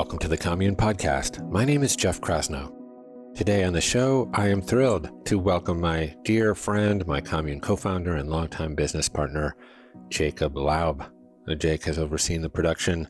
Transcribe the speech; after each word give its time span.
Welcome 0.00 0.18
to 0.20 0.28
the 0.28 0.38
Commune 0.38 0.76
Podcast. 0.76 1.46
My 1.50 1.62
name 1.62 1.82
is 1.82 1.94
Jeff 1.94 2.22
Krasno. 2.22 2.72
Today 3.34 3.64
on 3.64 3.74
the 3.74 3.82
show, 3.82 4.30
I 4.32 4.48
am 4.48 4.62
thrilled 4.62 5.26
to 5.26 5.38
welcome 5.38 5.78
my 5.78 6.16
dear 6.24 6.54
friend, 6.54 7.06
my 7.06 7.20
Commune 7.20 7.60
co 7.60 7.76
founder 7.76 8.16
and 8.16 8.30
longtime 8.30 8.74
business 8.74 9.10
partner, 9.10 9.54
Jacob 10.08 10.54
Laub. 10.54 11.06
Jake 11.58 11.84
has 11.84 11.98
overseen 11.98 12.40
the 12.40 12.48
production 12.48 13.08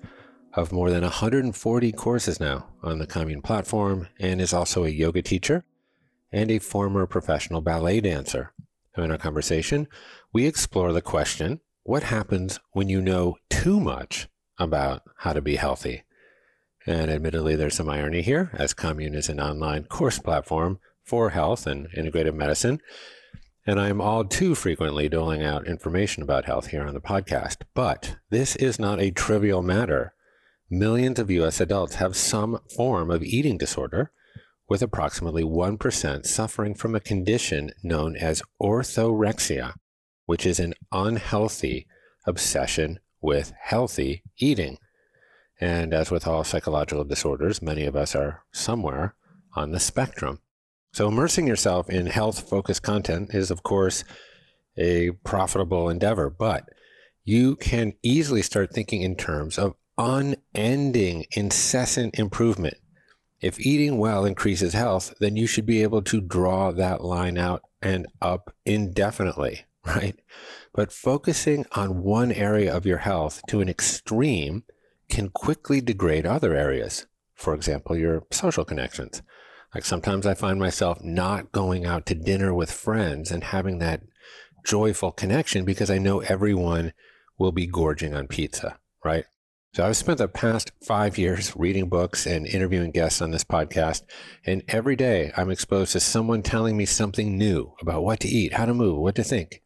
of 0.54 0.72
more 0.72 0.90
than 0.90 1.04
140 1.04 1.92
courses 1.92 2.40
now 2.40 2.66
on 2.82 2.98
the 2.98 3.06
Commune 3.06 3.40
platform 3.40 4.08
and 4.18 4.40
is 4.40 4.52
also 4.52 4.82
a 4.82 4.88
yoga 4.88 5.22
teacher 5.22 5.64
and 6.32 6.50
a 6.50 6.58
former 6.58 7.06
professional 7.06 7.60
ballet 7.60 8.00
dancer. 8.00 8.52
In 8.96 9.12
our 9.12 9.16
conversation, 9.16 9.86
we 10.32 10.44
explore 10.44 10.92
the 10.92 11.00
question 11.00 11.60
what 11.84 12.02
happens 12.02 12.58
when 12.72 12.88
you 12.88 13.00
know 13.00 13.36
too 13.48 13.78
much 13.78 14.26
about 14.58 15.02
how 15.18 15.32
to 15.32 15.40
be 15.40 15.54
healthy? 15.54 16.02
And 16.86 17.10
admittedly, 17.10 17.56
there's 17.56 17.74
some 17.74 17.90
irony 17.90 18.22
here, 18.22 18.50
as 18.54 18.72
Commune 18.74 19.14
is 19.14 19.28
an 19.28 19.40
online 19.40 19.84
course 19.84 20.18
platform 20.18 20.78
for 21.04 21.30
health 21.30 21.66
and 21.66 21.88
integrative 21.90 22.34
medicine. 22.34 22.80
And 23.66 23.78
I'm 23.78 24.00
all 24.00 24.24
too 24.24 24.54
frequently 24.54 25.08
doling 25.08 25.42
out 25.42 25.66
information 25.66 26.22
about 26.22 26.46
health 26.46 26.68
here 26.68 26.82
on 26.82 26.94
the 26.94 27.00
podcast. 27.00 27.62
But 27.74 28.16
this 28.30 28.56
is 28.56 28.78
not 28.78 29.00
a 29.00 29.10
trivial 29.10 29.62
matter. 29.62 30.14
Millions 30.70 31.18
of 31.18 31.30
US 31.30 31.60
adults 31.60 31.96
have 31.96 32.16
some 32.16 32.60
form 32.74 33.10
of 33.10 33.22
eating 33.22 33.58
disorder, 33.58 34.12
with 34.68 34.82
approximately 34.82 35.42
1% 35.42 36.24
suffering 36.24 36.74
from 36.74 36.94
a 36.94 37.00
condition 37.00 37.72
known 37.82 38.16
as 38.16 38.42
orthorexia, 38.62 39.74
which 40.26 40.46
is 40.46 40.60
an 40.60 40.74
unhealthy 40.92 41.88
obsession 42.24 43.00
with 43.20 43.52
healthy 43.60 44.22
eating. 44.38 44.78
And 45.60 45.92
as 45.92 46.10
with 46.10 46.26
all 46.26 46.42
psychological 46.42 47.04
disorders, 47.04 47.60
many 47.60 47.84
of 47.84 47.94
us 47.94 48.14
are 48.14 48.44
somewhere 48.52 49.14
on 49.54 49.72
the 49.72 49.80
spectrum. 49.80 50.40
So, 50.92 51.08
immersing 51.08 51.46
yourself 51.46 51.88
in 51.88 52.06
health 52.06 52.48
focused 52.48 52.82
content 52.82 53.34
is, 53.34 53.50
of 53.50 53.62
course, 53.62 54.02
a 54.76 55.10
profitable 55.24 55.88
endeavor, 55.88 56.30
but 56.30 56.68
you 57.24 57.56
can 57.56 57.92
easily 58.02 58.42
start 58.42 58.72
thinking 58.72 59.02
in 59.02 59.14
terms 59.14 59.58
of 59.58 59.74
unending, 59.98 61.26
incessant 61.32 62.18
improvement. 62.18 62.74
If 63.40 63.60
eating 63.60 63.98
well 63.98 64.24
increases 64.24 64.72
health, 64.72 65.14
then 65.20 65.36
you 65.36 65.46
should 65.46 65.66
be 65.66 65.82
able 65.82 66.02
to 66.02 66.20
draw 66.20 66.72
that 66.72 67.02
line 67.02 67.38
out 67.38 67.62
and 67.82 68.06
up 68.20 68.54
indefinitely, 68.64 69.64
right? 69.86 70.18
But 70.72 70.92
focusing 70.92 71.66
on 71.72 72.02
one 72.02 72.32
area 72.32 72.74
of 72.74 72.86
your 72.86 72.98
health 72.98 73.42
to 73.48 73.60
an 73.60 73.68
extreme 73.68 74.64
can 75.10 75.28
quickly 75.28 75.80
degrade 75.80 76.26
other 76.26 76.54
areas. 76.54 77.06
For 77.34 77.54
example, 77.54 77.96
your 77.96 78.24
social 78.30 78.64
connections. 78.64 79.22
Like 79.74 79.84
sometimes 79.84 80.26
I 80.26 80.34
find 80.34 80.58
myself 80.58 80.98
not 81.02 81.52
going 81.52 81.86
out 81.86 82.06
to 82.06 82.14
dinner 82.14 82.52
with 82.54 82.72
friends 82.72 83.30
and 83.30 83.44
having 83.44 83.78
that 83.78 84.02
joyful 84.64 85.12
connection 85.12 85.64
because 85.64 85.90
I 85.90 85.98
know 85.98 86.20
everyone 86.20 86.92
will 87.38 87.52
be 87.52 87.66
gorging 87.66 88.14
on 88.14 88.26
pizza, 88.26 88.78
right? 89.04 89.24
So 89.72 89.86
I've 89.86 89.96
spent 89.96 90.18
the 90.18 90.26
past 90.26 90.72
five 90.84 91.16
years 91.16 91.54
reading 91.54 91.88
books 91.88 92.26
and 92.26 92.46
interviewing 92.46 92.90
guests 92.90 93.22
on 93.22 93.30
this 93.30 93.44
podcast. 93.44 94.02
And 94.44 94.64
every 94.66 94.96
day 94.96 95.30
I'm 95.36 95.50
exposed 95.50 95.92
to 95.92 96.00
someone 96.00 96.42
telling 96.42 96.76
me 96.76 96.86
something 96.86 97.38
new 97.38 97.74
about 97.80 98.02
what 98.02 98.18
to 98.20 98.28
eat, 98.28 98.54
how 98.54 98.66
to 98.66 98.74
move, 98.74 98.98
what 98.98 99.14
to 99.14 99.22
think. 99.22 99.62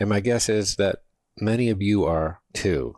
And 0.00 0.08
my 0.08 0.18
guess 0.18 0.48
is 0.48 0.76
that 0.76 1.04
many 1.40 1.70
of 1.70 1.80
you 1.80 2.04
are 2.04 2.40
too. 2.52 2.96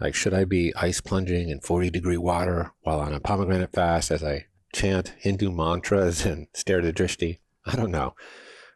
Like, 0.00 0.14
should 0.14 0.34
I 0.34 0.44
be 0.44 0.74
ice 0.74 1.00
plunging 1.00 1.48
in 1.48 1.60
40 1.60 1.90
degree 1.90 2.16
water 2.16 2.72
while 2.82 3.00
on 3.00 3.14
a 3.14 3.20
pomegranate 3.20 3.72
fast 3.72 4.10
as 4.10 4.24
I 4.24 4.46
chant 4.72 5.14
Hindu 5.18 5.50
mantras 5.50 6.24
and 6.26 6.48
stare 6.52 6.78
at 6.78 6.84
the 6.84 6.92
drishti? 6.92 7.38
I 7.64 7.76
don't 7.76 7.90
know. 7.90 8.14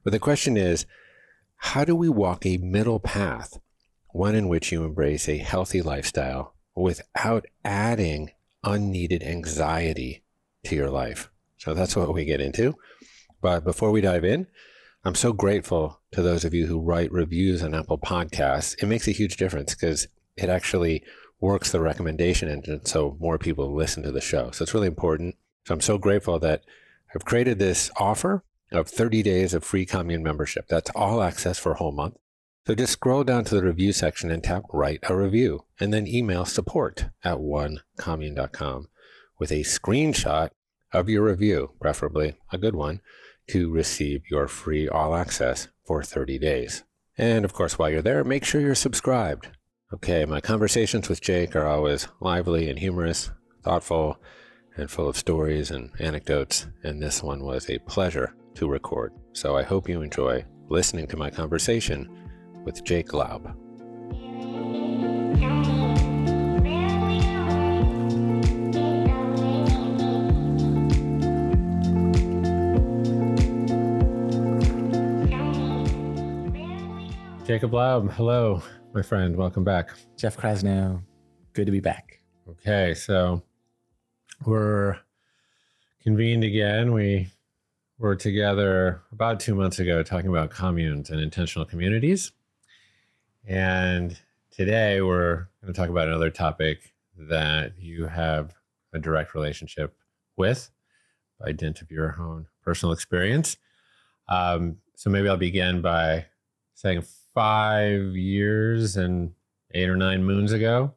But 0.04 0.12
the 0.12 0.18
question 0.18 0.56
is, 0.56 0.86
how 1.56 1.84
do 1.84 1.94
we 1.94 2.08
walk 2.08 2.46
a 2.46 2.56
middle 2.58 3.00
path, 3.00 3.58
one 4.10 4.34
in 4.34 4.48
which 4.48 4.70
you 4.70 4.84
embrace 4.84 5.28
a 5.28 5.38
healthy 5.38 5.82
lifestyle 5.82 6.54
without 6.74 7.46
adding 7.64 8.30
unneeded 8.62 9.22
anxiety 9.22 10.22
to 10.64 10.76
your 10.76 10.88
life? 10.88 11.30
So 11.56 11.74
that's 11.74 11.96
what 11.96 12.14
we 12.14 12.24
get 12.24 12.40
into. 12.40 12.76
But 13.40 13.64
before 13.64 13.90
we 13.90 14.00
dive 14.00 14.24
in, 14.24 14.46
I'm 15.04 15.16
so 15.16 15.32
grateful 15.32 16.00
to 16.12 16.22
those 16.22 16.44
of 16.44 16.54
you 16.54 16.66
who 16.66 16.80
write 16.80 17.12
reviews 17.12 17.62
on 17.62 17.74
Apple 17.74 17.98
Podcasts. 17.98 18.80
It 18.82 18.86
makes 18.86 19.08
a 19.08 19.12
huge 19.12 19.36
difference 19.36 19.74
because 19.74 20.06
it 20.38 20.48
actually 20.48 21.02
works 21.40 21.70
the 21.70 21.80
recommendation 21.80 22.48
engine 22.48 22.84
so 22.84 23.16
more 23.20 23.38
people 23.38 23.72
listen 23.74 24.02
to 24.02 24.12
the 24.12 24.20
show. 24.20 24.50
So 24.50 24.62
it's 24.62 24.74
really 24.74 24.86
important. 24.86 25.36
So 25.66 25.74
I'm 25.74 25.80
so 25.80 25.98
grateful 25.98 26.38
that 26.40 26.62
I've 27.14 27.24
created 27.24 27.58
this 27.58 27.90
offer 27.96 28.42
of 28.72 28.88
30 28.88 29.22
days 29.22 29.54
of 29.54 29.64
free 29.64 29.86
commune 29.86 30.22
membership. 30.22 30.66
That's 30.68 30.90
all 30.94 31.22
access 31.22 31.58
for 31.58 31.72
a 31.72 31.76
whole 31.76 31.92
month. 31.92 32.16
So 32.66 32.74
just 32.74 32.92
scroll 32.92 33.24
down 33.24 33.44
to 33.44 33.54
the 33.54 33.64
review 33.64 33.92
section 33.92 34.30
and 34.30 34.44
tap 34.44 34.64
write 34.72 35.00
a 35.04 35.16
review 35.16 35.64
and 35.80 35.92
then 35.92 36.06
email 36.06 36.44
support 36.44 37.06
at 37.24 37.38
onecommune.com 37.38 38.88
with 39.38 39.50
a 39.50 39.60
screenshot 39.60 40.50
of 40.92 41.08
your 41.08 41.24
review, 41.24 41.72
preferably 41.80 42.34
a 42.52 42.58
good 42.58 42.74
one, 42.74 43.00
to 43.48 43.72
receive 43.72 44.22
your 44.30 44.48
free 44.48 44.86
all 44.88 45.14
access 45.14 45.68
for 45.86 46.02
30 46.02 46.38
days. 46.38 46.84
And 47.16 47.44
of 47.44 47.52
course, 47.54 47.78
while 47.78 47.90
you're 47.90 48.02
there, 48.02 48.22
make 48.22 48.44
sure 48.44 48.60
you're 48.60 48.74
subscribed. 48.74 49.48
Okay, 49.90 50.26
my 50.26 50.38
conversations 50.42 51.08
with 51.08 51.22
Jake 51.22 51.56
are 51.56 51.66
always 51.66 52.08
lively 52.20 52.68
and 52.68 52.78
humorous, 52.78 53.30
thoughtful, 53.62 54.20
and 54.76 54.90
full 54.90 55.08
of 55.08 55.16
stories 55.16 55.70
and 55.70 55.90
anecdotes, 55.98 56.66
and 56.82 57.02
this 57.02 57.22
one 57.22 57.42
was 57.42 57.70
a 57.70 57.78
pleasure 57.78 58.34
to 58.56 58.68
record. 58.68 59.14
So 59.32 59.56
I 59.56 59.62
hope 59.62 59.88
you 59.88 60.02
enjoy 60.02 60.44
listening 60.68 61.06
to 61.06 61.16
my 61.16 61.30
conversation 61.30 62.06
with 62.66 62.84
Jake 62.84 63.14
Laub. 63.14 63.46
Jacob 77.46 77.72
Laub, 77.72 78.12
hello, 78.12 78.62
my 78.94 79.02
friend. 79.02 79.36
Welcome 79.36 79.64
back. 79.64 79.90
Jeff 80.16 80.36
Krasno. 80.36 81.02
good 81.52 81.66
to 81.66 81.72
be 81.72 81.80
back. 81.80 82.20
Okay, 82.48 82.94
so 82.94 83.42
we're 84.46 84.98
convened 86.02 86.44
again. 86.44 86.92
We 86.92 87.28
were 87.98 88.16
together 88.16 89.02
about 89.12 89.40
two 89.40 89.54
months 89.54 89.78
ago 89.78 90.02
talking 90.02 90.30
about 90.30 90.50
communes 90.50 91.10
and 91.10 91.20
intentional 91.20 91.66
communities. 91.66 92.32
And 93.46 94.18
today 94.50 95.02
we're 95.02 95.48
going 95.60 95.72
to 95.72 95.78
talk 95.78 95.90
about 95.90 96.08
another 96.08 96.30
topic 96.30 96.94
that 97.16 97.72
you 97.78 98.06
have 98.06 98.54
a 98.92 98.98
direct 98.98 99.34
relationship 99.34 99.96
with 100.36 100.70
by 101.38 101.52
dint 101.52 101.82
of 101.82 101.90
your 101.90 102.16
own 102.18 102.46
personal 102.62 102.92
experience. 102.92 103.56
Um, 104.28 104.78
so 104.94 105.10
maybe 105.10 105.28
I'll 105.28 105.36
begin 105.36 105.82
by 105.82 106.26
saying 106.74 107.02
five 107.38 108.16
years 108.16 108.96
and 108.96 109.32
eight 109.72 109.88
or 109.88 109.94
nine 109.94 110.24
moons 110.24 110.50
ago, 110.50 110.92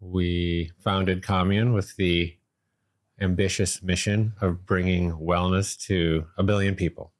we 0.00 0.72
founded 0.78 1.22
Commune 1.22 1.74
with 1.74 1.94
the 1.96 2.34
ambitious 3.20 3.82
mission 3.82 4.32
of 4.40 4.64
bringing 4.64 5.12
wellness 5.12 5.78
to 5.78 6.24
a 6.38 6.42
billion 6.42 6.74
people. 6.74 7.12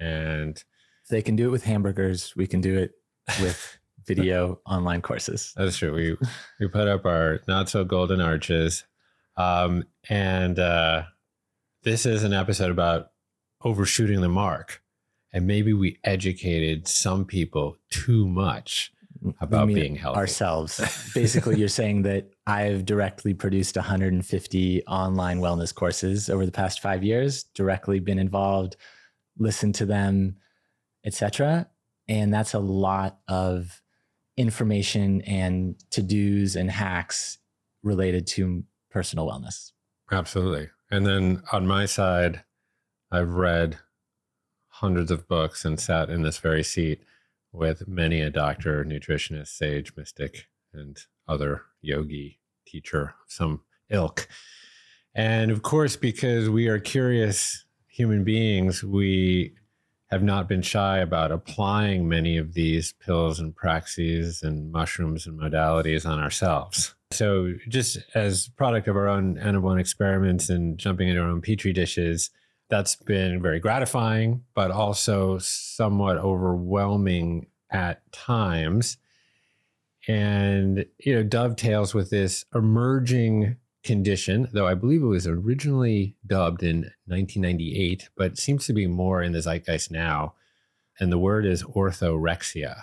And 0.00 0.64
they 1.10 1.20
can 1.20 1.36
do 1.36 1.48
it 1.48 1.50
with 1.50 1.64
hamburgers, 1.64 2.34
we 2.34 2.46
can 2.46 2.62
do 2.62 2.78
it 2.78 2.92
with 3.38 3.78
video 4.06 4.60
online 4.64 5.02
courses. 5.02 5.52
That's 5.54 5.76
true. 5.76 5.92
We 5.92 6.16
we 6.58 6.68
put 6.68 6.88
up 6.88 7.04
our 7.04 7.40
not 7.46 7.68
so 7.68 7.84
golden 7.84 8.22
arches, 8.22 8.84
um, 9.36 9.84
and 10.08 10.58
uh, 10.58 11.02
this 11.82 12.06
is 12.06 12.24
an 12.24 12.32
episode 12.32 12.70
about 12.70 13.10
overshooting 13.62 14.22
the 14.22 14.30
mark 14.30 14.80
and 15.32 15.46
maybe 15.46 15.72
we 15.72 15.98
educated 16.04 16.88
some 16.88 17.24
people 17.24 17.76
too 17.90 18.26
much 18.26 18.92
about 19.40 19.68
being 19.68 19.96
healthy 19.96 20.18
ourselves. 20.18 21.12
Basically, 21.14 21.58
you're 21.58 21.68
saying 21.68 22.02
that 22.02 22.30
I've 22.46 22.84
directly 22.84 23.34
produced 23.34 23.76
150 23.76 24.86
online 24.86 25.40
wellness 25.40 25.74
courses 25.74 26.30
over 26.30 26.46
the 26.46 26.52
past 26.52 26.80
five 26.80 27.04
years, 27.04 27.44
directly 27.54 28.00
been 28.00 28.18
involved, 28.18 28.76
listened 29.38 29.74
to 29.76 29.86
them, 29.86 30.36
etc. 31.04 31.68
And 32.08 32.32
that's 32.32 32.54
a 32.54 32.58
lot 32.58 33.20
of 33.28 33.82
information 34.36 35.20
and 35.22 35.76
to 35.90 36.02
dos 36.02 36.56
and 36.56 36.70
hacks 36.70 37.38
related 37.82 38.26
to 38.26 38.64
personal 38.90 39.28
wellness. 39.28 39.72
Absolutely. 40.10 40.70
And 40.90 41.06
then 41.06 41.42
on 41.52 41.66
my 41.66 41.86
side, 41.86 42.42
I've 43.12 43.30
read 43.30 43.78
hundreds 44.80 45.10
of 45.10 45.28
books 45.28 45.64
and 45.64 45.78
sat 45.78 46.08
in 46.08 46.22
this 46.22 46.38
very 46.38 46.62
seat 46.62 47.02
with 47.52 47.86
many 47.86 48.22
a 48.22 48.30
doctor, 48.30 48.82
nutritionist, 48.84 49.48
sage, 49.48 49.92
mystic, 49.96 50.46
and 50.72 50.96
other 51.28 51.62
yogi 51.82 52.38
teacher 52.66 53.14
some 53.26 53.60
ilk. 53.90 54.26
And 55.14 55.50
of 55.50 55.62
course, 55.62 55.96
because 55.96 56.48
we 56.48 56.68
are 56.68 56.78
curious 56.78 57.64
human 57.88 58.24
beings, 58.24 58.82
we 58.82 59.54
have 60.10 60.22
not 60.22 60.48
been 60.48 60.62
shy 60.62 60.98
about 60.98 61.30
applying 61.30 62.08
many 62.08 62.38
of 62.38 62.54
these 62.54 62.94
pills 62.94 63.38
and 63.38 63.54
praxis 63.54 64.42
and 64.42 64.72
mushrooms 64.72 65.26
and 65.26 65.38
modalities 65.38 66.08
on 66.08 66.18
ourselves. 66.18 66.94
So, 67.12 67.54
just 67.68 67.98
as 68.14 68.48
product 68.48 68.88
of 68.88 68.96
our 68.96 69.08
own 69.08 69.36
N-of-1 69.36 69.78
experiments 69.78 70.48
and 70.48 70.78
jumping 70.78 71.08
into 71.08 71.20
our 71.20 71.28
own 71.28 71.40
petri 71.40 71.72
dishes, 71.72 72.30
that's 72.70 72.96
been 72.96 73.42
very 73.42 73.60
gratifying, 73.60 74.44
but 74.54 74.70
also 74.70 75.38
somewhat 75.38 76.16
overwhelming 76.16 77.48
at 77.70 78.10
times. 78.12 78.96
And, 80.08 80.86
you 80.98 81.14
know, 81.14 81.22
dovetails 81.22 81.94
with 81.94 82.10
this 82.10 82.44
emerging 82.54 83.56
condition, 83.82 84.48
though 84.52 84.66
I 84.66 84.74
believe 84.74 85.02
it 85.02 85.06
was 85.06 85.26
originally 85.26 86.16
dubbed 86.26 86.62
in 86.62 86.90
1998, 87.06 88.08
but 88.16 88.38
seems 88.38 88.66
to 88.66 88.72
be 88.72 88.86
more 88.86 89.22
in 89.22 89.32
the 89.32 89.40
zeitgeist 89.40 89.90
now. 89.90 90.34
And 90.98 91.10
the 91.10 91.18
word 91.18 91.46
is 91.46 91.62
orthorexia. 91.62 92.82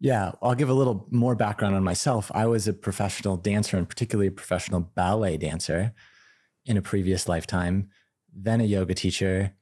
Yeah, 0.00 0.32
I'll 0.42 0.54
give 0.54 0.68
a 0.68 0.74
little 0.74 1.06
more 1.10 1.34
background 1.34 1.74
on 1.74 1.82
myself. 1.84 2.30
I 2.34 2.46
was 2.46 2.68
a 2.68 2.72
professional 2.72 3.36
dancer 3.36 3.76
and 3.76 3.88
particularly 3.88 4.28
a 4.28 4.32
professional 4.32 4.80
ballet 4.80 5.36
dancer 5.36 5.94
in 6.66 6.76
a 6.76 6.82
previous 6.82 7.28
lifetime, 7.28 7.90
then 8.34 8.60
a 8.60 8.64
yoga 8.64 8.94
teacher, 8.94 9.54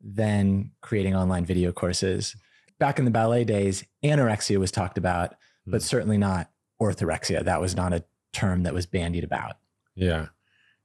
then 0.00 0.72
creating 0.80 1.14
online 1.14 1.44
video 1.44 1.72
courses. 1.72 2.36
Back 2.78 2.98
in 2.98 3.04
the 3.04 3.10
ballet 3.10 3.44
days, 3.44 3.84
anorexia 4.04 4.58
was 4.58 4.70
talked 4.70 4.98
about, 4.98 5.34
but 5.66 5.80
mm. 5.80 5.84
certainly 5.84 6.18
not 6.18 6.50
orthorexia. 6.80 7.44
That 7.44 7.60
was 7.60 7.74
not 7.74 7.92
a 7.92 8.04
term 8.32 8.64
that 8.64 8.74
was 8.74 8.86
bandied 8.86 9.24
about. 9.24 9.56
Yeah. 9.94 10.26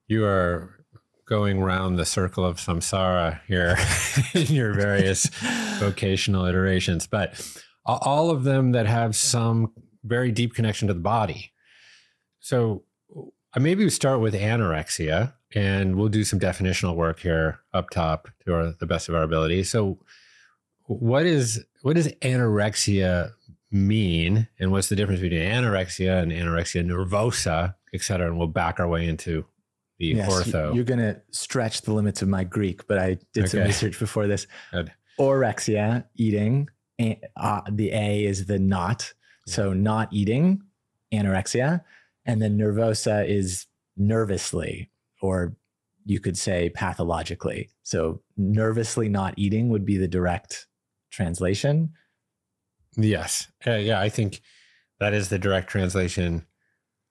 You 0.07 0.25
are 0.25 0.85
going 1.27 1.61
round 1.61 1.97
the 1.97 2.05
circle 2.05 2.45
of 2.45 2.57
samsara 2.57 3.39
here 3.47 3.77
in 4.33 4.53
your 4.53 4.73
various 4.73 5.25
vocational 5.79 6.45
iterations, 6.45 7.07
but 7.07 7.39
all 7.85 8.29
of 8.29 8.43
them 8.43 8.71
that 8.73 8.85
have 8.85 9.15
some 9.15 9.71
very 10.03 10.31
deep 10.31 10.53
connection 10.53 10.87
to 10.87 10.93
the 10.93 10.99
body. 10.99 11.51
So 12.39 12.83
uh, 13.15 13.59
maybe 13.59 13.83
we 13.83 13.89
start 13.89 14.19
with 14.19 14.33
anorexia 14.33 15.33
and 15.53 15.95
we'll 15.95 16.09
do 16.09 16.23
some 16.23 16.39
definitional 16.39 16.95
work 16.95 17.19
here 17.19 17.59
up 17.73 17.89
top 17.89 18.29
to 18.45 18.53
our, 18.53 18.73
the 18.79 18.85
best 18.85 19.09
of 19.09 19.15
our 19.15 19.23
ability. 19.23 19.63
So 19.63 19.99
what 20.85 21.25
is 21.25 21.65
what 21.81 21.95
does 21.95 22.07
anorexia 22.21 23.31
mean 23.71 24.47
and 24.59 24.71
what's 24.71 24.89
the 24.89 24.95
difference 24.95 25.21
between 25.21 25.41
anorexia 25.41 26.21
and 26.21 26.31
anorexia 26.31 26.85
nervosa 26.85 27.75
et 27.93 28.01
cetera. 28.01 28.27
And 28.27 28.37
we'll 28.37 28.47
back 28.47 28.79
our 28.79 28.87
way 28.87 29.07
into 29.07 29.45
the 29.97 30.07
yes, 30.07 30.29
ortho. 30.29 30.73
You're 30.73 30.83
going 30.83 30.99
to 30.99 31.21
stretch 31.31 31.81
the 31.81 31.93
limits 31.93 32.21
of 32.21 32.27
my 32.27 32.43
Greek, 32.43 32.87
but 32.87 32.97
I 32.97 33.17
did 33.33 33.45
okay. 33.45 33.47
some 33.47 33.61
research 33.61 33.99
before 33.99 34.27
this. 34.27 34.47
Good. 34.71 34.91
Orexia, 35.19 36.05
eating. 36.15 36.69
Uh, 37.35 37.61
the 37.69 37.91
A 37.91 38.25
is 38.25 38.45
the 38.45 38.59
not. 38.59 39.13
So 39.47 39.73
not 39.73 40.11
eating, 40.11 40.63
anorexia. 41.13 41.83
And 42.25 42.41
then 42.41 42.57
nervosa 42.57 43.27
is 43.27 43.65
nervously, 43.97 44.89
or 45.21 45.55
you 46.05 46.19
could 46.19 46.37
say 46.37 46.69
pathologically. 46.69 47.69
So 47.83 48.21
nervously 48.37 49.07
not 49.07 49.35
eating 49.37 49.69
would 49.69 49.85
be 49.85 49.97
the 49.97 50.07
direct 50.07 50.67
translation. 51.11 51.93
Yes. 52.97 53.47
Uh, 53.65 53.75
yeah, 53.75 54.01
I 54.01 54.09
think 54.09 54.41
that 54.99 55.13
is 55.13 55.29
the 55.29 55.39
direct 55.39 55.69
translation. 55.69 56.45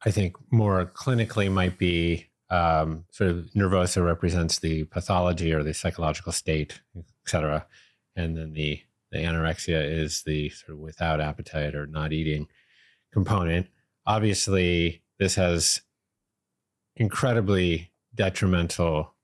I 0.05 0.11
think 0.11 0.37
more 0.51 0.87
clinically 0.87 1.51
might 1.51 1.79
be 1.79 2.31
um, 2.51 3.05
sort 3.12 3.31
of 3.31 3.51
nervosa 3.55 4.05
represents 4.05 4.59
the 4.59 4.85
pathology 4.85 5.53
or 5.53 5.62
the 5.62 5.75
psychological 5.75 6.33
state, 6.33 6.81
et 6.97 7.05
cetera. 7.27 7.67
And 8.17 8.37
then 8.37 8.53
the, 8.55 8.81
the 9.12 9.19
anorexia 9.19 9.89
is 9.89 10.23
the 10.25 10.49
sort 10.49 10.73
of 10.73 10.79
without 10.79 11.21
appetite 11.21 11.75
or 11.75 11.87
not 11.87 12.12
eating 12.12 12.49
component. 13.12 13.69
Obviously, 14.07 15.03
this 15.19 15.37
has 15.37 15.83
incredibly 16.97 17.90
detrimental 18.15 19.15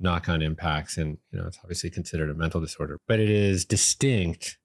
knock-on 0.00 0.42
impacts 0.42 0.96
and 0.96 1.18
you 1.32 1.38
know 1.38 1.46
it's 1.46 1.58
obviously 1.62 1.90
considered 1.90 2.30
a 2.30 2.34
mental 2.34 2.60
disorder 2.60 2.98
but 3.08 3.18
it 3.18 3.30
is 3.30 3.64
distinct 3.64 4.58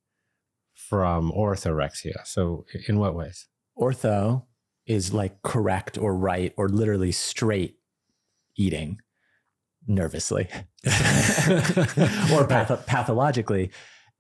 from 0.74 1.32
orthorexia 1.32 2.26
so 2.26 2.66
in 2.88 3.00
what 3.00 3.16
ways 3.16 3.48
ortho 3.80 4.44
is 4.86 5.14
like 5.14 5.42
correct 5.42 5.98
or 5.98 6.16
right 6.16 6.54
or 6.58 6.70
literally 6.70 7.12
straight 7.12 7.78
eating 8.58 9.00
nervously 9.88 10.48
or 10.86 12.48
path- 12.48 12.86
pathologically. 12.86 13.72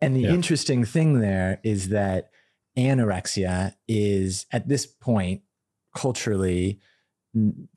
And 0.01 0.16
the 0.16 0.22
yeah. 0.22 0.30
interesting 0.31 0.84
thing 0.84 1.19
there 1.19 1.60
is 1.63 1.90
that 1.90 2.30
anorexia 2.78 3.75
is 3.88 4.45
at 4.51 4.68
this 4.68 4.86
point 4.86 5.42
culturally 5.95 6.80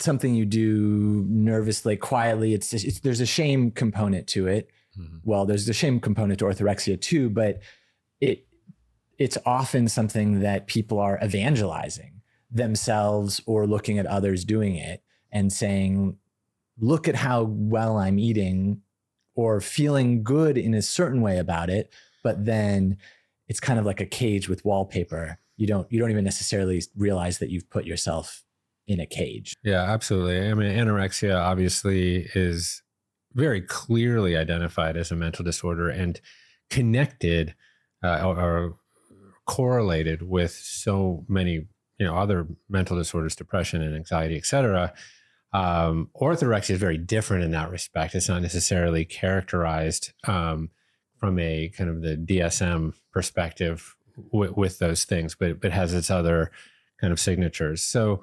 something 0.01 0.35
you 0.35 0.45
do 0.45 1.25
nervously, 1.29 1.97
quietly. 1.97 2.55
It's, 2.55 2.73
it's 2.73 3.01
there's 3.01 3.21
a 3.21 3.27
shame 3.27 3.71
component 3.71 4.27
to 4.29 4.47
it. 4.47 4.71
Mm-hmm. 4.99 5.19
Well, 5.25 5.47
there's 5.47 5.67
the 5.67 5.73
shame 5.73 6.01
component 6.01 6.39
to 6.41 6.45
orthorexia 6.45 7.01
too, 7.01 7.31
but 7.31 7.61
it 8.21 8.47
it's 9.19 9.39
often 9.47 9.89
something 9.89 10.41
that 10.41 10.67
people 10.67 10.99
are 10.99 11.19
evangelizing 11.23 12.21
themselves 12.51 13.41
or 13.47 13.67
looking 13.67 13.99
at 13.99 14.07
others 14.07 14.45
doing 14.45 14.77
it 14.77 15.03
and 15.33 15.53
saying, 15.53 16.17
look 16.79 17.09
at 17.09 17.15
how 17.15 17.45
well 17.45 17.97
I'm 17.97 18.19
eating 18.19 18.83
or 19.35 19.61
feeling 19.61 20.23
good 20.23 20.59
in 20.59 20.75
a 20.75 20.83
certain 20.83 21.21
way 21.21 21.39
about 21.39 21.71
it. 21.71 21.93
But 22.23 22.45
then 22.45 22.99
it's 23.49 23.61
kind 23.61 23.79
of 23.79 23.87
like 23.87 24.01
a 24.01 24.07
cage 24.07 24.49
with 24.49 24.65
wallpaper. 24.65 25.39
You 25.57 25.67
don't 25.67 25.91
you 25.91 25.99
don't 25.99 26.11
even 26.11 26.25
necessarily 26.25 26.83
realize 26.97 27.39
that 27.39 27.51
you've 27.51 27.71
put 27.71 27.85
yourself 27.85 28.43
in 28.87 29.01
a 29.01 29.07
cage. 29.07 29.55
Yeah, 29.65 29.83
absolutely. 29.83 30.49
I 30.49 30.55
mean, 30.55 30.71
anorexia 30.77 31.37
obviously 31.37 32.29
is 32.35 32.83
very 33.35 33.61
clearly 33.61 34.37
identified 34.37 34.97
as 34.97 35.11
a 35.11 35.17
mental 35.17 35.45
disorder 35.45 35.89
and 35.89 36.21
connected 36.71 37.55
uh, 38.03 38.23
or, 38.25 38.41
or 38.41 38.77
correlated 39.47 40.23
with 40.23 40.53
so 40.53 41.25
many 41.29 41.67
you 41.99 42.07
know 42.07 42.17
other 42.17 42.47
mental 42.69 42.97
disorders, 42.97 43.37
depression 43.37 43.83
and 43.83 43.95
anxiety, 43.95 44.37
etc. 44.37 44.93
Um, 45.53 46.11
orthorexia 46.21 46.71
is 46.71 46.81
very 46.81 46.99
different 46.99 47.45
in 47.45 47.53
that 47.53 47.71
respect. 47.71 48.15
It's 48.15 48.29
not 48.29 48.43
necessarily 48.43 49.05
characterized 49.05 50.13
um, 50.27 50.71
from 51.19 51.39
a 51.39 51.71
kind 51.71 51.89
of 51.89 52.03
the 52.03 52.17
DSM 52.17 52.93
perspective 53.13 53.97
w- 54.33 54.53
with 54.55 54.79
those 54.79 55.05
things, 55.05 55.35
but 55.35 55.61
but 55.61 55.73
has 55.73 55.95
its 55.95 56.11
other 56.11 56.51
kind 57.01 57.13
of 57.13 57.21
signatures. 57.21 57.83
So, 57.83 58.23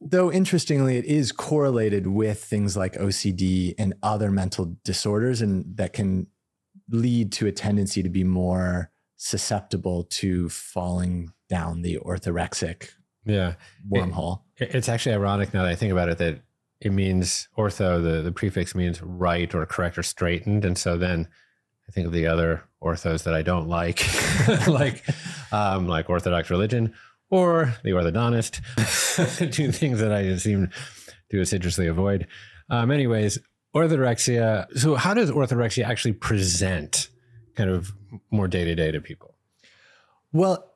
though 0.00 0.32
interestingly, 0.32 0.96
it 0.96 1.04
is 1.04 1.32
correlated 1.32 2.06
with 2.06 2.42
things 2.42 2.76
like 2.76 2.94
OCD 2.94 3.74
and 3.78 3.94
other 4.02 4.30
mental 4.30 4.76
disorders, 4.84 5.40
and 5.40 5.76
that 5.76 5.92
can 5.92 6.26
lead 6.88 7.32
to 7.32 7.46
a 7.46 7.52
tendency 7.52 8.02
to 8.02 8.08
be 8.08 8.24
more 8.24 8.90
susceptible 9.16 10.04
to 10.04 10.48
falling 10.48 11.32
down 11.48 11.82
the 11.82 11.98
orthorexic 11.98 12.90
yeah 13.26 13.54
wormhole. 13.90 14.40
It, 14.56 14.74
it's 14.74 14.88
actually 14.88 15.14
ironic 15.14 15.52
now 15.52 15.62
that 15.62 15.70
I 15.70 15.74
think 15.74 15.92
about 15.92 16.08
it 16.08 16.18
that 16.18 16.40
it 16.80 16.92
means 16.92 17.48
ortho, 17.56 18.02
the, 18.02 18.22
the 18.22 18.32
prefix 18.32 18.74
means 18.74 19.02
right 19.02 19.54
or 19.54 19.66
correct 19.66 19.98
or 19.98 20.02
straightened. 20.02 20.64
And 20.64 20.78
so 20.78 20.96
then 20.96 21.28
I 21.88 21.92
think 21.92 22.06
of 22.06 22.12
the 22.12 22.26
other 22.26 22.64
orthos 22.82 23.24
that 23.24 23.34
I 23.34 23.42
don't 23.42 23.68
like, 23.68 24.02
like 24.66 25.04
um, 25.52 25.86
like 25.86 26.08
Orthodox 26.08 26.48
religion 26.50 26.94
or 27.30 27.74
the 27.84 27.90
orthodontist, 27.90 28.60
two 29.52 29.72
things 29.72 30.00
that 30.00 30.12
I 30.12 30.36
seem 30.36 30.70
to 31.30 31.40
assiduously 31.40 31.86
avoid. 31.86 32.26
Um, 32.68 32.90
anyways, 32.90 33.38
orthorexia. 33.74 34.66
So 34.76 34.96
how 34.96 35.14
does 35.14 35.30
orthorexia 35.30 35.84
actually 35.84 36.14
present 36.14 37.08
kind 37.56 37.70
of 37.70 37.92
more 38.30 38.48
day 38.48 38.64
to 38.64 38.74
day 38.74 38.90
to 38.90 39.00
people? 39.00 39.34
Well, 40.32 40.72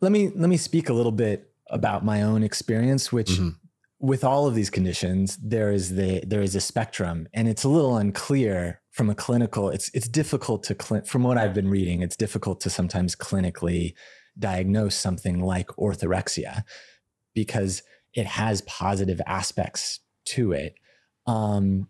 let 0.00 0.12
me 0.12 0.30
let 0.34 0.48
me 0.48 0.56
speak 0.56 0.88
a 0.88 0.92
little 0.92 1.12
bit 1.12 1.50
about 1.70 2.04
my 2.04 2.22
own 2.22 2.42
experience, 2.42 3.12
which 3.12 3.32
mm-hmm. 3.32 3.50
with 3.98 4.24
all 4.24 4.46
of 4.46 4.54
these 4.54 4.70
conditions, 4.70 5.38
there 5.42 5.72
is 5.72 5.94
the 5.94 6.22
there 6.26 6.42
is 6.42 6.54
a 6.54 6.60
spectrum, 6.60 7.28
and 7.32 7.48
it's 7.48 7.64
a 7.64 7.68
little 7.68 7.96
unclear 7.96 8.80
from 8.90 9.10
a 9.10 9.14
clinical. 9.14 9.70
It's 9.70 9.90
it's 9.94 10.08
difficult 10.08 10.62
to 10.64 10.76
cl- 10.80 11.04
from 11.04 11.22
what 11.22 11.38
I've 11.38 11.54
been 11.54 11.68
reading. 11.68 12.02
It's 12.02 12.16
difficult 12.16 12.60
to 12.62 12.70
sometimes 12.70 13.16
clinically 13.16 13.94
diagnose 14.38 14.94
something 14.94 15.40
like 15.40 15.68
orthorexia 15.68 16.64
because 17.34 17.82
it 18.14 18.26
has 18.26 18.62
positive 18.62 19.20
aspects 19.26 20.00
to 20.24 20.52
it. 20.52 20.74
Um, 21.26 21.88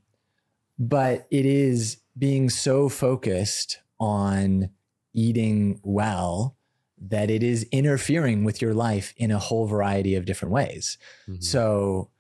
but 0.79 1.27
it 1.31 1.47
is 1.47 1.99
being 2.17 2.51
so 2.51 2.89
focused 2.89 3.81
on 4.01 4.71
eating 5.13 5.81
well 5.83 6.57
that 7.01 7.31
it 7.31 7.43
is 7.43 7.67
interfering 7.71 8.45
with 8.45 8.63
your 8.63 8.75
life 8.75 9.13
in 9.17 9.31
a 9.31 9.39
whole 9.39 9.67
variety 9.67 10.15
of 10.15 10.25
different 10.25 10.53
ways. 10.53 10.97
Mm-hmm. 11.29 11.41
So 11.41 12.11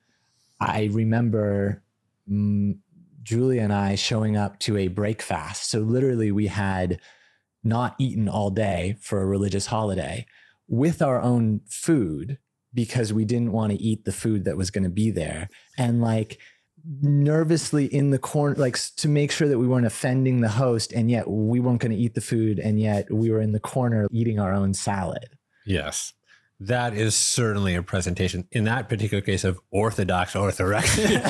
I 0.61 0.91
remember 0.93 1.83
mm, 2.31 2.79
Julia 3.23 3.63
and 3.63 3.73
I 3.73 3.95
showing 3.95 4.37
up 4.37 4.59
to 4.61 4.77
a 4.77 4.89
break 4.89 5.23
fast. 5.23 5.71
So 5.71 5.81
literally, 5.81 6.31
we 6.31 6.47
had 6.47 7.01
not 7.65 7.97
eaten 7.99 8.29
all 8.29 8.51
day 8.51 8.97
for 9.01 9.21
a 9.21 9.27
religious 9.27 9.67
holiday 9.67 10.27
with 10.69 11.03
our 11.03 11.21
own 11.21 11.61
food 11.69 12.39
because 12.73 13.13
we 13.13 13.25
didn't 13.25 13.53
want 13.53 13.73
to 13.73 13.81
eat 13.81 14.05
the 14.05 14.13
food 14.13 14.45
that 14.45 14.57
was 14.57 14.71
going 14.71 14.85
to 14.85 14.91
be 14.91 15.11
there. 15.11 15.49
And 15.79 16.01
like, 16.01 16.39
nervously 17.01 17.87
in 17.87 18.11
the 18.11 18.19
corner, 18.19 18.55
like 18.57 18.79
to 18.97 19.09
make 19.09 19.31
sure 19.33 19.49
that 19.49 19.59
we 19.59 19.67
weren't 19.67 19.87
offending 19.87 20.41
the 20.41 20.49
host, 20.49 20.93
and 20.93 21.11
yet 21.11 21.29
we 21.29 21.61
weren't 21.61 21.81
going 21.81 21.93
to 21.93 21.99
eat 21.99 22.15
the 22.15 22.21
food, 22.21 22.59
and 22.59 22.79
yet 22.79 23.11
we 23.11 23.31
were 23.31 23.41
in 23.41 23.53
the 23.53 23.61
corner 23.61 24.07
eating 24.13 24.39
our 24.39 24.53
own 24.53 24.75
salad. 24.75 25.31
Yes. 25.65 26.13
That 26.61 26.95
is 26.95 27.17
certainly 27.17 27.75
a 27.75 27.83
presentation 27.83 28.47
in 28.53 28.65
that 28.65 28.89
particular 28.89 29.21
case 29.21 29.43
of 29.43 29.59
orthodox 29.73 30.35
orthorexia. 30.35 31.21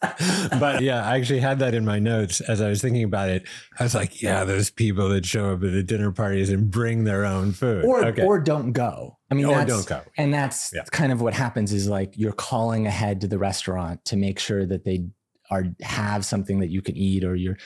but 0.60 0.82
yeah, 0.82 1.06
I 1.06 1.16
actually 1.16 1.38
had 1.40 1.60
that 1.60 1.74
in 1.74 1.84
my 1.84 2.00
notes 2.00 2.40
as 2.40 2.60
I 2.60 2.68
was 2.68 2.82
thinking 2.82 3.04
about 3.04 3.30
it. 3.30 3.46
I 3.78 3.84
was 3.84 3.94
like, 3.94 4.20
yeah, 4.20 4.42
those 4.42 4.68
people 4.68 5.08
that 5.10 5.24
show 5.24 5.52
up 5.52 5.62
at 5.62 5.72
the 5.72 5.82
dinner 5.84 6.10
parties 6.10 6.50
and 6.50 6.70
bring 6.70 7.04
their 7.04 7.24
own 7.24 7.52
food. 7.52 7.84
Or 7.84 8.04
okay. 8.06 8.24
or 8.24 8.40
don't 8.40 8.72
go. 8.72 9.16
I 9.30 9.34
mean, 9.34 9.46
or 9.46 9.64
don't 9.64 9.86
go. 9.86 10.02
And 10.18 10.34
that's 10.34 10.72
yeah. 10.74 10.82
kind 10.90 11.12
of 11.12 11.20
what 11.20 11.34
happens 11.34 11.72
is 11.72 11.88
like 11.88 12.12
you're 12.16 12.32
calling 12.32 12.86
ahead 12.86 13.20
to 13.20 13.28
the 13.28 13.38
restaurant 13.38 14.04
to 14.06 14.16
make 14.16 14.40
sure 14.40 14.66
that 14.66 14.84
they 14.84 15.06
are 15.52 15.66
have 15.82 16.24
something 16.24 16.58
that 16.60 16.68
you 16.70 16.82
can 16.82 16.96
eat 16.96 17.22
or 17.22 17.36
you're 17.36 17.58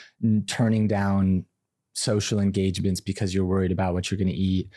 turning 0.45 0.87
down 0.87 1.45
social 1.95 2.39
engagements 2.39 3.01
because 3.01 3.33
you're 3.33 3.45
worried 3.45 3.71
about 3.71 3.93
what 3.93 4.11
you're 4.11 4.17
going 4.19 4.27
to 4.27 4.33
eat 4.33 4.69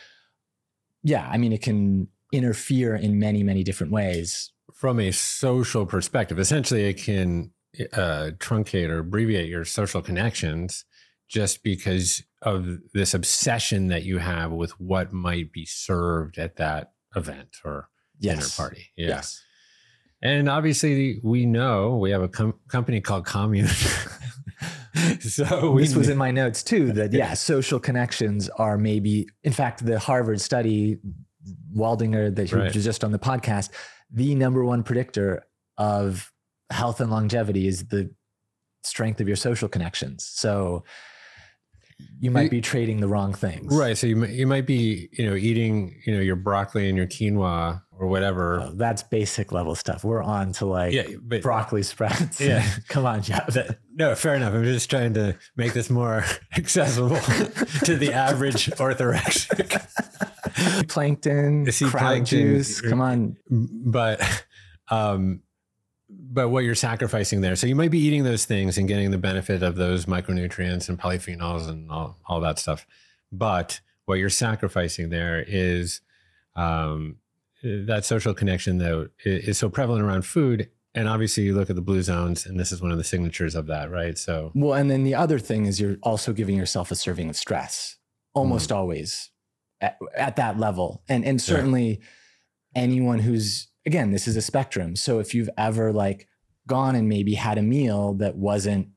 yeah, 1.03 1.27
I 1.29 1.37
mean, 1.37 1.53
it 1.53 1.61
can 1.61 2.07
interfere 2.31 2.95
in 2.95 3.19
many, 3.19 3.43
many 3.43 3.63
different 3.63 3.91
ways. 3.91 4.51
From 4.73 4.99
a 4.99 5.11
social 5.11 5.85
perspective, 5.85 6.39
essentially, 6.39 6.85
it 6.85 6.97
can 6.97 7.51
uh, 7.93 8.31
truncate 8.37 8.89
or 8.89 8.99
abbreviate 8.99 9.49
your 9.49 9.65
social 9.65 10.01
connections 10.01 10.85
just 11.29 11.63
because 11.63 12.23
of 12.41 12.79
this 12.93 13.13
obsession 13.13 13.87
that 13.87 14.03
you 14.03 14.17
have 14.17 14.51
with 14.51 14.71
what 14.79 15.13
might 15.13 15.51
be 15.51 15.65
served 15.65 16.37
at 16.37 16.57
that 16.57 16.91
event 17.15 17.57
or 17.63 17.89
yes. 18.19 18.35
dinner 18.35 18.49
party. 18.57 18.89
Yeah. 18.97 19.07
Yes. 19.07 19.41
And 20.21 20.47
obviously, 20.47 21.19
we 21.23 21.45
know 21.45 21.97
we 21.97 22.11
have 22.11 22.21
a 22.21 22.27
com- 22.27 22.59
company 22.67 23.01
called 23.01 23.25
Commune. 23.25 23.67
so 25.19 25.75
this 25.77 25.95
was 25.95 26.09
in 26.09 26.17
my 26.17 26.31
notes 26.31 26.63
too 26.63 26.91
that 26.91 27.13
yeah 27.13 27.33
social 27.33 27.79
connections 27.79 28.49
are 28.49 28.77
maybe 28.77 29.27
in 29.43 29.53
fact 29.53 29.85
the 29.85 29.97
harvard 29.97 30.41
study 30.41 30.97
waldinger 31.75 32.33
that 32.35 32.51
right. 32.51 32.73
was 32.73 32.83
just 32.83 33.03
on 33.03 33.11
the 33.11 33.19
podcast 33.19 33.69
the 34.11 34.35
number 34.35 34.65
one 34.65 34.83
predictor 34.83 35.45
of 35.77 36.31
health 36.71 36.99
and 36.99 37.09
longevity 37.09 37.67
is 37.67 37.87
the 37.87 38.09
strength 38.83 39.21
of 39.21 39.27
your 39.27 39.37
social 39.37 39.69
connections 39.69 40.25
so 40.25 40.83
you 42.19 42.31
might 42.31 42.51
be 42.51 42.61
trading 42.61 42.99
the 42.99 43.07
wrong 43.07 43.33
things 43.33 43.75
right 43.75 43.97
so 43.97 44.07
you 44.07 44.15
might, 44.15 44.29
you 44.29 44.47
might 44.47 44.65
be 44.65 45.09
you 45.13 45.29
know 45.29 45.35
eating 45.35 45.99
you 46.05 46.13
know 46.13 46.21
your 46.21 46.35
broccoli 46.35 46.87
and 46.87 46.97
your 46.97 47.07
quinoa 47.07 47.81
or 48.01 48.07
whatever. 48.07 48.61
Oh, 48.61 48.71
that's 48.73 49.03
basic 49.03 49.51
level 49.51 49.75
stuff. 49.75 50.03
We're 50.03 50.23
on 50.23 50.53
to 50.53 50.65
like 50.65 50.91
yeah, 50.91 51.03
but, 51.21 51.43
broccoli 51.43 51.83
sprouts. 51.83 52.41
Yeah. 52.41 52.67
Come 52.87 53.05
on, 53.05 53.21
Jeff. 53.21 53.45
That, 53.53 53.77
no, 53.93 54.15
fair 54.15 54.33
enough. 54.33 54.55
I'm 54.55 54.63
just 54.63 54.89
trying 54.89 55.13
to 55.13 55.37
make 55.55 55.73
this 55.73 55.91
more 55.91 56.25
accessible 56.57 57.09
to 57.85 57.95
the 57.95 58.11
average 58.11 58.65
orthorexic. 58.71 59.69
plankton, 60.89 61.71
sea 61.71 61.85
crowd 61.85 61.99
plankton, 61.99 62.39
juice. 62.39 62.81
Come 62.81 63.01
on. 63.01 63.37
But 63.49 64.19
um 64.89 65.41
but 66.33 66.49
what 66.49 66.63
you're 66.63 66.75
sacrificing 66.75 67.41
there. 67.41 67.57
So 67.57 67.67
you 67.67 67.75
might 67.75 67.91
be 67.91 67.99
eating 67.99 68.23
those 68.23 68.45
things 68.45 68.77
and 68.77 68.87
getting 68.87 69.11
the 69.11 69.17
benefit 69.17 69.61
of 69.61 69.75
those 69.75 70.05
micronutrients 70.05 70.87
and 70.87 70.97
polyphenols 70.97 71.67
and 71.67 71.91
all, 71.91 72.17
all 72.25 72.39
that 72.39 72.57
stuff. 72.57 72.87
But 73.33 73.81
what 74.05 74.15
you're 74.15 74.29
sacrificing 74.29 75.09
there 75.09 75.43
is 75.45 75.99
um, 76.55 77.17
that 77.63 78.05
social 78.05 78.33
connection 78.33 78.77
though 78.77 79.09
is 79.25 79.57
so 79.57 79.69
prevalent 79.69 80.03
around 80.03 80.25
food 80.25 80.69
and 80.93 81.07
obviously 81.07 81.43
you 81.43 81.55
look 81.55 81.69
at 81.69 81.75
the 81.75 81.81
blue 81.81 82.01
zones 82.01 82.45
and 82.45 82.59
this 82.59 82.71
is 82.71 82.81
one 82.81 82.91
of 82.91 82.97
the 82.97 83.03
signatures 83.03 83.55
of 83.55 83.67
that 83.67 83.89
right 83.91 84.17
so 84.17 84.51
well 84.55 84.73
and 84.73 84.89
then 84.89 85.03
the 85.03 85.15
other 85.15 85.39
thing 85.39 85.65
is 85.65 85.79
you're 85.79 85.97
also 86.01 86.33
giving 86.33 86.57
yourself 86.57 86.91
a 86.91 86.95
serving 86.95 87.29
of 87.29 87.37
stress 87.37 87.97
almost 88.33 88.69
mm. 88.69 88.75
always 88.75 89.29
at, 89.79 89.97
at, 90.15 90.35
that 90.35 90.57
level 90.57 91.03
and 91.07 91.23
and 91.23 91.41
certainly 91.41 91.99
yeah. 92.01 92.81
anyone 92.81 93.19
who's 93.19 93.67
again 93.85 94.11
this 94.11 94.27
is 94.27 94.35
a 94.35 94.41
spectrum 94.41 94.95
so 94.95 95.19
if 95.19 95.33
you've 95.33 95.49
ever 95.57 95.91
like 95.91 96.27
gone 96.67 96.95
and 96.95 97.09
maybe 97.09 97.33
had 97.33 97.57
a 97.57 97.61
meal 97.61 98.13
that 98.13 98.35
wasn't 98.35 98.87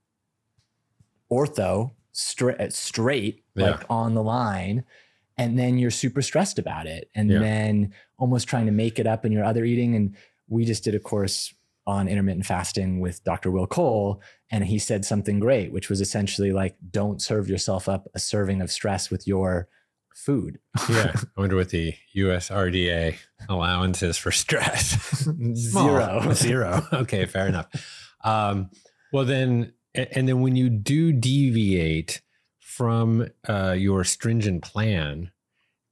ortho 1.31 1.93
straight 2.13 2.61
uh, 2.61 2.71
straight 2.71 3.43
yeah. 3.55 3.71
like 3.71 3.85
on 3.89 4.15
the 4.15 4.23
line 4.23 4.85
and 5.37 5.59
then 5.59 5.79
you're 5.79 5.91
super 5.91 6.23
stressed 6.23 6.59
about 6.59 6.87
it 6.87 7.11
and 7.15 7.31
yeah. 7.31 7.39
then 7.39 7.93
almost 8.19 8.47
trying 8.47 8.67
to 8.67 8.73
make 8.73 8.99
it 8.99 9.07
up 9.07 9.25
in 9.25 9.33
your 9.33 9.45
other 9.45 9.65
eating 9.65 9.97
and 9.97 10.15
we 10.49 10.65
just 10.65 10.85
did 10.85 10.95
a 10.95 11.01
course 11.01 11.53
on 11.87 12.09
intermittent 12.09 12.47
fasting 12.47 13.01
with 13.01 13.23
Dr. 13.25 13.51
Will 13.51 13.67
Cole 13.67 14.23
and 14.51 14.65
he 14.65 14.79
said 14.79 15.05
something 15.05 15.41
great 15.41 15.73
which 15.73 15.91
was 15.91 16.01
essentially 16.01 16.53
like 16.53 16.77
don't 16.91 17.21
serve 17.21 17.49
yourself 17.49 17.89
up 17.89 18.07
a 18.15 18.19
serving 18.19 18.61
of 18.61 18.71
stress 18.71 19.11
with 19.11 19.27
your 19.27 19.69
food. 20.15 20.59
yeah, 20.89 21.13
I 21.37 21.41
wonder 21.41 21.57
what 21.57 21.71
the 21.71 21.95
USRDA 22.17 23.17
allowance 23.49 24.03
is 24.03 24.17
for 24.17 24.31
stress. 24.31 25.29
Zero. 25.55 26.31
Zero. 26.35 26.87
Okay, 26.93 27.27
fair 27.27 27.47
enough. 27.47 27.67
Um, 28.25 28.71
well 29.13 29.25
then 29.25 29.75
and 29.95 30.29
then 30.29 30.41
when 30.41 30.57
you 30.57 30.71
do 30.71 31.13
deviate 31.13 32.21
from 32.59 33.29
uh, 33.49 33.77
your 33.79 34.03
stringent 34.03 34.63
plan, 34.63 35.31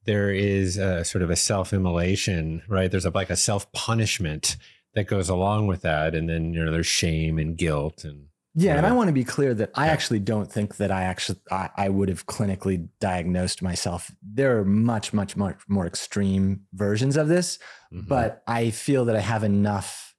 there 0.05 0.31
is 0.31 0.77
a, 0.77 1.05
sort 1.05 1.21
of 1.21 1.29
a 1.29 1.35
self-immolation, 1.37 2.63
right? 2.67 2.91
There's 2.91 3.05
a, 3.05 3.11
like 3.11 3.29
a 3.29 3.37
self-punishment 3.37 4.57
that 4.93 5.05
goes 5.05 5.29
along 5.29 5.67
with 5.67 5.81
that, 5.83 6.13
and 6.13 6.29
then 6.29 6.53
you 6.53 6.63
know 6.63 6.71
there's 6.71 6.87
shame 6.87 7.39
and 7.39 7.57
guilt 7.57 8.03
and 8.03 8.27
yeah, 8.55 8.77
and 8.77 8.85
I 8.85 8.91
want 8.91 9.07
to 9.07 9.13
be 9.13 9.23
clear 9.23 9.53
that 9.55 9.71
I 9.73 9.87
actually 9.87 10.19
don't 10.19 10.51
think 10.51 10.77
that 10.77 10.91
I 10.91 11.03
actually 11.03 11.39
I, 11.49 11.69
I, 11.75 11.89
would 11.89 12.09
have 12.09 12.27
clinically 12.27 12.87
diagnosed 12.99 13.61
myself. 13.61 14.11
There 14.21 14.59
are 14.59 14.65
much, 14.65 15.11
much, 15.11 15.35
much 15.35 15.57
more 15.67 15.87
extreme 15.87 16.61
versions 16.73 17.17
of 17.17 17.27
this, 17.27 17.57
mm-hmm. 17.91 18.07
but 18.07 18.43
I 18.45 18.69
feel 18.69 19.05
that 19.05 19.15
I 19.15 19.21
have 19.21 19.43
enough 19.43 20.13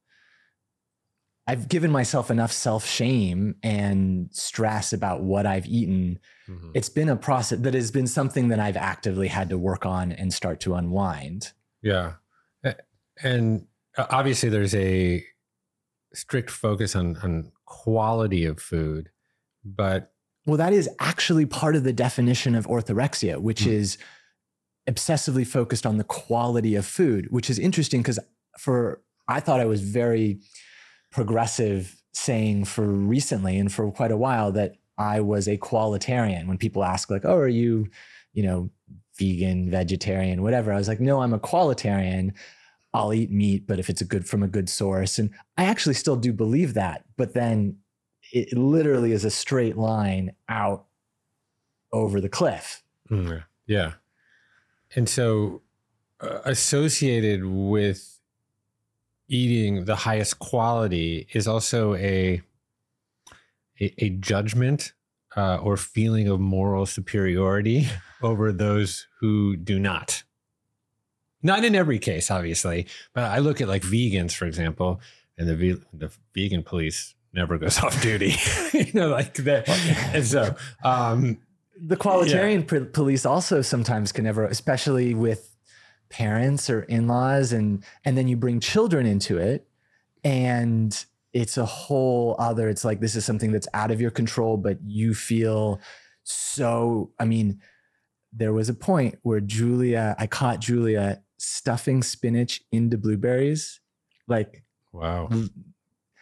I've 1.47 1.69
given 1.69 1.91
myself 1.91 2.31
enough 2.31 2.53
self 2.53 2.87
shame 2.87 3.57
and 3.63 4.29
stress 4.33 4.93
about 4.93 5.23
what 5.23 5.45
I've 5.45 5.67
eaten. 5.67 6.19
Mm-hmm. 6.49 6.71
It's 6.75 6.89
been 6.89 7.11
a 7.11 7.17
process 7.17 7.59
that 7.61 7.75
has 7.75 7.91
been 7.91 8.07
something 8.07 8.49
that 8.49 8.61
I've 8.61 8.79
actively 8.79 9.29
had 9.29 9.51
to 9.51 9.59
work 9.59 9.85
on 9.85 10.11
and 10.13 10.33
start 10.33 10.61
to 10.61 10.75
unwind. 10.75 11.53
Yeah. 11.83 12.15
And 13.23 13.67
uh, 13.97 14.07
obviously, 14.09 14.49
there's 14.49 14.75
a 14.75 15.25
strict 16.15 16.51
focus 16.51 16.97
on, 16.97 17.17
on 17.23 17.53
quality 17.83 18.45
of 18.45 18.61
food, 18.61 19.11
but. 19.65 20.13
Well, 20.47 20.59
that 20.59 20.75
is 20.75 20.91
actually 21.01 21.47
part 21.47 21.75
of 21.75 21.85
the 21.85 21.93
definition 21.93 22.55
of 22.55 22.67
orthorexia, 22.67 23.39
which 23.39 23.63
mm-hmm. 23.63 23.73
is 23.73 23.99
obsessively 24.89 25.47
focused 25.47 25.87
on 25.87 25.97
the 25.97 26.05
quality 26.05 26.75
of 26.75 26.85
food, 26.85 27.29
which 27.31 27.49
is 27.49 27.59
interesting 27.59 28.03
because 28.03 28.19
for 28.59 29.01
I 29.27 29.41
thought 29.41 29.61
I 29.61 29.65
was 29.65 29.81
very 29.81 30.41
progressive 31.11 32.03
saying 32.13 32.65
for 32.65 32.87
recently 32.87 33.59
and 33.59 33.73
for 33.73 33.91
quite 33.91 34.11
a 34.11 34.17
while 34.17 34.53
that 34.53 34.77
I 34.99 35.21
was 35.21 35.49
a 35.49 35.57
qualitarian. 35.57 36.47
When 36.47 36.59
people 36.59 36.85
ask, 36.85 37.11
like, 37.11 37.25
oh, 37.25 37.37
are 37.37 37.49
you, 37.49 37.89
you 38.33 38.43
know, 38.43 38.71
vegan, 39.19 39.71
vegetarian, 39.71 40.43
whatever, 40.43 40.73
I 40.73 40.77
was 40.77 40.89
like, 40.89 41.01
no, 41.01 41.23
I'm 41.23 41.33
a 41.33 41.39
qualitarian. 41.39 42.35
I'll 42.95 43.13
eat 43.13 43.31
meat, 43.31 43.67
but 43.67 43.81
if 43.81 43.91
it's 43.91 44.01
a 44.01 44.05
good 44.05 44.27
from 44.27 44.45
a 44.45 44.49
good 44.49 44.69
source. 44.69 45.19
And 45.19 45.31
I 45.59 45.65
actually 45.65 45.95
still 45.95 46.17
do 46.17 46.33
believe 46.33 46.75
that. 46.75 47.05
But 47.17 47.35
then 47.35 47.79
it 48.33 48.57
literally 48.57 49.11
is 49.11 49.25
a 49.25 49.31
straight 49.31 49.77
line 49.77 50.33
out 50.49 50.87
over 51.93 52.21
the 52.21 52.29
cliff. 52.29 52.85
Mm, 53.11 53.45
yeah. 53.67 53.95
And 54.95 55.09
so 55.09 55.63
uh, 56.21 56.39
associated 56.45 57.45
with 57.45 58.21
eating 59.29 59.87
the 59.87 59.97
highest 59.97 60.39
quality 60.39 61.27
is 61.33 61.49
also 61.49 61.95
a 61.97 62.41
a, 63.81 64.05
a 64.05 64.11
judgment 64.11 64.93
uh, 65.37 65.57
or 65.57 65.77
feeling 65.77 66.29
of 66.29 66.39
moral 66.39 66.87
superiority 66.87 67.89
over 68.23 68.53
those 68.53 69.09
who 69.19 69.57
do 69.57 69.81
not. 69.81 70.23
Not 71.45 71.65
in 71.65 71.77
every 71.77 72.01
case, 72.01 72.31
obviously, 72.31 72.87
but 73.13 73.25
I 73.25 73.39
look 73.39 73.61
at 73.61 73.69
like 73.69 73.83
vegans, 73.83 74.33
for 74.33 74.47
example, 74.47 75.01
and 75.39 75.49
the 75.49 75.81
the 75.93 76.11
vegan 76.35 76.65
police 76.65 77.15
never 77.33 77.59
goes 77.59 77.79
off 77.83 78.01
duty. 78.03 78.35
you 78.73 78.93
know, 78.95 79.09
like 79.09 79.35
that. 79.35 79.69
And 80.13 80.27
so, 80.27 80.57
um, 80.83 81.39
the 81.81 81.97
qualitarian 81.97 82.67
yeah. 82.71 82.85
police 82.93 83.25
also 83.27 83.63
sometimes 83.63 84.11
can 84.11 84.25
never, 84.25 84.45
especially 84.47 85.15
with 85.15 85.55
parents 86.15 86.71
or 86.71 86.83
in-laws 86.83 87.53
and 87.53 87.83
and 88.05 88.17
then 88.17 88.29
you 88.29 88.37
bring 88.37 88.61
children 88.61 89.05
into 89.05 89.37
it 89.37 89.67
and 90.23 91.07
it's 91.33 91.57
a 91.57 91.65
whole 91.65 92.37
other 92.39 92.69
it's 92.69 92.85
like 92.85 93.01
this 93.01 93.17
is 93.17 93.25
something 93.25 93.51
that's 93.51 93.67
out 93.75 93.91
of 93.91 94.01
your 94.01 94.13
control 94.13 94.57
but 94.57 94.79
you 94.87 95.13
feel 95.13 95.81
so 96.23 97.11
i 97.19 97.25
mean 97.25 97.61
there 98.33 98.53
was 98.53 98.69
a 98.69 98.75
point 98.75 99.19
where 99.23 99.41
julia 99.41 100.15
i 100.17 100.27
caught 100.27 100.61
julia 100.61 101.21
stuffing 101.45 102.03
spinach 102.03 102.61
into 102.73 102.97
blueberries 102.99 103.81
like 104.29 104.65
Wow. 104.93 105.29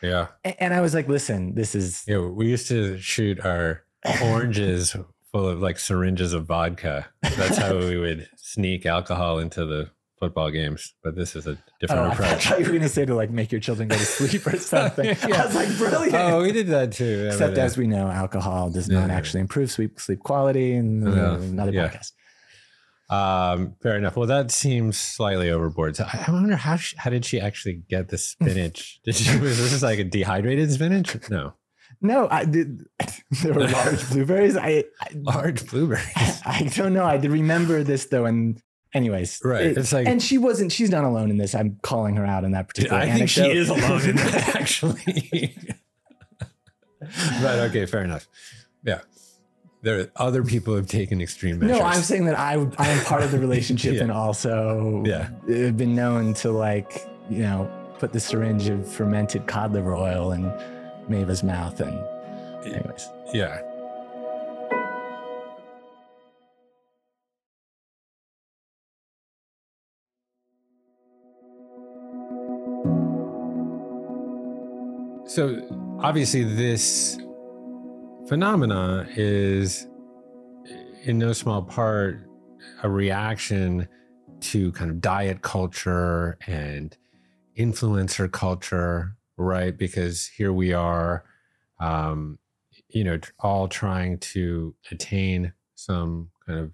Yeah. 0.02 0.29
and 0.45 0.73
i 0.75 0.81
was 0.81 0.95
like 0.95 1.09
listen 1.09 1.55
this 1.55 1.75
is 1.75 2.02
Yeah. 2.09 2.19
We 2.26 2.49
used 2.49 2.69
to 2.69 2.99
shoot 2.99 3.38
our 3.45 3.85
oranges 4.23 4.97
full 5.31 5.49
of 5.49 5.61
like 5.62 5.79
syringes 5.79 6.33
of 6.35 6.47
vodka. 6.47 7.07
That's 7.23 7.57
how 7.57 7.76
we 7.79 7.97
would 7.97 8.29
sneak 8.37 8.85
alcohol 8.85 9.38
into 9.38 9.64
the 9.64 9.91
football 10.19 10.50
games. 10.50 10.93
But 11.02 11.17
this 11.17 11.35
is 11.35 11.47
a 11.47 11.57
different 11.81 12.02
oh, 12.02 12.09
don't 12.11 12.21
know, 12.21 12.26
I 12.26 12.35
thought 12.37 12.59
you 12.59 12.64
were 12.64 12.71
going 12.71 12.83
to 12.83 12.88
say 12.88 13.05
to 13.07 13.14
like 13.14 13.31
make 13.31 13.50
your 13.50 13.61
children 13.61 13.88
go 13.88 13.97
to 13.97 14.05
sleep 14.05 14.47
or 14.47 14.57
something. 14.59 15.07
Yeah. 15.07 15.43
I 15.43 15.47
was 15.47 15.55
like, 15.55 15.79
brilliant. 15.79 16.14
oh, 16.14 16.43
we 16.43 16.52
did 16.52 16.67
that 16.69 16.93
too. 16.93 17.23
Yeah, 17.25 17.29
Except 17.33 17.57
as 17.57 17.79
we 17.79 17.87
know, 17.87 18.09
alcohol 18.09 18.71
does 18.71 18.88
not 18.88 19.09
actually 19.11 19.41
improve 19.41 19.71
sleep 19.71 19.99
sleep 20.00 20.19
quality. 20.21 20.75
And 20.75 21.05
Yeah. 21.07 21.37
another 21.37 21.73
Yeah. 21.73 21.88
podcast. 21.88 22.12
Um, 23.12 23.75
fair 23.83 23.97
enough. 23.99 24.16
Well, 24.16 24.26
that 24.28 24.50
seems 24.50 24.97
slightly 24.97 25.50
overboard. 25.50 25.97
So 25.97 26.04
I 26.04 26.25
I 26.28 26.31
wonder 26.31 26.57
how 26.57 26.76
she, 26.76 26.97
how 26.97 27.11
did 27.11 27.25
she 27.25 27.40
actually 27.40 27.83
get 27.88 28.09
the 28.09 28.16
spinach? 28.19 29.00
Did 29.04 29.14
she 29.16 29.38
was 29.38 29.59
this 29.59 29.83
like 29.83 29.99
a 29.99 30.04
dehydrated 30.04 30.71
spinach? 30.73 31.16
No, 31.28 31.52
No, 32.00 32.28
I 32.31 32.45
did. 32.45 32.85
There 33.42 33.52
were 33.54 33.66
large 33.69 34.09
blueberries. 34.11 34.57
I, 34.57 34.85
I, 35.00 35.09
large 35.14 35.66
blueberries. 35.69 36.07
I 36.45 36.71
don't 36.75 36.92
know. 36.95 37.04
I 37.04 37.16
did 37.19 37.31
remember 37.33 37.83
this 37.83 38.07
though. 38.07 38.25
And 38.26 38.62
anyways, 38.95 39.40
Right. 39.45 39.66
it- 39.66 39.78
it's 39.78 39.92
like 39.92 40.07
and 40.07 40.23
she 40.23 40.38
wasn't. 40.38 40.71
She's 40.73 40.90
not 40.90 41.04
alone 41.04 41.31
in 41.31 41.37
this. 41.38 41.54
I'm 41.54 41.78
calling 41.83 42.16
her 42.16 42.25
out 42.26 42.45
in 42.45 42.52
that 42.52 42.69
particular. 42.69 42.97
I 42.99 43.11
think 43.11 43.28
she 43.28 43.42
is 43.50 43.69
alone 43.69 44.02
in 44.09 44.16
that 44.16 44.57
actually. 44.57 45.54
but 47.42 47.59
okay, 47.71 47.87
fair 47.87 48.04
enough. 48.04 48.26
Yeah, 48.85 49.00
there 49.82 50.00
are 50.00 50.10
other 50.16 50.42
people 50.44 50.74
have 50.76 50.86
taken 50.86 51.20
extreme 51.20 51.58
measures. 51.58 51.78
No, 51.78 51.84
I'm 51.84 52.02
saying 52.02 52.24
that 52.26 52.38
I 52.38 52.52
I 52.78 52.88
am 52.88 53.04
part 53.04 53.22
of 53.22 53.30
the 53.32 53.38
relationship 53.38 53.94
Yeah. 53.96 54.02
and 54.02 54.12
also 54.12 55.02
Yeah. 55.04 55.28
have 55.48 55.76
been 55.76 55.94
known 55.94 56.34
to 56.34 56.50
like 56.52 57.06
you 57.28 57.42
know 57.42 57.70
put 57.98 58.12
the 58.12 58.20
syringe 58.20 58.68
of 58.68 58.86
fermented 58.88 59.46
cod 59.46 59.72
liver 59.72 59.94
oil 59.94 60.32
in 60.32 60.44
Mava's 61.08 61.42
mouth 61.42 61.80
and 61.80 61.98
anyways. 62.64 63.08
yeah. 63.34 63.60
So 75.26 75.96
obviously, 76.00 76.42
this 76.44 77.16
phenomena 78.32 79.06
is 79.14 79.86
in 81.02 81.18
no 81.18 81.34
small 81.34 81.60
part 81.60 82.18
a 82.82 82.88
reaction 82.88 83.86
to 84.40 84.72
kind 84.72 84.90
of 84.90 85.02
diet 85.02 85.42
culture 85.42 86.38
and 86.46 86.96
influencer 87.58 88.32
culture, 88.32 89.14
right? 89.36 89.76
Because 89.76 90.28
here 90.28 90.50
we 90.50 90.72
are, 90.72 91.24
um, 91.78 92.38
you 92.88 93.04
know, 93.04 93.20
all 93.40 93.68
trying 93.68 94.16
to 94.20 94.74
attain 94.90 95.52
some 95.74 96.30
kind 96.46 96.58
of, 96.58 96.72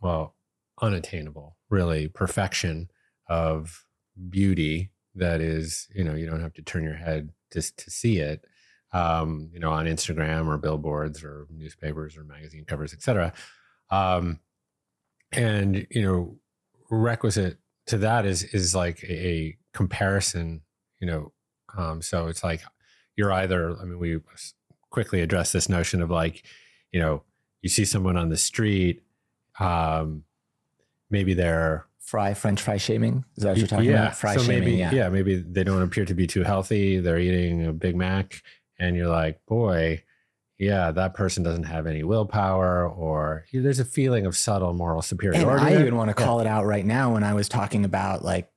well, 0.00 0.36
unattainable, 0.80 1.58
really, 1.68 2.08
perfection 2.08 2.88
of 3.28 3.84
beauty 4.30 4.90
that 5.16 5.42
is, 5.42 5.86
you 5.94 6.02
know, 6.02 6.14
you 6.14 6.26
don't 6.26 6.40
have 6.40 6.54
to 6.54 6.62
turn 6.62 6.82
your 6.82 6.94
head 6.94 7.28
just 7.52 7.76
to 7.76 7.90
see 7.90 8.20
it, 8.20 8.42
um, 8.96 9.50
you 9.52 9.60
know, 9.60 9.70
on 9.70 9.86
Instagram 9.86 10.48
or 10.48 10.56
billboards 10.56 11.22
or 11.22 11.46
newspapers 11.50 12.16
or 12.16 12.24
magazine 12.24 12.64
covers, 12.64 12.92
et 12.92 13.02
cetera. 13.02 13.32
Um, 13.90 14.40
and, 15.32 15.86
you 15.90 16.02
know, 16.02 16.38
requisite 16.90 17.58
to 17.86 17.98
that 17.98 18.26
is 18.26 18.42
is 18.42 18.74
like 18.74 19.02
a, 19.04 19.28
a 19.28 19.58
comparison 19.72 20.62
you 21.00 21.06
know 21.06 21.32
um 21.76 22.02
so 22.02 22.26
it's 22.26 22.44
like 22.44 22.62
you're 23.16 23.32
either 23.32 23.76
i 23.80 23.84
mean 23.84 23.98
we 23.98 24.18
quickly 24.90 25.20
address 25.20 25.52
this 25.52 25.68
notion 25.68 26.02
of 26.02 26.10
like 26.10 26.44
you 26.92 27.00
know 27.00 27.22
you 27.62 27.68
see 27.68 27.84
someone 27.84 28.16
on 28.16 28.28
the 28.28 28.36
street 28.36 29.02
um 29.58 30.22
maybe 31.10 31.34
they're 31.34 31.86
Fry 32.00 32.34
French 32.34 32.62
fry 32.62 32.76
shaming. 32.76 33.24
Is 33.36 33.42
that 33.42 33.48
what 33.48 33.58
you're 33.58 33.66
talking 33.66 33.90
about? 33.90 34.16
Fry 34.16 34.36
so 34.36 34.42
shaming. 34.42 34.78
maybe 34.78 34.96
yeah. 34.96 35.08
maybe 35.08 35.36
they 35.38 35.64
don't 35.64 35.82
appear 35.82 36.04
to 36.04 36.14
be 36.14 36.28
too 36.28 36.44
healthy 36.44 37.00
they're 37.00 37.18
eating 37.18 37.66
a 37.66 37.72
big 37.72 37.96
mac 37.96 38.42
and 38.78 38.96
you're 38.96 39.08
like 39.08 39.44
boy 39.46 40.02
yeah 40.58 40.90
that 40.90 41.14
person 41.14 41.42
doesn't 41.42 41.64
have 41.64 41.86
any 41.86 42.02
willpower 42.02 42.88
or 42.88 43.44
there's 43.52 43.78
a 43.80 43.84
feeling 43.84 44.24
of 44.26 44.36
subtle 44.36 44.72
moral 44.72 44.96
And 44.98 45.04
superiority 45.04 45.64
I 45.64 45.80
even 45.80 45.96
want 45.96 46.08
to 46.08 46.14
call 46.14 46.40
it 46.40 46.46
out 46.46 46.64
right 46.66 46.84
now 46.84 47.12
when 47.14 47.22
I 47.24 47.34
was 47.34 47.48
talking 47.48 47.84
about 47.84 48.24
like 48.24 48.50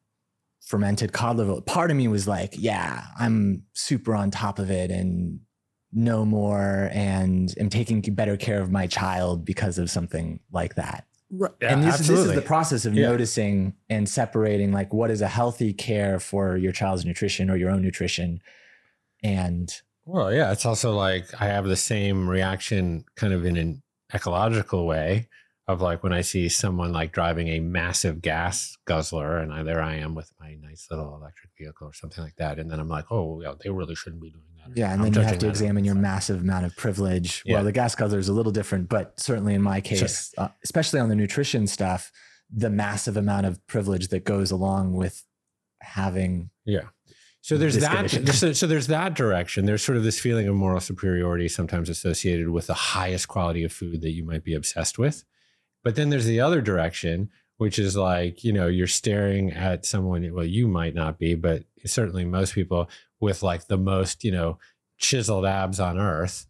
fermented 0.62 1.12
cod 1.13 1.38
liver. 1.38 1.62
Part 1.62 1.89
of 1.89 1.97
me 1.97 2.08
was 2.08 2.27
like, 2.27 2.53
yeah, 2.55 3.03
I'm 3.19 3.63
super 3.73 4.13
on 4.13 4.29
top 4.29 4.60
of 4.60 4.69
it 4.69 4.91
and 4.91 5.39
know 5.91 6.23
more 6.23 6.89
and 6.93 7.51
am 7.60 7.69
taking 7.69 8.01
better 8.01 8.38
care 8.38 8.62
of 8.62 8.71
my 8.71 8.86
child 8.86 9.43
because 9.43 9.79
of 9.79 9.89
something 9.89 10.39
like 10.51 10.75
that. 10.75 11.05
Right. 11.32 11.51
and 11.62 11.84
this, 11.84 11.97
this 11.99 12.10
is 12.10 12.34
the 12.34 12.41
process 12.41 12.86
of 12.86 12.93
Yeah. 12.95 13.08
noticing 13.10 13.73
and 13.89 14.08
separating 14.08 14.71
like 14.71 14.93
what 14.93 15.10
is 15.12 15.21
a 15.21 15.27
healthy 15.27 15.73
care 15.73 16.19
for 16.19 16.55
your 16.58 16.71
child's 16.71 17.03
nutrition 17.05 17.49
or 17.49 17.55
your 17.55 17.69
own 17.71 17.82
nutrition. 17.82 18.39
And 19.23 19.71
Well, 20.10 20.34
yeah, 20.34 20.52
it's 20.52 20.65
also 20.65 20.95
like 20.95 21.26
I 21.39 21.45
have 21.45 21.65
the 21.65 21.76
same 21.76 22.28
reaction 22.28 23.06
kind 23.15 23.32
of 23.32 23.45
in 23.45 23.58
an 23.58 23.84
ecological 24.13 24.88
way 24.88 25.28
of 25.67 25.82
like 25.82 26.02
when 26.02 26.12
I 26.12 26.22
see 26.22 26.50
someone 26.50 26.91
like 26.91 27.12
driving 27.12 27.48
a 27.50 27.60
massive 27.60 28.24
gas 28.24 28.76
guzzler 28.86 29.38
and 29.38 29.54
I, 29.54 29.62
there 29.62 29.84
I 29.84 29.98
am 29.98 30.15
with 30.15 30.32
my 30.39 30.56
nice 30.60 30.88
little 30.89 31.15
electric 31.15 31.52
vehicle 31.60 31.88
or 31.88 31.93
something 31.93 32.24
like 32.24 32.38
that. 32.38 32.58
And 32.58 32.72
then 32.72 32.80
I'm 32.80 32.89
like, 32.89 33.06
oh, 33.12 33.39
yeah, 33.41 33.54
they 33.63 33.69
really 33.69 33.93
shouldn't 33.93 34.19
be 34.19 34.32
doing 34.32 34.45
that. 34.58 34.76
yeah, 34.76 34.91
and 34.91 35.02
I'm 35.04 35.12
then 35.12 35.22
you 35.22 35.28
have 35.28 35.38
to 35.38 35.48
examine 35.48 35.86
your 35.86 35.93
massive 35.93 36.41
amount 36.41 36.65
of 36.65 36.76
privilege. 36.76 37.43
Yeah. 37.45 37.58
Well, 37.58 37.65
the 37.65 37.72
gas 37.72 37.93
guzzler 37.93 38.17
is 38.17 38.30
a 38.30 38.34
little 38.34 38.52
different, 38.52 38.89
but 38.89 39.19
certainly 39.19 39.54
in 39.54 39.62
my 39.62 39.80
case, 39.80 40.34
uh, 40.39 40.48
especially 40.63 41.02
on 41.02 41.10
the 41.10 41.15
nutrition 41.15 41.67
stuff, 41.67 42.12
the 42.52 42.72
massive 42.72 43.15
amount 43.15 43.45
of 43.45 43.65
privilege 43.67 44.08
that 44.08 44.26
goes 44.26 44.50
along 44.50 44.93
with 44.93 45.24
having 45.82 46.50
Yeah. 46.65 46.86
So 47.41 47.58
there's 47.58 47.78
that. 47.78 48.12
So, 48.34 48.54
so 48.54 48.67
there's 48.67 48.88
that 48.88 49.15
direction. 49.15 49.65
There's 49.65 49.84
sort 49.84 49.97
of 49.97 50.04
this 50.04 50.19
feeling 50.19 50.47
of 50.47 50.56
moral 50.56 50.80
superiority 50.80 51.47
sometimes 51.47 51.89
associated 51.89 52.49
with 52.49 52.67
the 52.67 52.73
highest 52.73 53.28
quality 53.28 53.63
of 53.63 53.71
food 53.71 54.02
that 54.02 54.12
you 54.12 54.23
might 54.23 54.43
be 54.43 54.54
obsessed 54.54 54.97
with. 54.97 55.23
But 55.84 55.95
then 55.95 56.10
there's 56.10 56.25
the 56.25 56.41
other 56.41 56.62
direction, 56.62 57.30
which 57.58 57.80
is 57.80 57.95
like, 57.95 58.43
you 58.43 58.54
know, 58.54 58.67
you're 58.67 58.88
staring 58.88 59.52
at 59.52 59.86
someone, 59.86 60.34
well, 60.34 60.45
you 60.45 60.67
might 60.67 60.95
not 60.95 61.17
be, 61.17 61.36
but 61.36 61.63
certainly 61.86 62.25
most 62.25 62.54
people 62.54 62.89
with 63.19 63.43
like 63.43 63.67
the 63.67 63.78
most, 63.78 64.23
you 64.23 64.32
know, 64.32 64.58
chiseled 64.97 65.45
abs 65.45 65.80
on 65.80 65.97
earth. 65.97 66.45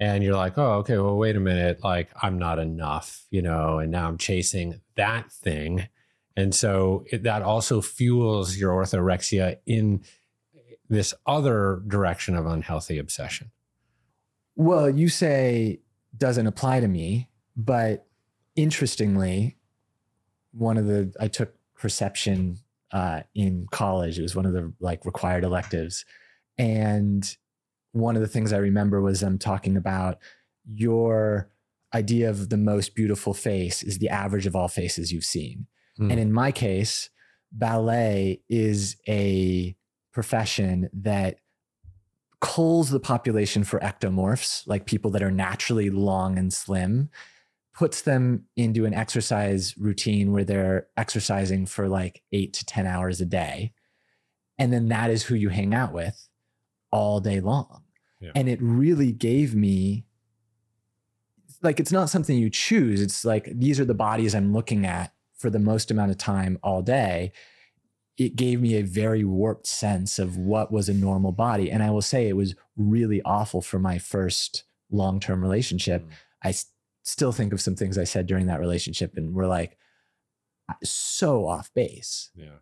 And 0.00 0.24
you're 0.24 0.36
like, 0.36 0.58
oh, 0.58 0.74
okay, 0.78 0.98
well, 0.98 1.16
wait 1.16 1.36
a 1.36 1.40
minute. 1.40 1.84
Like, 1.84 2.10
I'm 2.20 2.36
not 2.36 2.58
enough, 2.58 3.24
you 3.30 3.40
know, 3.40 3.78
and 3.78 3.92
now 3.92 4.08
I'm 4.08 4.18
chasing 4.18 4.80
that 4.96 5.30
thing. 5.30 5.86
And 6.36 6.52
so 6.52 7.04
it, 7.12 7.22
that 7.22 7.42
also 7.42 7.80
fuels 7.80 8.56
your 8.56 8.72
orthorexia 8.72 9.58
in 9.64 10.02
this 10.92 11.14
other 11.24 11.82
direction 11.88 12.36
of 12.36 12.44
unhealthy 12.44 12.98
obsession. 12.98 13.50
Well, 14.56 14.90
you 14.90 15.08
say 15.08 15.80
doesn't 16.14 16.46
apply 16.46 16.80
to 16.80 16.88
me, 16.88 17.30
but 17.56 18.06
interestingly, 18.56 19.56
one 20.52 20.76
of 20.76 20.86
the 20.86 21.14
I 21.18 21.28
took 21.28 21.54
perception 21.74 22.58
uh, 22.92 23.22
in 23.34 23.68
college. 23.70 24.18
It 24.18 24.22
was 24.22 24.36
one 24.36 24.44
of 24.44 24.52
the 24.52 24.74
like 24.80 25.06
required 25.06 25.44
electives, 25.44 26.04
and 26.58 27.36
one 27.92 28.14
of 28.14 28.20
the 28.20 28.28
things 28.28 28.52
I 28.52 28.58
remember 28.58 29.00
was 29.00 29.20
them 29.20 29.38
talking 29.38 29.78
about 29.78 30.18
your 30.70 31.48
idea 31.94 32.28
of 32.28 32.50
the 32.50 32.58
most 32.58 32.94
beautiful 32.94 33.32
face 33.32 33.82
is 33.82 33.98
the 33.98 34.10
average 34.10 34.44
of 34.44 34.54
all 34.54 34.68
faces 34.68 35.10
you've 35.10 35.24
seen. 35.24 35.66
Hmm. 35.96 36.10
And 36.10 36.20
in 36.20 36.34
my 36.34 36.52
case, 36.52 37.08
ballet 37.50 38.42
is 38.50 38.96
a 39.08 39.74
profession 40.12 40.88
that 40.92 41.38
culls 42.40 42.90
the 42.90 43.00
population 43.00 43.64
for 43.64 43.78
ectomorphs, 43.80 44.66
like 44.66 44.86
people 44.86 45.10
that 45.12 45.22
are 45.22 45.30
naturally 45.30 45.90
long 45.90 46.38
and 46.38 46.52
slim, 46.52 47.08
puts 47.72 48.02
them 48.02 48.44
into 48.56 48.84
an 48.84 48.92
exercise 48.92 49.76
routine 49.78 50.32
where 50.32 50.44
they're 50.44 50.88
exercising 50.96 51.66
for 51.66 51.88
like 51.88 52.22
eight 52.32 52.52
to 52.52 52.64
10 52.66 52.86
hours 52.86 53.20
a 53.20 53.24
day. 53.24 53.72
And 54.58 54.72
then 54.72 54.88
that 54.88 55.10
is 55.10 55.22
who 55.22 55.34
you 55.34 55.48
hang 55.48 55.74
out 55.74 55.92
with 55.92 56.28
all 56.90 57.20
day 57.20 57.40
long. 57.40 57.84
Yeah. 58.20 58.32
And 58.34 58.48
it 58.48 58.60
really 58.60 59.12
gave 59.12 59.54
me 59.54 60.04
like 61.62 61.80
it's 61.80 61.92
not 61.92 62.10
something 62.10 62.36
you 62.36 62.50
choose. 62.50 63.00
It's 63.00 63.24
like 63.24 63.48
these 63.54 63.80
are 63.80 63.84
the 63.84 63.94
bodies 63.94 64.34
I'm 64.34 64.52
looking 64.52 64.84
at 64.84 65.12
for 65.36 65.48
the 65.48 65.58
most 65.58 65.90
amount 65.90 66.10
of 66.10 66.18
time 66.18 66.58
all 66.62 66.82
day. 66.82 67.32
It 68.18 68.36
gave 68.36 68.60
me 68.60 68.76
a 68.76 68.82
very 68.82 69.24
warped 69.24 69.66
sense 69.66 70.18
of 70.18 70.36
what 70.36 70.70
was 70.70 70.88
a 70.88 70.94
normal 70.94 71.32
body. 71.32 71.70
And 71.70 71.82
I 71.82 71.90
will 71.90 72.02
say 72.02 72.28
it 72.28 72.36
was 72.36 72.54
really 72.76 73.22
awful 73.22 73.62
for 73.62 73.78
my 73.78 73.98
first 73.98 74.64
long 74.90 75.20
term 75.20 75.42
relationship. 75.42 76.04
Mm. 76.04 76.10
I 76.44 76.48
s- 76.50 76.66
still 77.02 77.32
think 77.32 77.52
of 77.52 77.60
some 77.60 77.74
things 77.74 77.96
I 77.96 78.04
said 78.04 78.26
during 78.26 78.46
that 78.46 78.60
relationship 78.60 79.16
and 79.16 79.34
we're 79.34 79.46
like 79.46 79.78
so 80.84 81.46
off 81.46 81.72
base. 81.74 82.30
Yeah. 82.34 82.58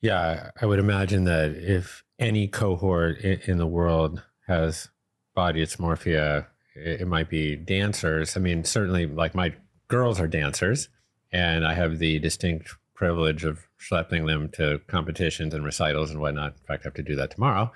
Yeah, 0.00 0.50
I 0.60 0.66
would 0.66 0.78
imagine 0.78 1.24
that 1.24 1.52
if 1.52 2.04
any 2.18 2.46
cohort 2.46 3.20
in, 3.20 3.40
in 3.46 3.58
the 3.58 3.66
world 3.66 4.22
has 4.46 4.88
body 5.34 5.64
dysmorphia, 5.64 6.46
it, 6.74 7.02
it 7.02 7.08
might 7.08 7.30
be 7.30 7.56
dancers. 7.56 8.36
I 8.36 8.40
mean, 8.40 8.64
certainly, 8.64 9.06
like 9.06 9.34
my 9.34 9.54
girls 9.88 10.20
are 10.20 10.26
dancers, 10.28 10.90
and 11.32 11.66
I 11.66 11.72
have 11.72 11.98
the 11.98 12.18
distinct 12.18 12.74
privilege 12.94 13.44
of 13.44 13.66
schlepping 13.78 14.26
them 14.26 14.48
to 14.50 14.80
competitions 14.86 15.54
and 15.54 15.64
recitals 15.64 16.10
and 16.10 16.20
whatnot. 16.20 16.52
In 16.52 16.66
fact, 16.66 16.84
I 16.84 16.88
have 16.88 16.94
to 16.94 17.02
do 17.02 17.16
that 17.16 17.30
tomorrow. 17.30 17.72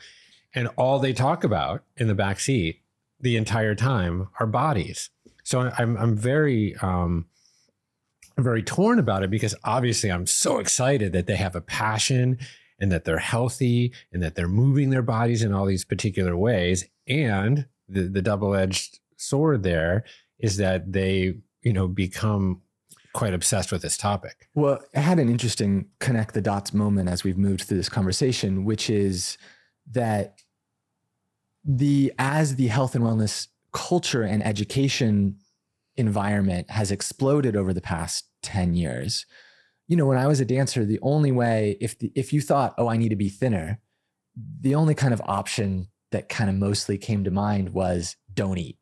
And 0.55 0.69
all 0.77 0.99
they 0.99 1.13
talk 1.13 1.45
about 1.45 1.85
in 1.97 2.09
the 2.09 2.15
back 2.15 2.41
seat 2.41 2.83
the 3.21 3.37
entire 3.37 3.75
time 3.75 4.29
are 4.39 4.47
bodies. 4.47 5.11
So 5.45 5.71
I'm 5.79 5.97
I'm 5.97 6.17
very 6.17 6.77
um, 6.77 7.27
I'm 8.37 8.45
very 8.45 8.63
torn 8.63 8.99
about 8.99 9.23
it 9.23 9.31
because 9.31 9.55
obviously 9.65 10.11
I'm 10.11 10.27
so 10.27 10.59
excited 10.59 11.13
that 11.13 11.27
they 11.27 11.37
have 11.37 11.57
a 11.57 11.61
passion 11.61 12.39
and 12.81 12.93
that 12.93 13.05
they're 13.05 13.19
healthy 13.19 13.93
and 14.13 14.23
that 14.23 14.37
they're 14.37 14.47
moving 14.47 14.91
their 14.91 15.03
bodies 15.03 15.43
in 15.43 15.53
all 15.53 15.67
these 15.67 15.85
particular 15.85 16.37
ways. 16.37 16.85
And 17.09 17.67
the, 17.89 18.03
the 18.03 18.23
double-edged 18.23 19.01
sword 19.17 19.65
there 19.65 20.05
is 20.39 20.59
that 20.59 20.93
they, 20.93 21.35
you 21.63 21.73
know, 21.73 21.89
become 21.89 22.63
quite 23.15 23.35
obsessed 23.35 23.73
with 23.73 23.83
this 23.83 23.97
topic. 23.97 24.49
Well, 24.55 24.81
I 24.95 25.01
had 25.01 25.19
an 25.19 25.29
interesting 25.29 25.87
connect 25.99 26.35
the 26.35 26.41
dots 26.41 26.73
moment 26.73 27.09
as 27.09 27.25
we've 27.25 27.39
moved 27.39 27.63
through 27.63 27.79
this 27.79 27.89
conversation, 27.89 28.65
which 28.65 28.91
is 28.91 29.39
that 29.93 30.41
the 31.65 32.13
as 32.19 32.57
the 32.57 32.69
health 32.69 32.95
and 32.95 33.05
wellness 33.05 33.49
culture 33.73 34.23
and 34.23 34.45
education 34.45 35.37
environment 35.97 36.71
has 36.71 36.91
exploded 36.91 37.57
over 37.57 37.75
the 37.75 37.81
past 37.81 38.27
10 38.43 38.75
years. 38.75 39.27
You 39.89 39.97
know, 39.97 40.07
when 40.07 40.19
I 40.19 40.27
was 40.27 40.41
a 40.41 40.45
dancer, 40.45 40.85
the 40.85 41.01
only 41.03 41.33
way 41.33 41.77
if 41.81 41.99
the, 41.99 42.13
if 42.15 42.33
you 42.33 42.41
thought, 42.41 42.75
"Oh, 42.79 42.89
I 42.89 42.97
need 42.97 43.09
to 43.09 43.17
be 43.17 43.29
thinner," 43.29 43.81
the 44.61 44.75
only 44.75 44.95
kind 44.95 45.13
of 45.15 45.23
option 45.25 45.89
that 46.11 46.29
kind 46.29 46.49
of 46.49 46.57
mostly 46.57 46.99
came 46.99 47.25
to 47.25 47.31
mind 47.31 47.71
was 47.71 48.17
don't 48.33 48.59
eat. 48.59 48.79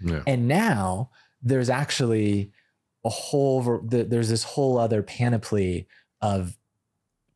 Yeah. 0.00 0.22
And 0.26 0.48
now 0.48 1.10
there's 1.42 1.70
actually 1.70 2.52
a 3.08 3.10
whole, 3.10 3.80
there's 3.82 4.28
this 4.28 4.44
whole 4.44 4.78
other 4.78 5.02
panoply 5.02 5.88
of 6.20 6.58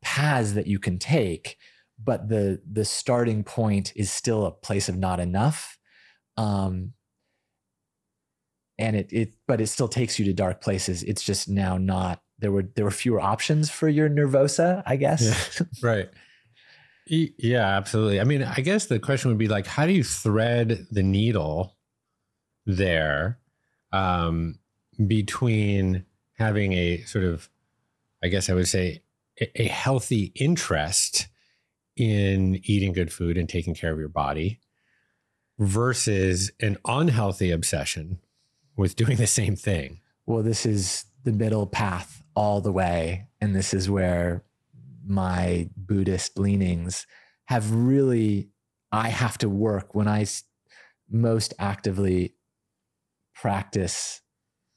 paths 0.03 0.53
that 0.53 0.67
you 0.67 0.77
can 0.77 0.99
take, 0.99 1.57
but 1.97 2.29
the 2.29 2.61
the 2.71 2.85
starting 2.85 3.43
point 3.43 3.91
is 3.95 4.11
still 4.11 4.45
a 4.45 4.51
place 4.51 4.87
of 4.87 4.95
not 4.95 5.19
enough. 5.19 5.79
Um, 6.37 6.93
and 8.77 8.95
it 8.95 9.11
it 9.11 9.33
but 9.47 9.61
it 9.61 9.67
still 9.67 9.87
takes 9.87 10.19
you 10.19 10.25
to 10.25 10.33
dark 10.33 10.61
places. 10.61 11.01
It's 11.03 11.23
just 11.23 11.49
now 11.49 11.77
not 11.79 12.21
there 12.37 12.51
were 12.51 12.65
there 12.75 12.85
were 12.85 12.91
fewer 12.91 13.19
options 13.19 13.71
for 13.71 13.89
your 13.89 14.09
nervosa, 14.09 14.83
I 14.85 14.95
guess. 14.97 15.59
Right. 15.81 16.09
Yeah, 17.07 17.65
absolutely. 17.65 18.21
I 18.21 18.25
mean, 18.25 18.43
I 18.43 18.61
guess 18.61 18.85
the 18.85 18.99
question 18.99 19.29
would 19.29 19.37
be 19.37 19.49
like, 19.49 19.67
how 19.67 19.85
do 19.87 19.91
you 19.91 20.03
thread 20.03 20.85
the 20.89 21.03
needle 21.03 21.75
there 22.65 23.39
um, 23.91 24.59
between 25.07 26.05
having 26.37 26.73
a 26.73 27.01
sort 27.01 27.25
of, 27.25 27.49
I 28.23 28.27
guess 28.27 28.49
I 28.49 28.53
would 28.53 28.67
say, 28.67 29.01
a, 29.55 29.67
healthy 29.67 30.31
interest 30.35 31.27
in 31.95 32.59
eating 32.63 32.93
good 32.93 33.11
food 33.11 33.37
and 33.37 33.49
taking 33.49 33.73
care 33.73 33.91
of 33.91 33.99
your 33.99 34.07
body 34.07 34.59
versus 35.59 36.51
an 36.59 36.77
unhealthy 36.85 37.51
obsession 37.51 38.19
with 38.75 38.95
doing 38.95 39.17
the 39.17 39.27
same 39.27 39.55
thing? 39.55 40.01
well, 40.25 40.43
this 40.43 40.65
is 40.65 41.05
the 41.23 41.31
middle 41.31 41.67
path 41.67 42.23
all 42.35 42.61
the 42.61 42.71
way. 42.71 43.27
And 43.41 43.55
this 43.55 43.73
is 43.73 43.89
where 43.89 44.43
my 45.05 45.69
Buddhist 45.75 46.39
leanings 46.39 47.05
have 47.45 47.71
really, 47.73 48.49
I 48.91 49.09
have 49.09 49.37
to 49.39 49.49
work 49.49 49.93
when 49.95 50.07
I 50.07 50.25
most 51.09 51.53
actively 51.59 52.35
practice. 53.35 54.21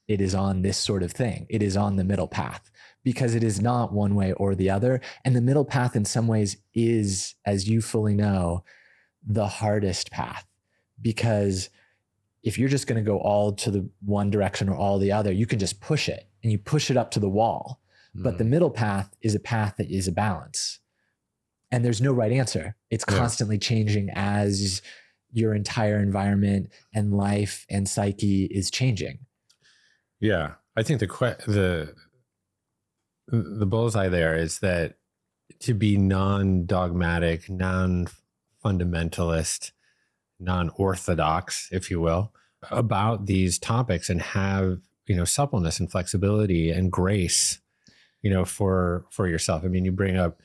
It 0.08 0.20
is 0.20 0.34
on 0.34 0.62
this 0.62 0.76
sort 0.76 1.02
of 1.02 1.12
thing. 1.12 1.46
It 1.50 1.62
is 1.62 1.76
on 1.76 1.96
the 1.96 2.04
middle 2.04 2.28
path 2.28 2.70
because 3.02 3.34
it 3.34 3.42
is 3.42 3.60
not 3.60 3.92
one 3.92 4.14
way 4.14 4.32
or 4.32 4.54
the 4.54 4.70
other. 4.70 5.00
And 5.24 5.34
the 5.34 5.40
middle 5.40 5.64
path, 5.64 5.96
in 5.96 6.04
some 6.04 6.26
ways, 6.28 6.56
is, 6.74 7.34
as 7.44 7.68
you 7.68 7.80
fully 7.80 8.14
know, 8.14 8.64
the 9.26 9.46
hardest 9.48 10.10
path 10.10 10.46
because 11.02 11.68
if 12.44 12.58
you're 12.58 12.68
just 12.68 12.86
going 12.86 13.02
to 13.02 13.08
go 13.08 13.18
all 13.18 13.52
to 13.52 13.70
the 13.72 13.88
one 14.04 14.30
direction 14.30 14.68
or 14.68 14.76
all 14.76 14.98
the 15.00 15.10
other, 15.12 15.32
you 15.32 15.46
can 15.46 15.58
just 15.58 15.80
push 15.80 16.08
it 16.08 16.28
and 16.42 16.52
you 16.52 16.58
push 16.58 16.90
it 16.90 16.96
up 16.96 17.10
to 17.10 17.20
the 17.20 17.28
wall. 17.28 17.80
But 18.14 18.38
the 18.38 18.44
Mm. 18.44 18.48
middle 18.48 18.70
path 18.70 19.14
is 19.20 19.34
a 19.34 19.40
path 19.40 19.74
that 19.78 19.90
is 19.90 20.06
a 20.08 20.12
balance. 20.12 20.78
And 21.72 21.84
there's 21.84 22.00
no 22.00 22.12
right 22.12 22.30
answer. 22.32 22.76
It's 22.90 23.04
Yeah. 23.08 23.18
constantly 23.18 23.58
changing 23.58 24.10
as 24.14 24.80
your 25.32 25.54
entire 25.54 25.98
environment 25.98 26.70
and 26.94 27.12
life 27.14 27.66
and 27.68 27.88
psyche 27.88 28.44
is 28.44 28.70
changing. 28.70 29.25
Yeah, 30.20 30.54
I 30.76 30.82
think 30.82 31.00
the 31.00 31.08
que- 31.08 31.36
the 31.46 31.94
the 33.28 33.66
bullseye 33.66 34.08
there 34.08 34.36
is 34.36 34.60
that 34.60 34.94
to 35.60 35.74
be 35.74 35.96
non-dogmatic, 35.96 37.48
non-fundamentalist, 37.50 39.72
non-orthodox, 40.38 41.68
if 41.72 41.90
you 41.90 42.00
will, 42.00 42.32
about 42.70 43.26
these 43.26 43.58
topics 43.58 44.08
and 44.10 44.22
have 44.22 44.78
you 45.06 45.16
know 45.16 45.24
suppleness 45.24 45.80
and 45.80 45.90
flexibility 45.90 46.70
and 46.70 46.92
grace, 46.92 47.58
you 48.22 48.30
know, 48.30 48.44
for 48.44 49.06
for 49.10 49.26
yourself. 49.28 49.64
I 49.64 49.68
mean, 49.68 49.84
you 49.84 49.92
bring 49.92 50.16
up 50.16 50.40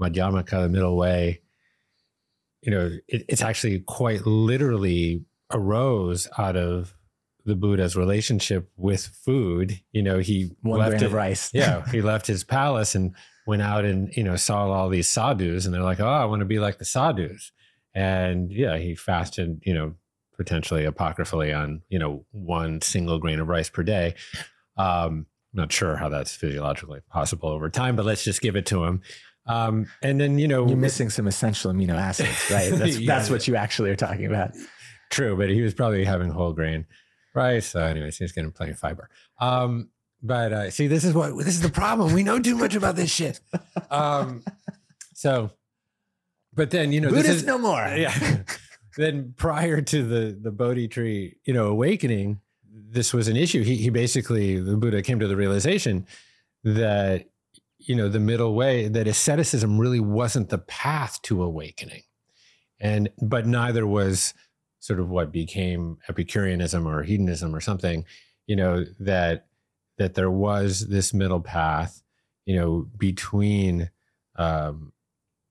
Madhyamaka, 0.00 0.62
the 0.62 0.68
middle 0.68 0.96
way. 0.96 1.40
You 2.62 2.70
know, 2.70 2.90
it, 3.08 3.24
it's 3.28 3.42
actually 3.42 3.80
quite 3.80 4.26
literally 4.26 5.24
arose 5.52 6.28
out 6.38 6.56
of 6.56 6.94
the 7.44 7.54
Buddha's 7.54 7.94
relationship 7.96 8.70
with 8.76 9.06
food. 9.06 9.80
You 9.92 10.02
know, 10.02 10.18
he 10.18 10.50
One 10.62 10.78
left 10.80 10.90
grain 10.92 11.02
it, 11.02 11.06
of 11.06 11.12
rice. 11.12 11.50
yeah, 11.52 11.86
he 11.90 12.00
left 12.02 12.26
his 12.26 12.44
palace 12.44 12.94
and 12.94 13.14
went 13.46 13.62
out 13.62 13.84
and 13.84 14.14
you 14.16 14.22
know 14.22 14.36
saw 14.36 14.70
all 14.70 14.88
these 14.88 15.08
sadhus, 15.08 15.64
and 15.66 15.74
they're 15.74 15.82
like, 15.82 16.00
"Oh, 16.00 16.06
I 16.08 16.24
want 16.24 16.40
to 16.40 16.46
be 16.46 16.58
like 16.58 16.78
the 16.78 16.84
sadhus." 16.84 17.52
And 17.94 18.50
yeah, 18.50 18.76
he 18.78 18.94
fasted, 18.96 19.60
you 19.64 19.72
know, 19.74 19.94
potentially 20.36 20.84
apocryphally 20.84 21.52
on 21.52 21.82
you 21.88 21.98
know 21.98 22.24
one 22.32 22.80
single 22.80 23.18
grain 23.18 23.38
of 23.40 23.48
rice 23.48 23.68
per 23.70 23.82
day. 23.82 24.14
Um, 24.76 25.26
not 25.52 25.70
sure 25.70 25.96
how 25.96 26.08
that's 26.08 26.34
physiologically 26.34 27.00
possible 27.10 27.48
over 27.48 27.70
time, 27.70 27.94
but 27.94 28.04
let's 28.04 28.24
just 28.24 28.40
give 28.40 28.56
it 28.56 28.66
to 28.66 28.84
him. 28.84 29.02
Um, 29.46 29.86
and 30.02 30.18
then 30.20 30.38
you 30.38 30.48
know, 30.48 30.66
You're 30.66 30.76
missing 30.76 31.10
some 31.10 31.26
essential 31.28 31.70
amino 31.72 31.94
acids, 31.94 32.50
right? 32.50 32.70
That's, 32.72 32.98
Yeah. 32.98 33.14
that's 33.14 33.28
what 33.30 33.46
you 33.46 33.54
actually 33.56 33.90
are 33.90 33.96
talking 33.96 34.24
about. 34.26 34.52
True, 35.10 35.36
but 35.36 35.50
he 35.50 35.60
was 35.60 35.74
probably 35.74 36.02
having 36.04 36.30
whole 36.30 36.54
grain 36.54 36.86
rice. 37.34 37.66
So, 37.66 37.80
anyways, 37.80 38.18
he's 38.18 38.32
getting 38.32 38.52
plenty 38.52 38.72
of 38.72 38.78
fiber. 38.78 39.10
Um, 39.40 39.90
but 40.22 40.52
uh, 40.52 40.70
see, 40.70 40.86
this 40.86 41.04
is 41.04 41.12
what 41.12 41.36
this 41.36 41.48
is 41.48 41.60
the 41.60 41.68
problem. 41.68 42.14
We 42.14 42.22
know 42.22 42.38
too 42.38 42.56
much 42.56 42.74
about 42.74 42.96
this 42.96 43.12
shit. 43.12 43.40
Um, 43.90 44.42
so, 45.12 45.50
but 46.54 46.70
then 46.70 46.92
you 46.92 47.00
know, 47.00 47.10
is, 47.10 47.44
no 47.44 47.58
more. 47.58 47.80
yeah. 47.96 48.38
then 48.96 49.34
prior 49.36 49.82
to 49.82 50.02
the 50.02 50.38
the 50.40 50.50
Bodhi 50.50 50.88
tree, 50.88 51.36
you 51.44 51.52
know, 51.52 51.66
awakening, 51.66 52.40
this 52.72 53.12
was 53.12 53.28
an 53.28 53.36
issue. 53.36 53.62
He 53.62 53.76
he 53.76 53.90
basically 53.90 54.58
the 54.58 54.78
Buddha 54.78 55.02
came 55.02 55.20
to 55.20 55.28
the 55.28 55.36
realization 55.36 56.06
that 56.62 57.28
you 57.78 57.94
know 57.94 58.08
the 58.08 58.20
middle 58.20 58.54
way 58.54 58.88
that 58.88 59.06
asceticism 59.06 59.78
really 59.78 60.00
wasn't 60.00 60.48
the 60.48 60.58
path 60.58 61.20
to 61.22 61.42
awakening, 61.42 62.02
and 62.80 63.10
but 63.20 63.46
neither 63.46 63.86
was 63.86 64.32
sort 64.84 65.00
of 65.00 65.08
what 65.08 65.32
became 65.32 65.98
Epicureanism 66.08 66.86
or 66.86 67.02
hedonism 67.02 67.54
or 67.54 67.60
something. 67.60 68.04
You 68.46 68.56
know 68.56 68.84
that 69.00 69.46
that 69.98 70.14
there 70.14 70.30
was 70.30 70.88
this 70.88 71.14
middle 71.14 71.40
path, 71.40 72.02
you 72.44 72.56
know, 72.56 72.88
between 72.98 73.90
um, 74.36 74.92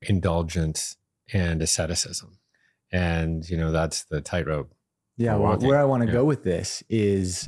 indulgence 0.02 0.98
and 1.34 1.62
asceticism 1.62 2.38
and 2.91 3.50
you 3.50 3.58
know 3.58 3.72
that's 3.72 4.04
the 4.06 4.22
tightrope 4.22 4.74
Yeah, 5.17 5.36
well, 5.36 5.58
where 5.58 5.80
I 5.80 5.86
want 5.86 6.02
to 6.02 6.08
Yeah. 6.08 6.13
go 6.13 6.26
with 6.26 6.43
this 6.43 6.84
is 6.89 7.48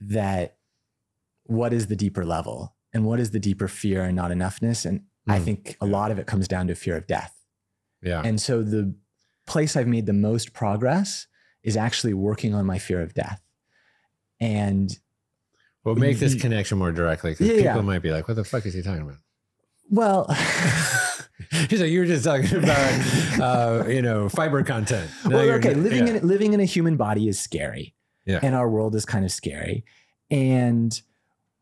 that 0.00 0.56
what 1.44 1.72
is 1.72 1.86
the 1.88 1.96
deeper 1.96 2.24
level 2.24 2.76
and 2.92 3.04
what 3.04 3.20
is 3.20 3.30
the 3.30 3.38
deeper 3.40 3.68
fear 3.68 4.04
and 4.04 4.16
not 4.16 4.30
enoughness? 4.30 4.86
And 4.86 5.04
I 5.28 5.38
Mm, 5.38 5.44
think 5.44 5.76
a 5.80 5.86
lot 5.86 6.10
of 6.10 6.18
it 6.18 6.26
comes 6.26 6.48
down 6.48 6.66
to 6.68 6.74
fear 6.74 6.96
of 6.96 7.06
death. 7.06 7.34
yeah 8.02 8.22
And 8.24 8.40
so 8.40 8.62
the 8.62 8.94
place 9.48 9.76
I've 9.76 9.88
made 9.88 10.06
the 10.06 10.12
most 10.12 10.52
progress 10.52 11.26
is 11.62 11.76
actually 11.76 12.14
working 12.14 12.54
on 12.54 12.66
my 12.66 12.78
fear 12.78 13.02
of 13.02 13.14
death. 13.14 13.40
And 14.40 14.96
we'll 15.84 15.96
make 15.96 16.18
this 16.18 16.40
connection 16.40 16.78
more 16.78 16.92
directly 16.92 17.32
because 17.32 17.48
Yeah, 17.48 17.54
people 17.54 17.76
yeah. 17.76 17.80
might 17.80 18.02
be 18.02 18.10
like 18.10 18.28
what 18.28 18.36
the 18.36 18.44
fuck 18.44 18.64
is 18.66 18.74
he 18.74 18.82
talking 18.82 19.02
about 19.02 19.16
Well, 19.90 20.26
He's 21.68 21.80
like, 21.80 21.90
you 21.90 22.00
were 22.00 22.06
just 22.06 22.24
talking 22.24 22.56
about, 22.56 23.40
uh, 23.40 23.88
you 23.88 24.02
know, 24.02 24.28
fiber 24.28 24.62
content. 24.62 25.10
Now 25.24 25.36
well, 25.36 25.50
okay, 25.52 25.74
living 25.74 26.06
yeah. 26.06 26.14
in 26.14 26.26
living 26.26 26.52
in 26.52 26.60
a 26.60 26.64
human 26.64 26.96
body 26.96 27.28
is 27.28 27.40
scary. 27.40 27.94
Yeah. 28.26 28.40
And 28.42 28.54
our 28.54 28.68
world 28.68 28.94
is 28.94 29.06
kind 29.06 29.24
of 29.24 29.32
scary. 29.32 29.84
And 30.30 31.00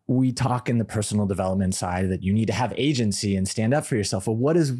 we 0.08 0.32
talk 0.32 0.68
in 0.68 0.78
the 0.78 0.84
personal 0.84 1.26
development 1.26 1.74
side 1.74 2.10
that 2.10 2.22
you 2.22 2.32
need 2.32 2.46
to 2.46 2.52
have 2.52 2.72
agency 2.76 3.36
and 3.36 3.46
stand 3.46 3.74
up 3.74 3.86
for 3.86 3.96
yourself. 3.96 4.26
Well, 4.26 4.36
what 4.36 4.56
is 4.56 4.72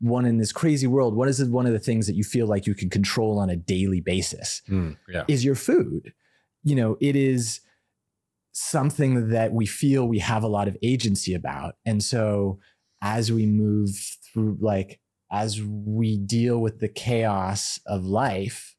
one 0.00 0.24
in 0.24 0.38
this 0.38 0.52
crazy 0.52 0.86
world? 0.86 1.14
What 1.14 1.28
is 1.28 1.42
one 1.44 1.66
of 1.66 1.72
the 1.72 1.78
things 1.78 2.06
that 2.06 2.16
you 2.16 2.24
feel 2.24 2.46
like 2.46 2.66
you 2.66 2.74
can 2.74 2.90
control 2.90 3.38
on 3.38 3.50
a 3.50 3.56
daily 3.56 4.00
basis? 4.00 4.62
Mm, 4.68 4.96
yeah. 5.08 5.24
Is 5.28 5.44
your 5.44 5.54
food. 5.54 6.12
You 6.62 6.74
know, 6.74 6.96
it 7.00 7.16
is 7.16 7.60
something 8.52 9.30
that 9.30 9.52
we 9.52 9.66
feel 9.66 10.06
we 10.06 10.18
have 10.18 10.42
a 10.42 10.48
lot 10.48 10.68
of 10.68 10.76
agency 10.82 11.34
about. 11.34 11.76
And 11.86 12.02
so 12.02 12.58
as 13.00 13.30
we 13.32 13.46
move 13.46 13.90
through, 14.32 14.58
like, 14.60 15.00
as 15.30 15.62
we 15.62 16.18
deal 16.18 16.58
with 16.58 16.80
the 16.80 16.88
chaos 16.88 17.78
of 17.86 18.04
life 18.04 18.76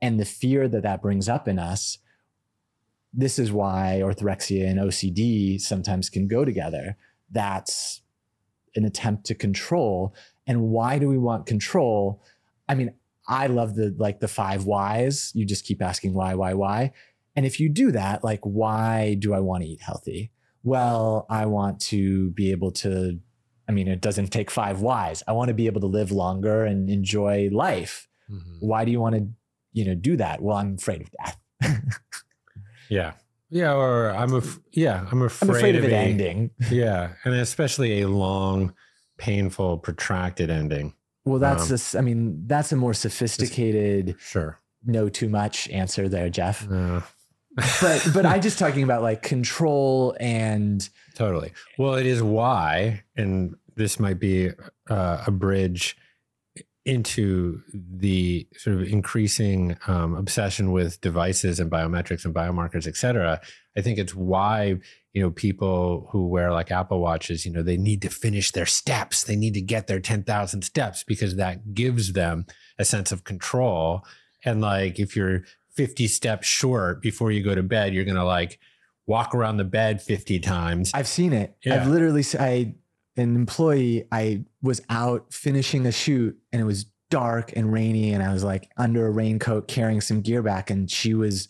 and 0.00 0.18
the 0.18 0.24
fear 0.24 0.66
that 0.68 0.82
that 0.82 1.02
brings 1.02 1.28
up 1.28 1.46
in 1.46 1.58
us, 1.58 1.98
this 3.12 3.38
is 3.38 3.52
why 3.52 4.00
orthorexia 4.02 4.68
and 4.68 4.78
OCD 4.78 5.60
sometimes 5.60 6.08
can 6.08 6.26
go 6.26 6.44
together. 6.44 6.96
That's 7.30 8.02
an 8.76 8.84
attempt 8.84 9.26
to 9.26 9.34
control. 9.34 10.14
And 10.46 10.62
why 10.70 10.98
do 10.98 11.08
we 11.08 11.18
want 11.18 11.46
control? 11.46 12.22
I 12.68 12.74
mean, 12.74 12.92
I 13.28 13.46
love 13.46 13.74
the 13.74 13.94
like 13.98 14.20
the 14.20 14.28
five 14.28 14.64
whys. 14.64 15.32
You 15.34 15.44
just 15.44 15.64
keep 15.64 15.82
asking 15.82 16.14
why, 16.14 16.34
why, 16.34 16.54
why. 16.54 16.92
And 17.36 17.44
if 17.46 17.60
you 17.60 17.68
do 17.68 17.92
that, 17.92 18.24
like, 18.24 18.40
why 18.42 19.14
do 19.18 19.32
I 19.34 19.40
want 19.40 19.62
to 19.62 19.68
eat 19.68 19.82
healthy? 19.82 20.32
Well, 20.64 21.26
I 21.30 21.46
want 21.46 21.80
to 21.82 22.30
be 22.30 22.50
able 22.50 22.72
to, 22.72 23.20
I 23.68 23.72
mean, 23.72 23.86
it 23.86 24.00
doesn't 24.00 24.28
take 24.28 24.50
five 24.50 24.80
whys. 24.80 25.22
I 25.28 25.32
want 25.32 25.48
to 25.48 25.54
be 25.54 25.66
able 25.66 25.80
to 25.82 25.86
live 25.86 26.10
longer 26.10 26.64
and 26.64 26.90
enjoy 26.90 27.48
life. 27.52 28.08
Mhm. 28.30 28.56
Why 28.60 28.84
do 28.84 28.90
you 28.90 29.00
want 29.00 29.14
to, 29.16 29.28
you 29.72 29.84
know, 29.84 29.94
do 29.94 30.16
that? 30.16 30.42
Well, 30.42 30.56
I'm 30.56 30.74
afraid 30.74 31.02
of 31.02 31.10
death. 31.12 31.38
Yeah. 32.90 33.12
Yeah. 33.50 33.74
Or 33.74 34.10
I'm, 34.10 34.34
af- 34.34 34.60
yeah, 34.72 35.06
I'm 35.10 35.22
afraid, 35.22 35.48
I'm 35.50 35.56
afraid 35.56 35.76
of 35.76 35.84
it 35.84 35.92
a- 35.92 35.96
ending. 35.96 36.50
Yeah. 36.70 37.12
And 37.24 37.34
especially 37.34 38.02
a 38.02 38.08
long, 38.08 38.74
painful, 39.16 39.78
protracted 39.78 40.50
ending. 40.50 40.94
Well, 41.24 41.38
that's 41.38 41.64
Um, 41.64 41.68
this. 41.68 41.94
I 41.94 42.00
mean, 42.00 42.44
that's 42.46 42.72
a 42.72 42.76
more 42.76 42.94
sophisticated, 42.94 44.16
Sure. 44.18 44.58
no 44.84 45.08
too 45.08 45.28
much 45.28 45.68
answer 45.68 46.08
there, 46.08 46.28
Jeff. 46.30 46.70
Uh, 46.70 47.00
But 47.80 48.08
but 48.14 48.24
I 48.24 48.38
just 48.38 48.56
talking 48.58 48.84
about 48.84 49.02
like 49.02 49.22
control 49.22 50.16
and 50.20 50.88
Totally. 51.16 51.52
Well, 51.76 51.94
it 51.94 52.06
is 52.06 52.22
why, 52.22 53.02
and 53.16 53.56
this 53.74 53.98
might 53.98 54.20
be 54.20 54.50
uh, 54.88 55.24
a 55.26 55.30
bridge 55.32 55.96
into 56.88 57.60
the 57.70 58.48
sort 58.56 58.76
of 58.76 58.82
increasing 58.88 59.76
um, 59.86 60.14
obsession 60.14 60.72
with 60.72 60.98
devices 61.02 61.60
and 61.60 61.70
biometrics 61.70 62.24
and 62.24 62.34
biomarkers, 62.34 62.86
et 62.86 62.96
cetera. 62.96 63.38
I 63.76 63.82
think 63.82 63.98
it's 63.98 64.14
why 64.14 64.78
you 65.12 65.20
know 65.20 65.30
people 65.30 66.08
who 66.10 66.28
wear 66.28 66.50
like 66.50 66.70
Apple 66.70 67.00
watches, 67.00 67.44
you 67.44 67.52
know, 67.52 67.62
they 67.62 67.76
need 67.76 68.00
to 68.02 68.08
finish 68.08 68.52
their 68.52 68.64
steps. 68.64 69.24
They 69.24 69.36
need 69.36 69.52
to 69.54 69.60
get 69.60 69.86
their 69.86 70.00
ten 70.00 70.22
thousand 70.22 70.62
steps 70.62 71.04
because 71.04 71.36
that 71.36 71.74
gives 71.74 72.14
them 72.14 72.46
a 72.78 72.86
sense 72.86 73.12
of 73.12 73.22
control. 73.22 74.02
And 74.42 74.62
like, 74.62 74.98
if 74.98 75.14
you're 75.14 75.42
50 75.74 76.06
steps 76.06 76.46
short 76.46 77.02
before 77.02 77.30
you 77.30 77.42
go 77.42 77.54
to 77.54 77.62
bed, 77.62 77.92
you're 77.92 78.06
gonna 78.06 78.24
like 78.24 78.58
walk 79.06 79.34
around 79.34 79.58
the 79.58 79.64
bed 79.64 80.00
50 80.00 80.40
times. 80.40 80.90
I've 80.94 81.06
seen 81.06 81.34
it. 81.34 81.54
Yeah. 81.62 81.74
I've 81.74 81.86
literally 81.86 82.24
I 82.38 82.74
an 83.18 83.34
employee 83.36 84.04
I 84.12 84.44
was 84.62 84.80
out 84.88 85.32
finishing 85.32 85.86
a 85.86 85.92
shoot 85.92 86.38
and 86.52 86.62
it 86.62 86.64
was 86.64 86.86
dark 87.10 87.52
and 87.56 87.72
rainy 87.72 88.12
and 88.12 88.22
I 88.22 88.32
was 88.32 88.44
like 88.44 88.70
under 88.76 89.06
a 89.06 89.10
raincoat 89.10 89.66
carrying 89.68 90.00
some 90.00 90.20
gear 90.20 90.42
back 90.42 90.70
and 90.70 90.90
she 90.90 91.14
was 91.14 91.48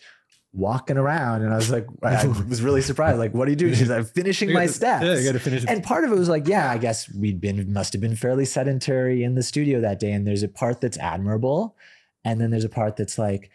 walking 0.54 0.96
around 0.96 1.42
and 1.42 1.52
I 1.52 1.56
was 1.56 1.70
like 1.70 1.86
I 2.02 2.26
was 2.26 2.62
really 2.62 2.80
surprised 2.80 3.18
like 3.18 3.34
what 3.34 3.48
are 3.48 3.50
you 3.50 3.56
doing 3.56 3.74
she's 3.76 3.88
like 3.90 3.98
I'm 3.98 4.04
finishing 4.04 4.52
my 4.52 4.66
steps 4.66 5.04
Yeah, 5.04 5.16
you 5.16 5.24
got 5.24 5.32
to 5.32 5.40
finish. 5.40 5.64
and 5.68 5.82
part 5.84 6.04
of 6.04 6.12
it 6.12 6.18
was 6.18 6.28
like 6.28 6.48
yeah 6.48 6.70
I 6.70 6.78
guess 6.78 7.12
we'd 7.14 7.40
been 7.40 7.72
must 7.72 7.92
have 7.92 8.00
been 8.00 8.16
fairly 8.16 8.44
sedentary 8.44 9.22
in 9.24 9.34
the 9.34 9.42
studio 9.42 9.80
that 9.82 9.98
day 10.00 10.12
and 10.12 10.26
there's 10.26 10.42
a 10.42 10.48
part 10.48 10.80
that's 10.80 10.98
admirable 10.98 11.76
and 12.24 12.40
then 12.40 12.50
there's 12.50 12.64
a 12.64 12.68
part 12.70 12.96
that's 12.96 13.18
like 13.18 13.50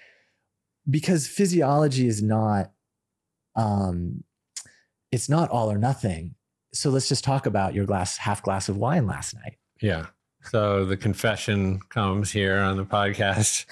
because 0.90 1.26
physiology 1.28 2.06
is 2.08 2.22
not 2.22 2.72
um 3.56 4.24
it's 5.12 5.30
not 5.30 5.50
all 5.50 5.72
or 5.72 5.78
nothing 5.78 6.36
so 6.74 6.90
let's 6.90 7.08
just 7.08 7.24
talk 7.24 7.46
about 7.46 7.74
your 7.74 7.86
glass 7.86 8.18
half 8.18 8.42
glass 8.44 8.68
of 8.70 8.78
wine 8.78 9.08
last 9.08 9.34
night 9.36 9.58
yeah. 9.84 10.08
So 10.44 10.86
the 10.86 10.96
confession 10.98 11.80
comes 11.90 12.32
here 12.32 12.58
on 12.60 12.78
the 12.78 12.86
podcast. 12.86 13.66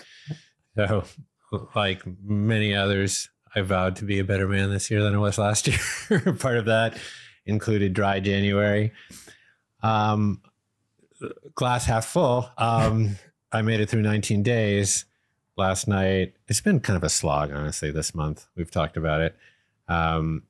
So, 0.77 1.03
like 1.75 2.01
many 2.23 2.73
others, 2.73 3.29
I 3.53 3.61
vowed 3.61 3.97
to 3.97 4.05
be 4.05 4.19
a 4.19 4.23
better 4.23 4.47
man 4.47 4.69
this 4.69 4.89
year 4.89 5.03
than 5.03 5.13
I 5.13 5.17
was 5.17 5.37
last 5.37 5.67
year. 5.67 6.19
Part 6.39 6.57
of 6.57 6.65
that 6.65 6.97
included 7.45 7.93
dry 7.93 8.21
January. 8.21 8.93
Um, 9.83 10.41
glass 11.55 11.85
half 11.85 12.05
full. 12.05 12.49
Um, 12.57 13.17
I 13.51 13.61
made 13.61 13.81
it 13.81 13.89
through 13.89 14.03
19 14.03 14.43
days 14.43 15.03
last 15.57 15.89
night. 15.89 16.35
It's 16.47 16.61
been 16.61 16.79
kind 16.79 16.95
of 16.95 17.03
a 17.03 17.09
slog, 17.09 17.51
honestly, 17.51 17.91
this 17.91 18.15
month. 18.15 18.47
We've 18.55 18.71
talked 18.71 18.95
about 18.95 19.19
it. 19.19 19.35
Um, 19.89 20.43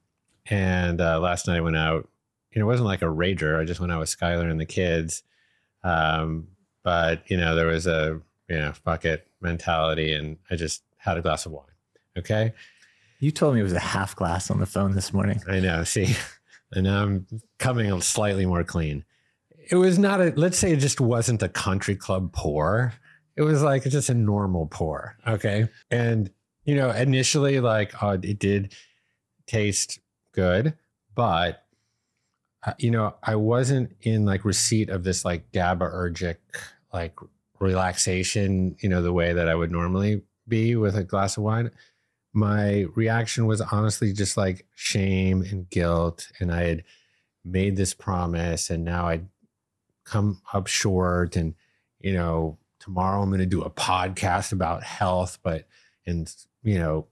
and 0.48 1.02
uh, 1.02 1.20
last 1.20 1.48
night 1.48 1.58
I 1.58 1.62
went 1.62 1.78
out. 1.78 2.08
It 2.54 2.64
wasn't 2.64 2.88
like 2.88 3.02
a 3.02 3.06
rager. 3.06 3.60
I 3.60 3.66
just 3.66 3.80
went 3.80 3.92
out 3.92 4.00
with 4.00 4.10
Schuyler 4.10 4.50
and 4.50 4.60
the 4.60 4.66
kids. 4.66 5.24
Um, 5.84 6.48
but 6.84 7.30
you 7.30 7.38
know, 7.38 7.56
there 7.56 7.68
was 7.68 7.88
a 7.88 8.20
you 8.50 8.58
know 8.58 8.72
fuck 8.74 9.06
it 9.06 9.28
mentality, 9.42 10.14
and 10.14 10.38
I 10.50 10.56
just 10.56 10.84
had 10.98 11.18
a 11.18 11.22
glass 11.22 11.46
of 11.46 11.52
wine. 11.52 11.66
Okay, 12.18 12.54
you 13.20 13.32
told 13.32 13.56
me 13.56 13.62
it 13.62 13.64
was 13.64 13.74
a 13.74 13.80
half 13.80 14.16
glass 14.16 14.52
on 14.52 14.60
the 14.60 14.66
phone 14.66 14.96
this 14.96 15.14
morning 15.14 15.42
I 15.48 15.60
know. 15.60 15.84
See, 15.84 16.16
and 16.72 16.84
now 16.84 17.04
I'm 17.04 17.28
coming 17.60 17.92
on 17.92 18.02
slightly 18.02 18.46
more 18.46 18.64
clean. 18.64 19.06
It 19.70 19.76
was 19.76 19.98
not 19.98 20.20
a. 20.20 20.34
Let's 20.36 20.58
say 20.58 20.72
it 20.74 20.80
just 20.80 21.00
wasn't 21.00 21.44
a 21.44 21.50
country 21.50 21.96
club 21.96 22.34
pour. 22.34 22.94
It 23.38 23.44
was 23.44 23.64
like 23.64 23.84
just 23.84 24.10
a 24.10 24.14
normal 24.14 24.68
pour. 24.68 25.16
Okay, 25.26 25.70
and 25.90 26.30
you 26.66 26.76
know, 26.76 26.92
initially, 26.92 27.60
like 27.60 28.04
uh, 28.04 28.18
it 28.22 28.40
did 28.40 28.76
taste 29.48 30.00
good, 30.34 30.74
but 31.16 31.61
you 32.78 32.92
know, 32.92 33.16
I 33.24 33.36
wasn't 33.36 33.96
in 34.02 34.26
like 34.26 34.46
receipt 34.46 34.90
of 34.90 35.04
this 35.04 35.26
like 35.26 35.52
GABAergic 35.52 36.38
like 36.94 37.18
relaxation, 37.60 38.76
you 38.80 38.90
know, 38.90 39.02
the 39.02 39.14
way 39.14 39.34
that 39.34 39.48
I 39.48 39.56
would 39.56 39.72
normally 39.72 40.22
be 40.48 40.76
with 40.76 40.96
a 40.96 41.04
glass 41.04 41.38
of 41.38 41.44
wine. 41.44 41.72
My 42.34 42.86
reaction 42.96 43.46
was 43.46 43.62
honestly 43.62 44.14
just 44.14 44.38
like 44.38 44.66
shame 44.76 45.42
and 45.42 45.70
guilt. 45.70 46.32
And 46.40 46.52
I 46.52 46.64
had 46.64 46.84
made 47.44 47.76
this 47.76 47.94
promise 47.94 48.70
and 48.70 48.84
now 48.84 49.08
I'd 49.08 49.28
come 50.04 50.42
up 50.54 50.68
short. 50.68 51.36
And, 51.36 51.56
you 52.00 52.14
know, 52.14 52.58
tomorrow 52.80 53.22
I'm 53.22 53.30
going 53.30 53.40
to 53.40 53.46
do 53.46 53.64
a 53.64 53.70
podcast 53.70 54.52
about 54.52 54.84
health, 54.84 55.40
but, 55.44 55.66
and, 56.06 56.34
you 56.64 56.78
know, 56.78 57.08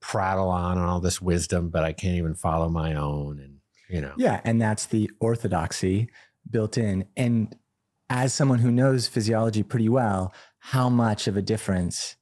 prattle 0.00 0.48
on 0.48 0.78
on 0.78 0.88
all 0.88 1.00
this 1.00 1.20
wisdom, 1.20 1.70
but 1.70 1.84
I 1.84 1.92
can't 1.92 2.16
even 2.16 2.34
follow 2.34 2.68
my 2.68 2.94
own. 2.94 3.40
And, 3.40 3.51
you 3.92 4.00
know, 4.00 4.12
yeah 4.16 4.40
and 4.44 4.60
that's 4.60 4.86
the 4.86 5.10
orthodoxy 5.20 6.08
built 6.48 6.76
in 6.78 7.04
and 7.16 7.54
as 8.10 8.34
someone 8.34 8.58
who 8.58 8.70
knows 8.70 9.06
physiology 9.06 9.62
pretty 9.62 9.88
well 9.88 10.32
how 10.58 10.88
much 10.88 11.26
of 11.28 11.36
a 11.36 11.42
difference 11.42 12.16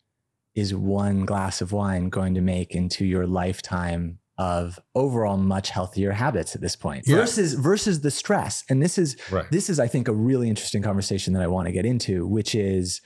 is 0.55 0.75
one 0.75 1.25
glass 1.25 1.61
of 1.61 1.73
wine 1.73 2.09
going 2.09 2.35
to 2.35 2.41
make 2.41 2.75
into 2.75 3.05
your 3.07 3.27
lifetime 3.27 4.19
of 4.39 4.79
overall 4.95 5.37
much 5.37 5.69
healthier 5.71 6.13
habits 6.13 6.55
at 6.55 6.61
this 6.63 6.75
point 6.77 7.05
Yeah. 7.07 7.17
versus 7.17 7.55
versus 7.55 8.01
the 8.01 8.11
stress 8.11 8.65
and 8.69 8.83
this 8.83 8.97
is 8.99 9.17
right. 9.31 9.47
this 9.51 9.69
is 9.71 9.79
i 9.79 9.87
think 9.87 10.09
a 10.09 10.13
really 10.15 10.49
interesting 10.49 10.83
conversation 10.83 11.35
that 11.35 11.43
i 11.43 11.47
want 11.47 11.67
to 11.67 11.73
get 11.73 11.85
into 11.87 12.27
which 12.27 12.55
is 12.55 13.01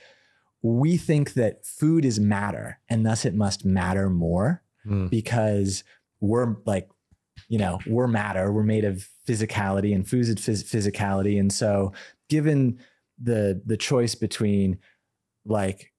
we 0.61 0.97
think 0.97 1.33
that 1.33 1.65
food 1.65 2.03
is 2.05 2.19
matter 2.19 2.79
and 2.89 3.05
thus 3.05 3.25
it 3.25 3.35
must 3.35 3.63
matter 3.65 4.09
more 4.09 4.61
Mm. 4.87 5.09
because 5.09 5.83
we're 6.19 6.57
like 6.67 6.87
you 7.47 7.57
know 7.57 7.79
we're 7.85 8.07
matter 8.07 8.51
we're 8.51 8.63
made 8.63 8.85
of 8.85 9.07
physicality 9.27 9.93
and 9.93 10.07
food's 10.07 10.33
phys- 10.35 10.63
physicality. 10.63 11.39
And 11.39 11.51
so 11.51 11.93
given 12.29 12.79
the 13.21 13.61
the 13.65 13.77
choice 13.77 14.15
between 14.15 14.79
like 15.45 15.91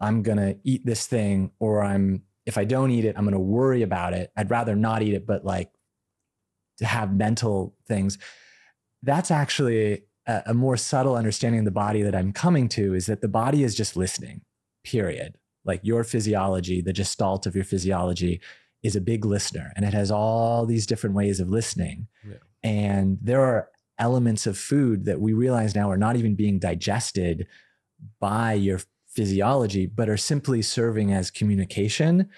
I'm 0.00 0.22
gonna 0.22 0.56
eat 0.64 0.84
this 0.84 1.06
thing 1.06 1.52
or 1.60 1.82
i'm 1.82 2.22
if 2.46 2.58
i 2.58 2.64
don't 2.64 2.90
eat 2.90 3.04
it 3.04 3.16
i'm 3.16 3.24
gonna 3.24 3.38
worry 3.38 3.82
about 3.82 4.14
it. 4.14 4.30
I'd 4.36 4.50
rather 4.50 4.74
not 4.74 5.02
eat 5.02 5.14
it 5.14 5.26
but 5.26 5.44
like 5.44 5.70
to 6.78 6.84
have 6.84 7.14
mental 7.14 7.74
things. 7.86 8.18
That's 9.02 9.30
actually 9.30 10.02
a, 10.26 10.42
a 10.46 10.54
more 10.54 10.76
subtle 10.76 11.16
understanding 11.16 11.60
of 11.60 11.64
the 11.64 11.70
body 11.70 12.02
that 12.02 12.14
i'm 12.14 12.32
coming 12.32 12.68
to 12.70 12.94
is 12.94 13.06
that 13.06 13.20
the 13.20 13.28
body 13.28 13.62
is 13.62 13.74
just 13.74 13.96
listening 13.96 14.42
period. 14.84 15.36
Like 15.64 15.80
your 15.82 16.04
physiology 16.04 16.80
the 16.80 16.92
gestalt 16.92 17.46
of 17.46 17.54
your 17.54 17.64
physiology 17.64 18.40
is 18.82 18.96
a 18.96 19.00
big 19.00 19.24
listener 19.24 19.72
and 19.76 19.84
it 19.84 19.94
has 19.94 20.10
all 20.10 20.66
these 20.66 20.86
different 20.86 21.16
ways 21.16 21.40
of 21.40 21.48
listening 21.50 22.08
Yeah. 22.28 22.36
and 22.62 23.18
there 23.22 23.40
are 23.42 23.68
elements 23.98 24.46
of 24.46 24.58
food 24.58 25.06
that 25.06 25.20
we 25.20 25.32
realize 25.32 25.74
now 25.74 25.90
are 25.90 25.96
not 25.96 26.16
even 26.16 26.34
being 26.34 26.58
digested 26.58 27.46
by 28.20 28.52
your 28.52 28.80
physiology, 29.08 29.86
but 29.86 30.08
are 30.10 30.18
simply 30.18 30.60
serving 30.60 31.10
as 31.12 31.30
communication. 31.30 32.28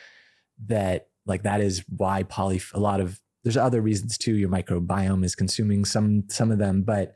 That 0.67 1.09
like 1.27 1.43
that 1.43 1.61
is 1.61 1.85
why 1.89 2.23
poly 2.23 2.61
a 2.73 2.79
lot 2.79 3.01
of 3.01 3.21
there's 3.43 3.57
other 3.57 3.81
reasons 3.81 4.17
too. 4.19 4.35
Your 4.37 4.49
microbiome 4.49 5.25
is 5.25 5.35
consuming 5.35 5.85
some 5.85 6.25
some 6.29 6.53
of 6.53 6.59
them, 6.59 6.83
but 6.83 7.15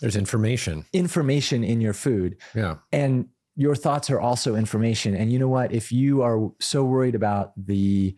there's 0.00 0.16
information 0.16 0.84
information 0.92 1.62
in 1.62 1.80
your 1.80 1.92
food. 1.92 2.36
Yeah, 2.54 2.76
and 2.92 3.28
your 3.56 3.76
thoughts 3.76 4.10
are 4.10 4.20
also 4.20 4.56
information. 4.56 5.14
And 5.14 5.32
you 5.32 5.38
know 5.38 5.48
what? 5.48 5.72
If 5.72 5.92
you 5.92 6.22
are 6.22 6.50
so 6.60 6.84
worried 6.84 7.14
about 7.14 7.52
the 7.56 8.16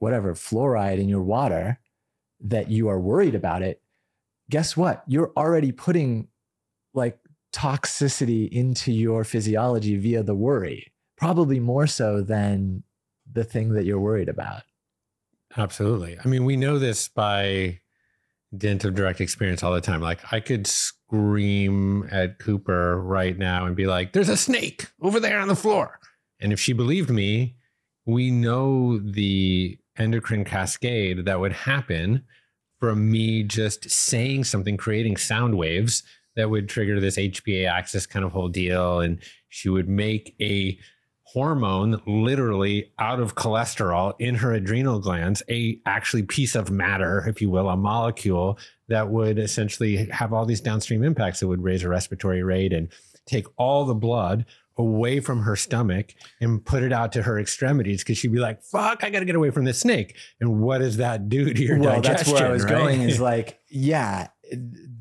whatever 0.00 0.34
fluoride 0.34 0.98
in 0.98 1.08
your 1.08 1.22
water 1.22 1.78
that 2.40 2.70
you 2.70 2.88
are 2.88 2.98
worried 2.98 3.34
about 3.34 3.62
it, 3.62 3.80
guess 4.50 4.76
what? 4.76 5.04
You're 5.06 5.32
already 5.36 5.70
putting 5.70 6.28
like 6.92 7.18
toxicity 7.54 8.48
into 8.50 8.92
your 8.92 9.24
physiology 9.24 9.96
via 9.96 10.22
the 10.22 10.34
worry, 10.34 10.92
probably 11.16 11.60
more 11.60 11.86
so 11.86 12.20
than 12.22 12.82
the 13.30 13.44
thing 13.44 13.74
that 13.74 13.84
you're 13.84 14.00
worried 14.00 14.28
about. 14.28 14.62
Absolutely. 15.56 16.18
I 16.24 16.28
mean, 16.28 16.44
we 16.44 16.56
know 16.56 16.78
this 16.78 17.08
by 17.08 17.80
dint 18.56 18.84
of 18.84 18.94
direct 18.94 19.20
experience 19.20 19.62
all 19.62 19.72
the 19.72 19.80
time. 19.80 20.00
Like 20.00 20.20
I 20.32 20.40
could 20.40 20.66
scream 20.66 22.08
at 22.10 22.38
Cooper 22.38 23.00
right 23.00 23.36
now 23.36 23.66
and 23.66 23.76
be 23.76 23.86
like, 23.86 24.12
there's 24.12 24.28
a 24.28 24.36
snake 24.36 24.88
over 25.00 25.20
there 25.20 25.38
on 25.38 25.48
the 25.48 25.56
floor. 25.56 25.98
And 26.40 26.52
if 26.52 26.58
she 26.60 26.72
believed 26.72 27.10
me, 27.10 27.56
we 28.06 28.30
know 28.30 28.98
the 28.98 29.78
endocrine 30.00 30.44
cascade 30.44 31.24
that 31.26 31.38
would 31.38 31.52
happen 31.52 32.24
from 32.80 33.10
me 33.10 33.42
just 33.42 33.90
saying 33.90 34.44
something, 34.44 34.76
creating 34.76 35.16
sound 35.16 35.56
waves 35.56 36.02
that 36.34 36.48
would 36.48 36.68
trigger 36.68 36.98
this 36.98 37.16
HPA 37.16 37.70
axis 37.70 38.06
kind 38.06 38.24
of 38.24 38.32
whole 38.32 38.48
deal. 38.48 39.00
And 39.00 39.18
she 39.48 39.68
would 39.68 39.88
make 39.88 40.34
a 40.40 40.78
hormone 41.24 42.00
literally 42.06 42.90
out 42.98 43.20
of 43.20 43.36
cholesterol 43.36 44.14
in 44.18 44.36
her 44.36 44.52
adrenal 44.52 44.98
glands, 44.98 45.42
a 45.48 45.78
actually 45.86 46.22
piece 46.24 46.56
of 46.56 46.70
matter, 46.70 47.24
if 47.28 47.40
you 47.40 47.50
will, 47.50 47.68
a 47.68 47.76
molecule 47.76 48.58
that 48.88 49.10
would 49.10 49.38
essentially 49.38 50.08
have 50.10 50.32
all 50.32 50.44
these 50.44 50.60
downstream 50.60 51.04
impacts 51.04 51.38
that 51.38 51.46
would 51.46 51.62
raise 51.62 51.82
her 51.82 51.88
respiratory 51.88 52.42
rate 52.42 52.72
and 52.72 52.88
take 53.26 53.46
all 53.56 53.84
the 53.84 53.94
blood 53.94 54.44
away 54.80 55.20
from 55.20 55.42
her 55.42 55.54
stomach 55.54 56.14
and 56.40 56.64
put 56.64 56.82
it 56.82 56.92
out 56.92 57.12
to 57.12 57.22
her 57.22 57.38
extremities 57.38 58.02
because 58.02 58.18
she'd 58.18 58.32
be 58.32 58.38
like, 58.38 58.62
"Fuck, 58.62 59.04
I 59.04 59.10
got 59.10 59.20
to 59.20 59.24
get 59.24 59.36
away 59.36 59.50
from 59.50 59.64
this 59.64 59.78
snake." 59.78 60.16
And 60.40 60.60
what 60.60 60.78
does 60.78 60.96
that 60.96 61.28
do 61.28 61.52
to 61.52 61.62
your 61.62 61.78
well, 61.78 62.00
digestion? 62.00 62.32
That's 62.32 62.40
where 62.40 62.50
I 62.50 62.52
was 62.52 62.64
right? 62.64 62.70
going. 62.70 63.02
Is 63.02 63.20
like, 63.32 63.60
yeah, 63.68 64.28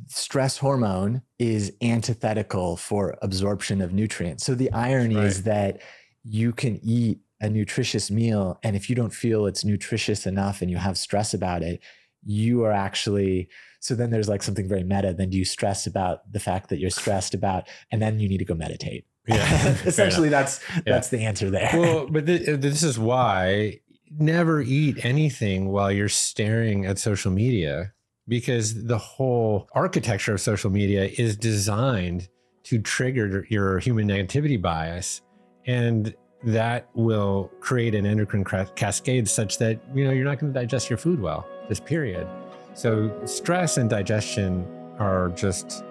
stress 0.07 0.57
hormone 0.57 1.21
is 1.39 1.73
antithetical 1.81 2.77
for 2.77 3.17
absorption 3.21 3.81
of 3.81 3.93
nutrients. 3.93 4.45
So 4.45 4.53
the 4.53 4.71
irony 4.71 5.15
right. 5.15 5.25
is 5.25 5.43
that 5.43 5.81
you 6.23 6.51
can 6.51 6.79
eat 6.83 7.19
a 7.41 7.49
nutritious 7.49 8.11
meal, 8.11 8.59
and 8.63 8.75
if 8.75 8.89
you 8.89 8.95
don't 8.95 9.13
feel 9.13 9.45
it's 9.45 9.63
nutritious 9.63 10.25
enough 10.25 10.61
and 10.61 10.69
you 10.69 10.77
have 10.77 10.97
stress 10.97 11.33
about 11.33 11.63
it, 11.63 11.81
you 12.25 12.63
are 12.65 12.71
actually 12.71 13.49
so 13.79 13.95
then 13.95 14.09
there's 14.09 14.27
like 14.27 14.43
something 14.43 14.67
very 14.67 14.83
meta 14.83 15.13
then 15.13 15.29
do 15.29 15.37
you 15.37 15.45
stress 15.45 15.87
about 15.87 16.29
the 16.31 16.39
fact 16.39 16.69
that 16.69 16.79
you're 16.79 16.89
stressed 16.89 17.33
about 17.33 17.67
and 17.91 18.01
then 18.01 18.19
you 18.19 18.27
need 18.27 18.39
to 18.39 18.45
go 18.45 18.53
meditate 18.53 19.05
yeah, 19.29 19.69
essentially 19.85 20.29
that's 20.29 20.59
yeah. 20.75 20.81
that's 20.85 21.09
the 21.09 21.19
answer 21.25 21.49
there. 21.49 21.71
Well, 21.73 22.07
but 22.07 22.25
th- 22.25 22.47
uh, 22.47 22.55
this 22.57 22.83
is 22.83 22.97
why 22.97 23.79
never 24.17 24.61
eat 24.61 25.03
anything 25.05 25.69
while 25.69 25.91
you're 25.91 26.09
staring 26.09 26.85
at 26.85 26.97
social 26.97 27.31
media 27.31 27.93
because 28.27 28.85
the 28.85 28.97
whole 28.97 29.67
architecture 29.73 30.33
of 30.33 30.41
social 30.41 30.69
media 30.69 31.09
is 31.17 31.35
designed 31.35 32.27
to 32.63 32.79
trigger 32.79 33.45
your 33.49 33.79
human 33.79 34.07
negativity 34.07 34.59
bias 34.61 35.21
and 35.65 36.15
that 36.43 36.87
will 36.93 37.51
create 37.59 37.93
an 37.93 38.05
endocrine 38.05 38.45
cascade 38.75 39.27
such 39.27 39.57
that 39.57 39.79
you 39.93 40.03
know 40.03 40.11
you're 40.11 40.25
not 40.25 40.39
going 40.39 40.53
to 40.53 40.59
digest 40.59 40.89
your 40.89 40.97
food 40.97 41.19
well 41.19 41.47
this 41.67 41.79
period 41.79 42.27
so 42.73 43.11
stress 43.25 43.77
and 43.77 43.89
digestion 43.89 44.65
are 44.99 45.29
just 45.29 45.83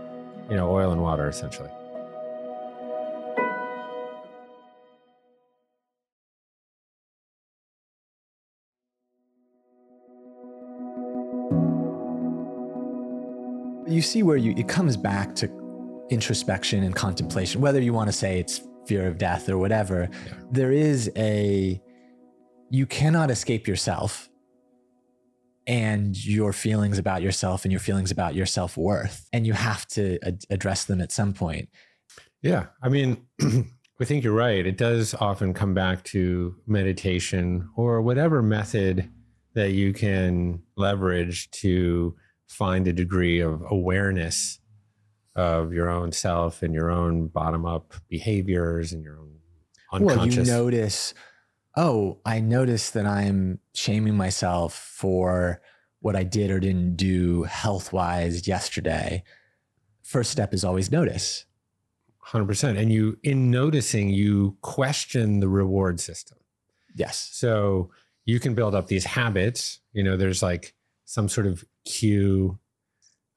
you 0.49 0.57
know 0.57 0.71
oil 0.71 0.93
and 0.93 1.03
water 1.03 1.29
essentially 1.29 1.71
you 13.89 14.03
see 14.03 14.23
where 14.23 14.37
you 14.37 14.55
it 14.57 14.69
comes 14.69 14.97
back 14.97 15.35
to 15.37 16.07
introspection 16.11 16.83
and 16.85 16.95
contemplation, 16.95 17.61
whether 17.61 17.81
you 17.81 17.93
want 17.93 18.09
to 18.09 18.13
say 18.13 18.39
it's 18.39 18.61
fear 18.87 19.07
of 19.07 19.19
death 19.19 19.49
or 19.49 19.59
whatever. 19.59 20.09
Yeah. 20.27 20.33
There 20.51 20.73
is 20.73 21.11
a 21.17 21.81
you 22.71 22.87
cannot 22.87 23.31
escape 23.31 23.67
yourself 23.67 24.29
and 25.67 26.23
your 26.25 26.53
feelings 26.53 26.99
about 26.99 27.23
yourself 27.23 27.65
and 27.65 27.73
your 27.73 27.81
feelings 27.81 28.11
about 28.11 28.35
your 28.35 28.47
self-worth 28.47 29.27
and 29.33 29.47
you 29.47 29.53
have 29.53 29.87
to 29.89 30.19
ad- 30.23 30.45
address 30.51 30.85
them 30.85 31.01
at 31.01 31.13
some 31.13 31.33
point. 31.33 31.69
Yeah. 32.43 32.67
I 32.83 32.89
mean, 32.89 33.27
I 34.01 34.05
think 34.05 34.25
you're 34.25 34.33
right. 34.33 34.67
It 34.67 34.79
does 34.79 35.15
often 35.15 35.53
come 35.53 35.75
back 35.75 36.05
to 36.05 36.55
meditation 36.67 37.69
or 37.77 38.01
whatever 38.01 38.43
method 38.43 39.11
that 39.55 39.73
you 39.73 39.93
can 39.93 40.63
leverage 40.77 41.51
to 41.51 42.15
find 42.49 42.89
a 42.89 42.93
degree 42.93 43.41
of 43.41 43.63
awareness 43.71 44.59
of 45.37 45.73
your 45.73 45.89
own 45.89 46.11
self 46.11 46.63
and 46.63 46.75
your 46.75 46.91
own 46.91 47.29
bottom 47.29 47.65
up 47.65 47.95
behaviors 48.09 48.93
and 48.93 49.05
your 49.05 49.19
own 49.19 49.37
unconscious. 49.93 50.37
Well, 50.37 50.47
you 50.47 50.53
notice, 50.53 51.15
oh, 51.77 52.19
I 52.25 52.41
notice 52.41 52.91
that 52.91 53.07
I'm 53.07 53.61
shaming 53.75 54.17
myself 54.17 54.75
for 54.75 55.61
what 56.01 56.17
I 56.17 56.25
did 56.25 56.51
or 56.51 56.59
didn't 56.59 56.97
do 56.97 57.45
health 57.45 57.93
wise 57.93 58.49
yesterday. 58.49 59.23
First 60.03 60.31
step 60.31 60.55
is 60.55 60.65
always 60.65 60.91
notice. 60.91 61.45
100%. 62.27 62.79
And 62.79 62.93
you, 62.93 63.19
in 63.23 63.51
noticing, 63.51 64.11
you 64.11 64.57
question 64.61 65.41
the 65.41 65.49
reward 65.49 66.01
system. 66.01 66.39
Yes. 66.95 67.31
So 67.33 67.91
you 68.25 68.39
can 68.41 68.55
build 68.55 68.75
up 68.75 68.89
these 68.89 69.05
habits. 69.05 69.81
You 69.93 70.03
know, 70.03 70.17
there's 70.17 70.43
like 70.43 70.75
some 71.05 71.29
sort 71.29 71.47
of 71.47 71.65
cue, 71.89 72.59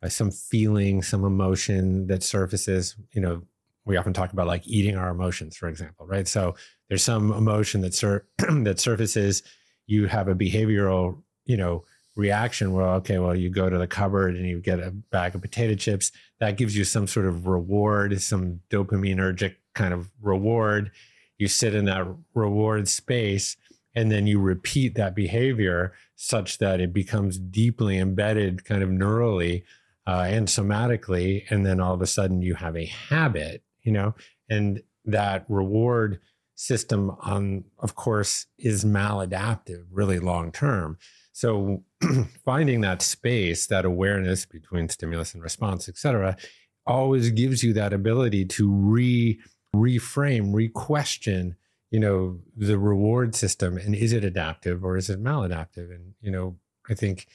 uh, 0.03 0.09
some 0.09 0.31
feeling, 0.31 1.01
some 1.01 1.23
emotion 1.23 2.07
that 2.07 2.23
surfaces. 2.23 2.95
You 3.13 3.21
know, 3.21 3.41
we 3.85 3.97
often 3.97 4.13
talk 4.13 4.33
about 4.33 4.47
like 4.47 4.67
eating 4.67 4.95
our 4.95 5.09
emotions, 5.09 5.55
for 5.55 5.67
example, 5.67 6.05
right? 6.05 6.27
So 6.27 6.55
there's 6.89 7.03
some 7.03 7.31
emotion 7.31 7.81
that 7.81 7.93
sur- 7.93 8.25
that 8.37 8.79
surfaces. 8.79 9.43
You 9.87 10.07
have 10.07 10.27
a 10.27 10.35
behavioral, 10.35 11.21
you 11.45 11.57
know, 11.57 11.85
reaction 12.15 12.73
where 12.73 12.85
okay, 12.85 13.19
well, 13.19 13.35
you 13.35 13.49
go 13.49 13.69
to 13.69 13.77
the 13.77 13.87
cupboard 13.87 14.35
and 14.35 14.47
you 14.47 14.59
get 14.59 14.79
a 14.79 14.91
bag 14.91 15.35
of 15.35 15.41
potato 15.41 15.75
chips. 15.75 16.11
That 16.39 16.57
gives 16.57 16.75
you 16.75 16.83
some 16.83 17.07
sort 17.07 17.25
of 17.25 17.47
reward, 17.47 18.21
some 18.21 18.59
dopaminergic 18.69 19.55
kind 19.73 19.93
of 19.93 20.11
reward. 20.21 20.91
You 21.37 21.47
sit 21.47 21.73
in 21.73 21.85
that 21.85 22.05
reward 22.35 22.87
space 22.87 23.57
and 23.95 24.11
then 24.11 24.27
you 24.27 24.39
repeat 24.39 24.95
that 24.95 25.15
behavior 25.15 25.93
such 26.21 26.59
that 26.59 26.79
it 26.79 26.93
becomes 26.93 27.37
deeply 27.37 27.97
embedded 27.97 28.63
kind 28.65 28.83
of 28.83 28.89
neurally 28.89 29.63
uh, 30.07 30.25
and 30.27 30.47
somatically 30.47 31.43
and 31.49 31.65
then 31.65 31.79
all 31.79 31.93
of 31.93 32.01
a 32.01 32.07
sudden 32.07 32.41
you 32.41 32.55
have 32.55 32.75
a 32.75 32.85
habit 32.85 33.63
you 33.83 33.91
know? 33.91 34.15
And 34.49 34.81
that 35.05 35.45
reward 35.49 36.19
system 36.55 37.11
on 37.21 37.63
of 37.79 37.95
course 37.95 38.45
is 38.59 38.85
maladaptive 38.85 39.85
really 39.91 40.19
long 40.19 40.51
term. 40.51 40.97
So 41.31 41.83
finding 42.45 42.81
that 42.81 43.01
space 43.01 43.67
that 43.67 43.85
awareness 43.85 44.45
between 44.45 44.89
stimulus 44.89 45.33
and 45.33 45.41
response 45.41 45.89
et 45.89 45.97
cetera 45.97 46.37
always 46.85 47.31
gives 47.31 47.63
you 47.63 47.73
that 47.73 47.93
ability 47.93 48.45
to 48.45 48.71
re 48.71 49.39
reframe 49.75 50.53
re-question 50.53 51.55
you 51.91 51.99
know 51.99 52.39
the 52.55 52.79
reward 52.79 53.35
system 53.35 53.77
and 53.77 53.93
is 53.93 54.13
it 54.13 54.23
adaptive 54.23 54.83
or 54.83 54.97
is 54.97 55.09
it 55.09 55.21
maladaptive? 55.21 55.93
And 55.93 56.13
you 56.21 56.31
know 56.31 56.57
i 56.89 56.95
think 56.95 57.27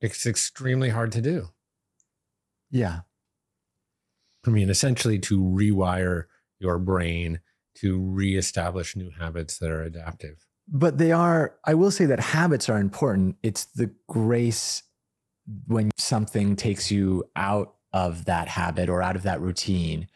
it's 0.00 0.26
extremely 0.26 0.88
hard 0.90 1.12
to 1.12 1.22
do. 1.22 1.48
Yeah. 2.70 3.00
I 4.46 4.50
mean 4.50 4.68
essentially 4.68 5.18
to 5.20 5.40
rewire 5.40 6.24
your 6.58 6.78
brain 6.78 7.40
to 7.76 7.98
reestablish 8.00 8.96
new 8.96 9.10
habits 9.18 9.58
that 9.58 9.70
are 9.70 9.82
adaptive. 9.82 10.44
But 10.68 10.98
they 10.98 11.12
are 11.12 11.54
i 11.64 11.74
will 11.74 11.92
say 11.92 12.06
that 12.06 12.20
habits 12.20 12.68
are 12.68 12.78
important. 12.78 13.36
It's 13.42 13.64
the 13.64 13.92
grace 14.08 14.82
when 15.66 15.90
something 15.96 16.56
takes 16.56 16.90
you 16.90 17.24
out 17.36 17.74
of 17.92 18.24
that 18.24 18.48
habit 18.48 18.88
or 18.88 19.02
out 19.02 19.16
of 19.16 19.22
that 19.24 19.40
routine 19.40 20.08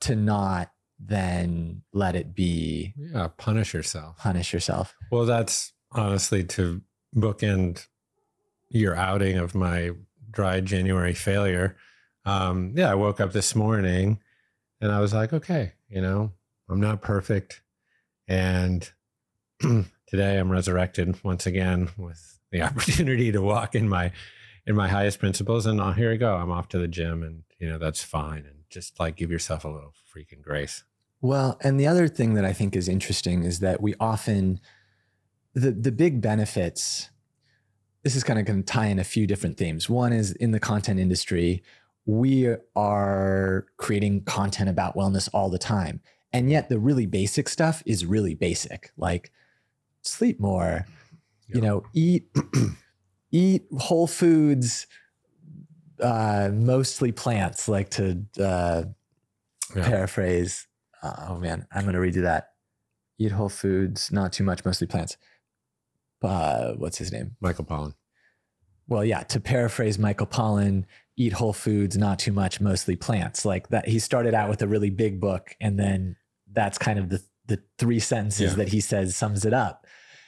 to 0.00 0.16
not 0.16 0.70
then 0.98 1.82
let 1.92 2.16
it 2.16 2.34
be. 2.34 2.94
Yeah, 2.96 3.28
punish 3.36 3.74
yourself. 3.74 4.18
Punish 4.18 4.52
yourself. 4.52 4.94
Well, 5.10 5.26
that's 5.26 5.72
honestly 5.92 6.44
to 6.44 6.82
bookend 7.14 7.86
your 8.68 8.94
outing 8.96 9.38
of 9.38 9.54
my 9.54 9.92
dry 10.30 10.60
January 10.60 11.14
failure. 11.14 11.76
Um, 12.24 12.72
yeah, 12.76 12.90
I 12.90 12.94
woke 12.94 13.20
up 13.20 13.32
this 13.32 13.54
morning 13.54 14.20
and 14.80 14.90
I 14.90 15.00
was 15.00 15.14
like, 15.14 15.32
okay, 15.32 15.72
you 15.88 16.00
know, 16.00 16.32
I'm 16.68 16.80
not 16.80 17.00
perfect. 17.00 17.62
And 18.26 18.90
today 19.60 20.38
I'm 20.38 20.50
resurrected 20.50 21.22
once 21.22 21.46
again 21.46 21.88
with 21.96 22.38
the 22.50 22.62
opportunity 22.66 23.32
to 23.32 23.40
walk 23.40 23.74
in 23.74 23.88
my 23.88 24.12
in 24.66 24.74
my 24.74 24.88
highest 24.88 25.18
principles 25.20 25.66
and 25.66 25.80
oh, 25.80 25.92
here 25.92 26.10
we 26.10 26.16
go 26.16 26.34
i'm 26.34 26.50
off 26.50 26.68
to 26.68 26.78
the 26.78 26.88
gym 26.88 27.22
and 27.22 27.42
you 27.58 27.68
know 27.68 27.78
that's 27.78 28.02
fine 28.02 28.44
and 28.46 28.55
just 28.68 28.98
like 28.98 29.16
give 29.16 29.30
yourself 29.30 29.64
a 29.64 29.68
little 29.68 29.92
freaking 30.14 30.42
grace. 30.42 30.84
Well 31.20 31.58
and 31.62 31.80
the 31.80 31.86
other 31.86 32.08
thing 32.08 32.34
that 32.34 32.44
i 32.44 32.52
think 32.52 32.76
is 32.76 32.88
interesting 32.88 33.42
is 33.42 33.60
that 33.60 33.80
we 33.80 33.94
often 33.98 34.60
the 35.54 35.70
the 35.70 35.92
big 35.92 36.20
benefits 36.20 37.10
this 38.02 38.14
is 38.14 38.22
kind 38.22 38.38
of 38.38 38.44
going 38.44 38.62
to 38.62 38.72
tie 38.72 38.86
in 38.86 39.00
a 39.00 39.04
few 39.04 39.26
different 39.26 39.56
themes. 39.56 39.90
One 39.90 40.12
is 40.12 40.30
in 40.30 40.52
the 40.52 40.60
content 40.60 41.00
industry 41.00 41.64
we 42.06 42.54
are 42.76 43.66
creating 43.78 44.22
content 44.22 44.70
about 44.70 44.94
wellness 44.94 45.28
all 45.34 45.50
the 45.50 45.58
time 45.58 46.00
and 46.32 46.48
yet 46.50 46.68
the 46.68 46.78
really 46.78 47.06
basic 47.06 47.48
stuff 47.48 47.82
is 47.84 48.06
really 48.06 48.34
basic 48.34 48.92
like 48.96 49.32
sleep 50.02 50.38
more 50.38 50.86
you 51.48 51.60
know 51.60 51.82
eat 51.92 52.28
eat 53.32 53.64
whole 53.78 54.06
foods 54.06 54.86
uh, 56.00 56.50
mostly 56.52 57.12
plants 57.12 57.68
like 57.68 57.90
to 57.90 58.22
uh, 58.40 58.84
yeah. 59.74 59.88
paraphrase 59.88 60.66
uh, 61.02 61.26
oh 61.28 61.38
man 61.38 61.66
i'm 61.72 61.84
to 61.84 61.92
redo 61.92 62.22
that 62.22 62.50
eat 63.18 63.32
whole 63.32 63.48
foods 63.48 64.12
not 64.12 64.32
too 64.32 64.44
much 64.44 64.64
mostly 64.64 64.86
plants 64.86 65.16
uh, 66.22 66.72
what's 66.72 66.98
his 66.98 67.12
name 67.12 67.36
michael 67.40 67.64
pollan 67.64 67.94
well 68.88 69.04
yeah 69.04 69.22
to 69.22 69.40
paraphrase 69.40 69.98
michael 69.98 70.26
pollan 70.26 70.84
eat 71.16 71.32
whole 71.32 71.52
foods 71.52 71.96
not 71.96 72.18
too 72.18 72.32
much 72.32 72.60
mostly 72.60 72.96
plants 72.96 73.44
like 73.44 73.68
that 73.68 73.88
he 73.88 73.98
started 73.98 74.34
out 74.34 74.48
with 74.48 74.60
a 74.62 74.66
really 74.66 74.90
big 74.90 75.20
book 75.20 75.54
and 75.60 75.78
then 75.78 76.16
that's 76.52 76.78
kind 76.78 76.98
of 76.98 77.08
the 77.08 77.22
the 77.46 77.62
three 77.78 78.00
sentences 78.00 78.52
yeah. 78.52 78.56
that 78.56 78.68
he 78.68 78.80
says 78.80 79.16
sums 79.16 79.44
it 79.44 79.54
up 79.54 79.86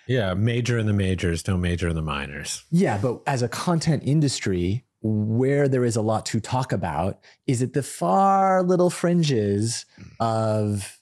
yeah, 0.09 0.33
major 0.33 0.79
in 0.79 0.87
the 0.87 0.95
majors, 0.95 1.43
don't 1.43 1.61
major 1.61 1.87
in 1.87 1.95
the 1.95 2.03
minors. 2.03 2.65
Yeah, 2.71 2.97
but 2.97 3.21
as 3.27 3.43
a 3.43 3.49
content 3.49 4.03
industry, 4.07 4.87
where 5.01 5.69
there 5.69 5.85
is 5.85 5.97
a 5.97 6.03
lot 6.03 6.27
to 6.27 6.41
talk 6.41 6.73
about 6.73 7.19
is 7.47 7.63
at 7.63 7.73
the 7.73 7.83
far 7.83 8.63
little 8.63 8.91
fringes 8.91 9.87
hmm. 9.97 10.03
of 10.21 10.99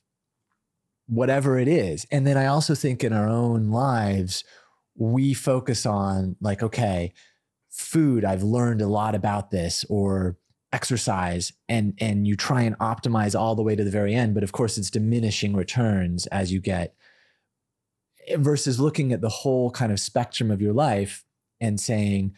whatever 1.09 1.59
it 1.59 1.69
is. 1.69 2.07
And 2.11 2.27
then 2.27 2.37
I 2.37 2.47
also 2.47 2.75
think 2.75 3.05
in 3.05 3.13
our 3.13 3.29
own 3.29 3.71
lives, 3.71 4.45
we 4.97 5.35
focus 5.35 5.87
on 5.87 6.37
like, 6.41 6.63
okay, 6.63 7.13
food, 7.71 8.25
I've 8.25 8.43
learned 8.43 8.83
a 8.83 8.89
lot 8.89 9.15
about 9.15 9.51
this, 9.51 9.85
or 9.89 10.37
exercise 10.73 11.53
and 11.69 11.95
and 12.01 12.27
you 12.27 12.37
try 12.37 12.63
and 12.63 12.77
optimize 12.79 13.39
all 13.39 13.55
the 13.55 13.63
way 13.63 13.77
to 13.77 13.85
the 13.85 13.91
very 13.91 14.15
end 14.15 14.35
but 14.35 14.43
of 14.43 14.53
course 14.53 14.77
it's 14.77 14.91
diminishing 14.91 15.55
returns 15.55 16.27
as 16.27 16.53
you 16.53 16.61
get 16.61 16.95
versus 18.37 18.81
looking 18.81 19.13
at 19.13 19.21
the 19.21 19.29
whole 19.29 19.71
kind 19.71 19.93
of 19.93 20.01
spectrum 20.01 20.51
of 20.51 20.61
your 20.61 20.73
life 20.73 21.25
and 21.61 21.81
saying 21.81 22.35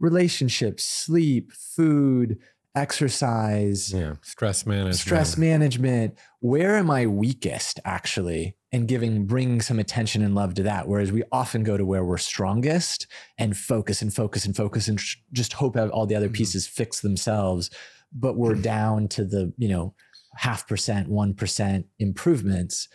relationships, 0.00 0.84
sleep, 0.84 1.52
food, 1.52 2.38
exercise, 2.74 3.92
yeah, 3.92 4.14
stress 4.22 4.66
management. 4.66 4.96
Stress 4.96 5.36
management. 5.38 6.18
Where 6.40 6.76
am 6.76 6.90
I 6.90 7.06
weakest 7.06 7.80
actually? 7.84 8.56
And 8.72 8.86
giving 8.86 9.24
bringing 9.26 9.62
some 9.62 9.78
attention 9.78 10.22
and 10.22 10.34
love 10.34 10.54
to 10.54 10.62
that. 10.64 10.86
Whereas 10.86 11.10
we 11.10 11.22
often 11.32 11.62
go 11.62 11.76
to 11.76 11.86
where 11.86 12.04
we're 12.04 12.18
strongest 12.18 13.06
and 13.38 13.56
focus 13.56 14.02
and 14.02 14.12
focus 14.12 14.44
and 14.44 14.54
focus 14.54 14.88
and 14.88 15.00
just 15.32 15.54
hope 15.54 15.76
all 15.76 16.06
the 16.06 16.14
other 16.14 16.26
mm-hmm. 16.26 16.34
pieces 16.34 16.66
mm-hmm. 16.66 16.74
fix 16.74 17.00
themselves. 17.00 17.70
But 18.12 18.36
we're 18.36 18.54
down 18.54 19.08
to 19.08 19.24
the, 19.24 19.52
you 19.56 19.68
know, 19.68 19.94
half 20.36 20.68
percent, 20.68 21.08
one 21.08 21.34
percent 21.34 21.86
improvements 21.98 22.88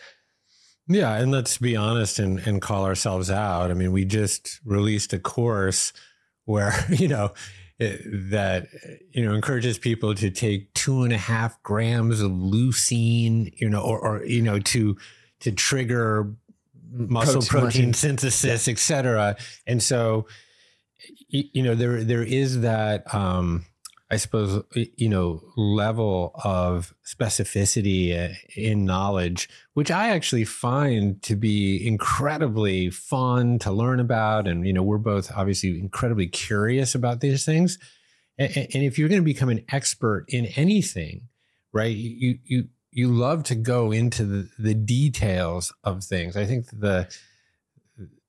yeah, 0.88 1.14
and 1.16 1.30
let's 1.30 1.58
be 1.58 1.76
honest 1.76 2.18
and 2.18 2.40
and 2.40 2.60
call 2.60 2.84
ourselves 2.84 3.30
out. 3.30 3.70
I 3.70 3.74
mean, 3.74 3.92
we 3.92 4.04
just 4.04 4.60
released 4.64 5.12
a 5.12 5.18
course 5.18 5.92
where 6.44 6.72
you 6.90 7.08
know 7.08 7.32
it, 7.78 8.30
that 8.30 8.68
you 9.10 9.24
know 9.24 9.34
encourages 9.34 9.78
people 9.78 10.14
to 10.14 10.30
take 10.30 10.72
two 10.74 11.02
and 11.02 11.12
a 11.12 11.18
half 11.18 11.62
grams 11.62 12.20
of 12.20 12.30
leucine, 12.30 13.52
you 13.60 13.68
know, 13.68 13.82
or, 13.82 13.98
or 13.98 14.24
you 14.24 14.42
know 14.42 14.58
to 14.58 14.96
to 15.40 15.52
trigger 15.52 16.34
muscle 16.92 17.42
protein, 17.42 17.60
protein 17.60 17.94
synthesis, 17.94 18.66
yeah. 18.66 18.72
et 18.72 18.78
cetera. 18.78 19.36
And 19.66 19.82
so, 19.82 20.26
you 21.28 21.62
know, 21.62 21.74
there 21.74 22.04
there 22.04 22.22
is 22.22 22.60
that. 22.60 23.12
Um, 23.14 23.66
I 24.12 24.16
suppose, 24.16 24.62
you 24.74 25.08
know, 25.08 25.42
level 25.56 26.32
of 26.44 26.92
specificity 27.02 28.12
uh, 28.12 28.34
in 28.54 28.84
knowledge, 28.84 29.48
which 29.72 29.90
I 29.90 30.10
actually 30.10 30.44
find 30.44 31.22
to 31.22 31.34
be 31.34 31.84
incredibly 31.86 32.90
fun 32.90 33.58
to 33.60 33.72
learn 33.72 34.00
about. 34.00 34.46
And, 34.46 34.66
you 34.66 34.74
know, 34.74 34.82
we're 34.82 34.98
both 34.98 35.32
obviously 35.34 35.80
incredibly 35.80 36.26
curious 36.26 36.94
about 36.94 37.20
these 37.20 37.46
things. 37.46 37.78
And, 38.36 38.52
if 38.54 38.98
you're 38.98 39.08
going 39.08 39.22
to 39.22 39.24
become 39.24 39.48
an 39.48 39.64
expert 39.70 40.26
in 40.28 40.44
anything, 40.56 41.28
right, 41.72 41.96
you, 41.96 42.38
you, 42.44 42.68
you 42.90 43.08
love 43.08 43.44
to 43.44 43.54
go 43.54 43.92
into 43.92 44.24
the, 44.26 44.48
the 44.58 44.74
details 44.74 45.72
of 45.84 46.04
things. 46.04 46.36
I 46.36 46.44
think 46.44 46.66
the, 46.70 47.08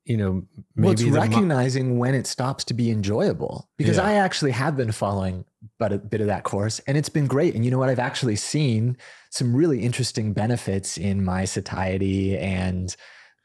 you 0.05 0.17
know, 0.17 0.43
maybe 0.75 0.85
well, 0.85 0.91
it's 0.91 1.03
recognizing 1.03 1.93
mo- 1.93 1.99
when 2.01 2.13
it 2.13 2.27
stops 2.27 2.63
to 2.65 2.73
be 2.73 2.91
enjoyable 2.91 3.69
because 3.77 3.97
yeah. 3.97 4.05
I 4.05 4.13
actually 4.15 4.51
have 4.51 4.75
been 4.75 4.91
following 4.91 5.45
but 5.79 5.93
a 5.93 5.97
bit 5.97 6.19
of 6.19 6.27
that 6.27 6.43
course 6.43 6.79
and 6.87 6.97
it's 6.97 7.09
been 7.09 7.27
great. 7.27 7.55
And 7.55 7.63
you 7.63 7.71
know 7.71 7.77
what? 7.77 7.89
I've 7.89 7.99
actually 7.99 8.35
seen 8.35 8.97
some 9.29 9.55
really 9.55 9.81
interesting 9.81 10.33
benefits 10.33 10.97
in 10.97 11.23
my 11.23 11.45
satiety 11.45 12.37
and 12.37 12.93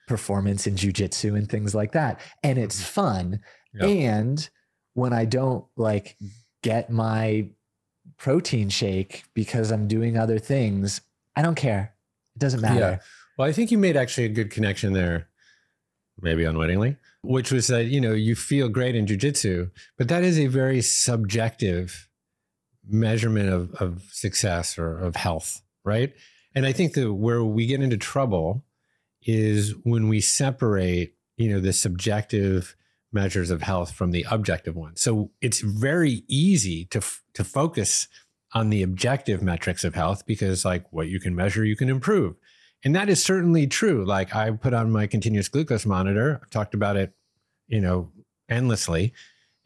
performance 0.09 0.67
in 0.67 0.75
jujitsu 0.75 1.37
and 1.37 1.49
things 1.49 1.75
like 1.75 1.93
that. 1.93 2.21
And 2.43 2.59
it's 2.59 2.77
mm-hmm. 2.77 2.93
fun. 2.93 3.41
Yep. 3.75 3.89
And 3.89 4.51
when 4.95 5.13
I 5.13 5.27
don't 5.27 5.65
like 5.77 6.17
get 6.63 6.91
my 6.91 7.51
protein 8.17 8.69
shake 8.69 9.23
because 9.33 9.71
I'm 9.71 9.87
doing 9.87 10.19
other 10.19 10.41
things, 10.41 11.03
I 11.37 11.43
don't 11.43 11.55
care. 11.55 11.95
It 12.35 12.41
doesn't 12.41 12.61
matter. 12.61 12.81
Yeah. 12.81 12.99
Well, 13.39 13.49
I 13.49 13.53
think 13.53 13.71
you 13.71 13.79
made 13.79 13.97
actually 13.97 14.25
a 14.25 14.31
good 14.31 14.51
connection 14.51 14.93
there 14.93 15.29
maybe 16.21 16.45
unwittingly, 16.45 16.97
which 17.23 17.53
was 17.53 17.67
that, 17.69 17.87
you 17.87 18.01
know, 18.01 18.13
you 18.13 18.35
feel 18.35 18.69
great 18.69 18.95
in 18.95 19.07
jujitsu, 19.07 19.71
but 19.97 20.09
that 20.09 20.25
is 20.25 20.39
a 20.39 20.47
very 20.47 20.81
subjective 20.81 22.09
measurement 22.89 23.49
of, 23.49 23.75
of 23.75 24.03
success 24.11 24.79
or 24.79 24.99
of 24.99 25.17
health, 25.17 25.63
right? 25.85 26.15
And 26.55 26.67
I 26.67 26.73
think 26.73 26.95
that 26.95 27.13
where 27.13 27.45
we 27.45 27.67
get 27.67 27.83
into 27.83 27.97
trouble 27.97 28.65
is 29.23 29.75
when 29.83 30.09
we 30.09 30.21
separate, 30.21 31.15
you 31.37 31.51
know, 31.51 31.61
the 31.61 31.73
subjective 31.73 32.77
measures 33.13 33.51
of 33.51 33.63
health 33.63 33.93
from 33.93 34.11
the 34.11 34.27
objective 34.31 34.77
ones. 34.77 35.01
So 35.01 35.31
it's 35.41 35.61
very 35.61 36.23
easy 36.29 36.85
to 36.87 37.01
to 37.35 37.45
focus 37.45 38.09
on 38.55 38.71
the 38.71 38.83
objective 38.83 39.43
metrics 39.43 39.85
of 39.85 39.95
health 39.95 40.27
because 40.27 40.65
like 40.65 40.91
what 40.93 41.09
you 41.09 41.21
can 41.21 41.35
measure 41.35 41.65
you 41.65 41.77
can 41.77 41.89
improve 41.89 42.35
and 42.85 42.95
that 42.95 43.09
is 43.09 43.23
certainly 43.23 43.67
true. 43.67 44.05
Like 44.05 44.35
I 44.35 44.51
put 44.51 44.75
on 44.75 44.91
my 44.91 45.07
continuous 45.07 45.49
glucose 45.49 45.87
monitor, 45.87 46.41
I've 46.43 46.51
talked 46.51 46.75
about 46.75 46.97
it, 46.97 47.13
you 47.67 47.81
know, 47.81 48.11
endlessly. 48.49 49.13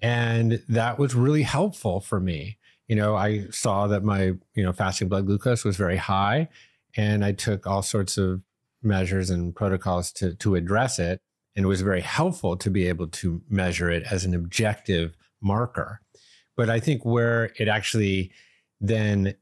And 0.01 0.63
that 0.69 0.99
was 0.99 1.15
really 1.15 1.43
helpful 1.43 2.01
for 2.01 2.19
me. 2.19 2.59
You 2.89 2.97
know, 2.97 3.15
I 3.15 3.47
saw 3.51 3.87
that 3.87 4.03
my, 4.03 4.33
you 4.55 4.63
know, 4.63 4.73
fasting 4.73 5.09
blood 5.09 5.27
glucose 5.27 5.65
was 5.65 5.77
very 5.77 5.97
high. 5.97 6.49
And 6.97 7.25
I 7.25 7.33
took 7.33 7.67
all 7.67 7.83
sorts 7.83 8.19
of 8.19 8.43
measures 8.83 9.31
and 9.31 9.55
protocols 9.55 10.11
to, 10.13 10.35
to 10.37 10.57
address 10.57 10.99
it. 10.99 11.21
And 11.55 11.65
it 11.65 11.69
was 11.69 11.83
very 11.83 12.01
helpful 12.01 12.57
to 12.57 12.71
be 12.71 12.89
able 12.89 13.07
to 13.09 13.43
measure 13.49 13.91
it 13.91 14.05
as 14.11 14.25
an 14.25 14.35
objective 14.35 15.17
marker. 15.41 16.01
But 16.57 16.69
I 16.69 16.81
think 16.81 17.05
where 17.05 17.53
it 17.59 17.69
actually 17.69 18.33
then 18.81 19.35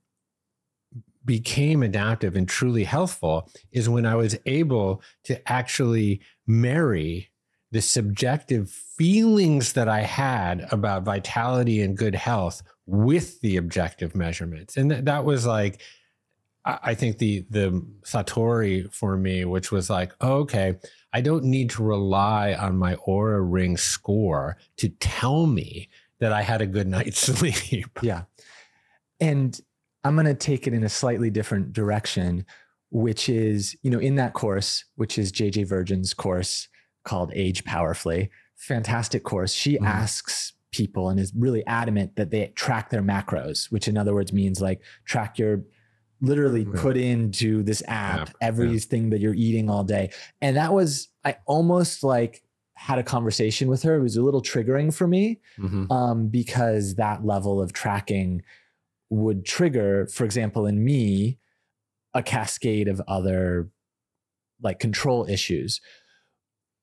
became 1.24 1.82
adaptive 1.82 2.36
and 2.36 2.48
truly 2.48 2.84
healthful 2.84 3.48
is 3.72 3.88
when 3.88 4.06
I 4.06 4.14
was 4.14 4.38
able 4.46 5.02
to 5.24 5.50
actually 5.50 6.20
marry 6.46 7.30
the 7.72 7.80
subjective 7.80 8.70
feelings 8.70 9.74
that 9.74 9.88
I 9.88 10.02
had 10.02 10.66
about 10.72 11.04
vitality 11.04 11.82
and 11.82 11.96
good 11.96 12.14
health 12.14 12.62
with 12.86 13.40
the 13.40 13.56
objective 13.56 14.16
measurements. 14.16 14.76
And 14.76 14.90
th- 14.90 15.04
that 15.04 15.24
was 15.24 15.46
like, 15.46 15.80
I 16.64 16.94
think 16.94 17.18
the 17.18 17.46
the 17.48 17.86
Satori 18.02 18.92
for 18.92 19.16
me, 19.16 19.46
which 19.46 19.72
was 19.72 19.88
like, 19.88 20.12
oh, 20.20 20.40
okay, 20.40 20.76
I 21.12 21.22
don't 21.22 21.44
need 21.44 21.70
to 21.70 21.82
rely 21.82 22.52
on 22.52 22.76
my 22.76 22.96
Oura 22.96 23.40
ring 23.42 23.78
score 23.78 24.58
to 24.76 24.90
tell 24.90 25.46
me 25.46 25.88
that 26.18 26.32
I 26.32 26.42
had 26.42 26.60
a 26.60 26.66
good 26.66 26.86
night's 26.96 27.18
sleep. 27.20 27.98
Yeah. 28.02 28.24
And 29.20 29.58
I'm 30.04 30.14
going 30.14 30.26
to 30.26 30.34
take 30.34 30.66
it 30.66 30.74
in 30.74 30.82
a 30.84 30.88
slightly 30.88 31.30
different 31.30 31.72
direction, 31.72 32.46
which 32.90 33.28
is, 33.28 33.76
you 33.82 33.90
know, 33.90 33.98
in 33.98 34.16
that 34.16 34.32
course, 34.32 34.84
which 34.96 35.18
is 35.18 35.32
JJ 35.32 35.66
Virgin's 35.66 36.14
course 36.14 36.68
called 37.04 37.32
Age 37.34 37.64
Powerfully, 37.64 38.30
fantastic 38.56 39.24
course. 39.24 39.52
She 39.52 39.78
mm. 39.78 39.86
asks 39.86 40.52
people 40.72 41.08
and 41.08 41.18
is 41.18 41.32
really 41.36 41.66
adamant 41.66 42.16
that 42.16 42.30
they 42.30 42.46
track 42.54 42.90
their 42.90 43.02
macros, 43.02 43.70
which 43.72 43.88
in 43.88 43.96
other 43.98 44.14
words 44.14 44.32
means 44.32 44.60
like 44.60 44.80
track 45.04 45.38
your 45.38 45.62
literally 46.22 46.62
Yeah. 46.64 46.80
put 46.80 46.96
into 46.96 47.62
this 47.62 47.82
app, 47.88 48.20
App, 48.20 48.28
yeah. 48.28 48.46
everything 48.48 49.10
that 49.10 49.20
you're 49.20 49.34
eating 49.34 49.70
all 49.70 49.84
day. 49.84 50.10
And 50.40 50.56
that 50.56 50.72
was, 50.72 51.08
I 51.24 51.36
almost 51.46 52.04
like 52.04 52.42
had 52.74 52.98
a 52.98 53.02
conversation 53.02 53.68
with 53.68 53.82
her. 53.82 53.94
It 53.96 54.02
was 54.02 54.16
a 54.16 54.22
little 54.22 54.42
triggering 54.42 54.92
for 54.92 55.06
me 55.08 55.40
Mhm. 55.58 55.90
um, 55.90 56.28
because 56.28 56.94
that 56.96 57.24
level 57.24 57.60
of 57.60 57.72
tracking 57.72 58.42
would 59.10 59.44
trigger, 59.44 60.06
for 60.06 60.24
example, 60.24 60.66
in 60.66 60.84
me, 60.84 61.38
a 62.14 62.22
cascade 62.22 62.88
of 62.88 63.00
other 63.06 63.70
like 64.62 64.78
control 64.78 65.26
issues. 65.28 65.80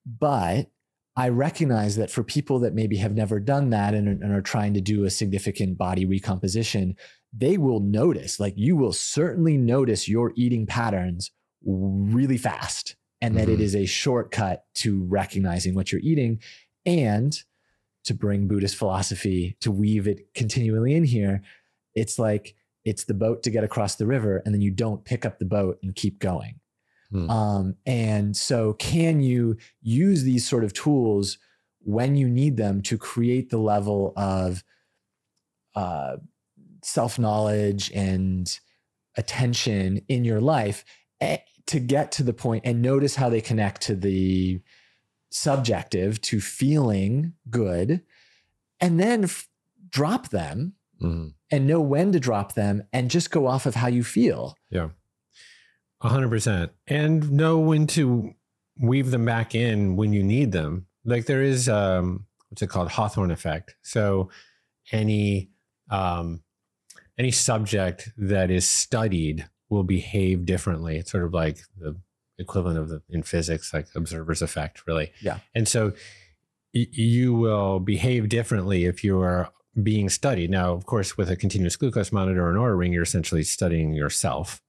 But 0.05 0.67
I 1.15 1.29
recognize 1.29 1.95
that 1.95 2.11
for 2.11 2.23
people 2.23 2.59
that 2.59 2.73
maybe 2.73 2.97
have 2.97 3.13
never 3.15 3.39
done 3.39 3.71
that 3.71 3.93
and, 3.93 4.07
and 4.07 4.31
are 4.33 4.41
trying 4.41 4.73
to 4.75 4.81
do 4.81 5.03
a 5.03 5.09
significant 5.09 5.77
body 5.77 6.05
recomposition, 6.05 6.95
they 7.33 7.57
will 7.57 7.79
notice, 7.79 8.39
like 8.39 8.53
you 8.55 8.75
will 8.75 8.93
certainly 8.93 9.57
notice 9.57 10.07
your 10.07 10.31
eating 10.35 10.65
patterns 10.65 11.31
really 11.65 12.37
fast 12.37 12.95
and 13.19 13.35
that 13.35 13.49
it 13.49 13.59
Mhm. 13.59 13.63
is 13.63 13.75
a 13.75 13.85
shortcut 13.85 14.65
to 14.75 15.03
recognizing 15.05 15.73
what 15.73 15.91
you're 15.91 16.01
eating 16.01 16.39
and 16.85 17.43
to 18.03 18.13
bring 18.13 18.47
Buddhist 18.47 18.75
philosophy 18.75 19.57
to 19.59 19.71
weave 19.71 20.07
it 20.07 20.33
continually 20.33 20.93
in 20.93 21.03
here. 21.03 21.41
It's 21.97 22.17
like 22.17 22.55
it's 22.85 23.03
the 23.03 23.13
boat 23.13 23.43
to 23.43 23.49
get 23.49 23.65
across 23.65 23.95
the 23.95 24.05
river, 24.05 24.41
and 24.45 24.53
then 24.53 24.61
you 24.61 24.71
don't 24.71 25.03
pick 25.03 25.25
up 25.25 25.39
the 25.39 25.45
boat 25.45 25.79
and 25.83 25.93
keep 25.93 26.19
going. 26.19 26.59
Hmm. 27.11 27.29
Um, 27.29 27.75
and 27.85 28.35
so, 28.37 28.73
can 28.73 29.19
you 29.19 29.57
use 29.81 30.23
these 30.23 30.47
sort 30.47 30.63
of 30.63 30.73
tools 30.73 31.37
when 31.79 32.15
you 32.15 32.29
need 32.29 32.57
them 32.57 32.81
to 32.83 32.97
create 32.97 33.49
the 33.49 33.57
level 33.57 34.13
of 34.15 34.63
uh, 35.75 36.17
self 36.83 37.17
knowledge 37.17 37.91
and 37.93 38.59
attention 39.15 40.01
in 40.07 40.23
your 40.23 40.39
life 40.41 40.85
eh, 41.21 41.37
to 41.65 41.79
get 41.79 42.11
to 42.13 42.23
the 42.23 42.33
point 42.33 42.63
and 42.65 42.81
notice 42.81 43.15
how 43.15 43.29
they 43.29 43.41
connect 43.41 43.81
to 43.81 43.95
the 43.95 44.61
subjective 45.29 46.21
to 46.21 46.39
feeling 46.39 47.33
good 47.49 48.01
and 48.79 48.99
then 48.99 49.23
f- 49.23 49.47
drop 49.89 50.29
them 50.29 50.73
Mhm. 51.01 51.33
And 51.51 51.67
know 51.67 51.81
when 51.81 52.11
to 52.11 52.19
drop 52.19 52.53
them 52.53 52.83
and 52.91 53.09
just 53.09 53.31
go 53.31 53.47
off 53.47 53.65
of 53.65 53.75
how 53.75 53.87
you 53.87 54.03
feel. 54.03 54.55
Yeah. 54.69 54.89
A 56.01 56.09
hundred 56.09 56.29
percent. 56.29 56.71
And 56.87 57.31
know 57.31 57.57
when 57.59 57.87
to 57.87 58.33
weave 58.79 59.11
them 59.11 59.25
back 59.25 59.55
in 59.55 59.95
when 59.95 60.13
you 60.13 60.23
need 60.23 60.51
them. 60.51 60.85
Like 61.05 61.25
there 61.25 61.41
is 61.41 61.67
um 61.67 62.25
what's 62.49 62.61
it 62.61 62.67
called? 62.67 62.89
Hawthorne 62.89 63.31
effect. 63.31 63.75
So 63.81 64.29
any 64.91 65.49
um 65.89 66.41
any 67.17 67.31
subject 67.31 68.09
that 68.17 68.51
is 68.51 68.69
studied 68.69 69.47
will 69.69 69.83
behave 69.83 70.45
differently. 70.45 70.97
It's 70.97 71.11
sort 71.11 71.23
of 71.23 71.33
like 71.33 71.59
the 71.77 71.97
equivalent 72.37 72.77
of 72.77 72.89
the 72.89 73.01
in 73.09 73.23
physics, 73.23 73.73
like 73.73 73.87
observer's 73.95 74.41
effect, 74.43 74.83
really. 74.85 75.11
Yeah. 75.21 75.39
And 75.55 75.67
so 75.67 75.93
y- 76.75 76.85
you 76.91 77.33
will 77.33 77.79
behave 77.79 78.29
differently 78.29 78.85
if 78.85 79.03
you 79.03 79.19
are 79.19 79.49
being 79.81 80.09
studied. 80.09 80.49
Now, 80.49 80.73
of 80.73 80.85
course, 80.85 81.17
with 81.17 81.29
a 81.29 81.35
continuous 81.35 81.75
glucose 81.75 82.11
monitor 82.11 82.45
or 82.45 82.49
an 82.49 82.57
Oura 82.57 82.77
ring, 82.77 82.93
you're 82.93 83.03
essentially 83.03 83.43
studying 83.43 83.93
yourself. 83.93 84.61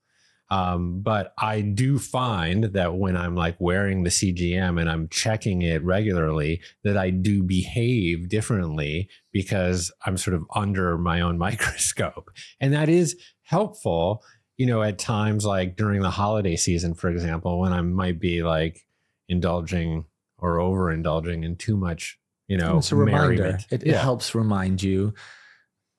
Um, 0.51 1.01
but 1.01 1.35
I 1.39 1.61
do 1.61 1.99
find 1.99 2.65
that 2.65 2.95
when 2.95 3.17
I'm 3.17 3.35
like 3.35 3.57
wearing 3.59 4.03
the 4.03 4.11
CGM 4.11 4.81
and 4.81 4.89
I'm 4.89 5.09
checking 5.09 5.63
it 5.63 5.85
regularly, 5.85 6.63
that 6.85 6.97
I 6.97 7.11
do 7.11 7.43
behave 7.43 8.29
differently 8.29 9.09
because 9.31 9.93
I'm 10.07 10.17
sort 10.17 10.35
of 10.35 10.45
under 10.55 10.97
my 10.97 11.21
own 11.21 11.39
microscope. 11.47 12.31
And 12.61 12.73
that 12.73 12.89
is 12.89 13.17
helpful, 13.43 14.23
you 14.57 14.67
know, 14.67 14.83
at 14.83 14.99
times 14.99 15.45
like 15.45 15.77
during 15.77 16.01
the 16.01 16.11
holiday 16.11 16.57
season, 16.57 16.95
for 16.95 17.11
example, 17.11 17.61
when 17.61 17.73
I 17.73 17.83
might 17.83 18.19
be 18.19 18.43
like 18.43 18.87
indulging 19.29 20.07
or 20.39 20.57
overindulging 20.57 21.45
in 21.45 21.57
too 21.57 21.77
much, 21.77 22.18
you 22.49 22.57
know, 22.57 22.79
it's 22.79 22.91
a 22.91 22.97
reminder. 22.97 23.59
It, 23.71 23.85
it 23.85 23.95
helps 23.95 24.35
remind 24.35 24.83
you, 24.83 25.15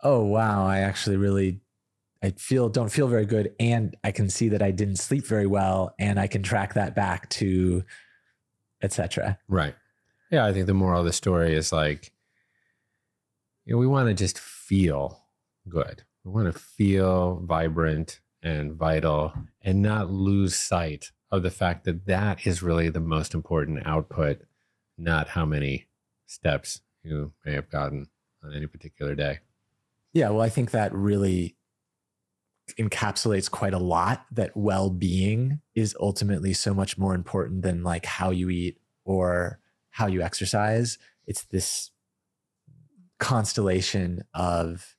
oh 0.02 0.24
wow, 0.24 0.66
I 0.66 0.80
actually 0.80 1.18
really 1.18 1.62
I 2.22 2.32
feel 2.32 2.68
don't 2.70 2.90
feel 2.90 3.08
very 3.08 3.26
good. 3.26 3.54
And 3.60 3.96
I 4.04 4.12
can 4.12 4.30
see 4.30 4.50
that 4.50 4.62
I 4.62 4.72
didn't 4.72 4.98
sleep 4.98 5.26
very 5.26 5.48
well. 5.48 5.96
And 5.98 6.20
I 6.20 6.28
can 6.28 6.44
track 6.44 6.74
that 6.74 6.96
back 6.96 7.30
to 7.32 7.84
etc. 8.82 9.38
Right. 9.48 9.76
Yeah, 10.32 10.46
I 10.46 10.54
think 10.54 10.68
the 10.68 10.74
moral 10.74 11.00
of 11.00 11.06
the 11.06 11.14
story 11.14 11.56
is 11.56 11.72
like, 11.72 12.12
you 13.66 13.74
know, 13.74 13.80
we 13.80 13.88
want 13.88 14.10
to 14.10 14.14
just 14.14 14.40
feel 14.40 15.24
good. 15.68 16.04
We 16.24 16.32
want 16.32 16.54
to 16.54 16.60
feel 16.60 17.42
vibrant 17.46 18.20
and 18.42 18.74
vital 18.74 19.34
and 19.62 19.82
not 19.82 20.12
lose 20.12 20.56
sight 20.56 21.12
of 21.32 21.44
the 21.44 21.52
fact 21.52 21.86
that 21.86 22.06
that 22.06 22.46
is 22.46 22.64
really 22.64 22.90
the 22.90 23.00
most 23.00 23.34
important 23.34 23.86
output, 23.86 24.42
not 24.98 25.30
how 25.30 25.46
many 25.46 25.89
steps 26.30 26.82
you 27.04 27.34
may 27.46 27.54
have 27.54 27.70
gotten 27.70 28.08
on 28.44 28.54
any 28.54 28.68
particular 28.68 29.16
day. 29.16 29.40
Yeah, 30.14 30.30
well, 30.30 30.42
I 30.42 30.50
think 30.50 30.72
that 30.72 30.94
really 30.94 31.56
encapsulates 32.78 33.50
quite 33.50 33.74
a 33.74 33.80
lot 33.80 34.26
that 34.32 34.56
well-being 34.56 35.60
is 35.74 35.96
ultimately 36.00 36.54
so 36.54 36.74
much 36.74 36.98
more 36.98 37.16
important 37.16 37.64
than 37.64 37.84
like 37.84 38.06
how 38.06 38.30
you 38.30 38.50
eat 38.50 38.78
or 39.06 39.60
how 39.90 40.06
you 40.08 40.22
exercise. 40.22 41.00
It's 41.26 41.44
this 41.46 41.92
constellation 43.20 44.24
of 44.34 44.96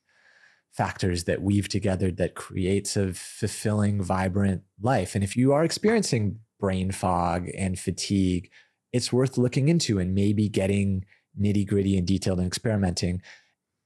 factors 0.71 1.25
that 1.25 1.41
weave 1.41 1.69
together 1.69 2.11
that 2.11 2.35
creates 2.35 2.95
a 2.97 3.13
fulfilling, 3.13 4.01
vibrant 4.01 4.63
life. 4.81 5.15
And 5.15 5.23
if 5.23 5.35
you 5.35 5.53
are 5.53 5.63
experiencing 5.63 6.39
brain 6.59 6.91
fog 6.91 7.49
and 7.57 7.79
fatigue, 7.79 8.49
it's 8.93 9.13
worth 9.13 9.37
looking 9.37 9.69
into 9.69 9.99
and 9.99 10.13
maybe 10.13 10.49
getting 10.49 11.05
nitty 11.39 11.67
gritty 11.67 11.97
and 11.97 12.05
detailed 12.07 12.39
and 12.39 12.47
experimenting. 12.47 13.21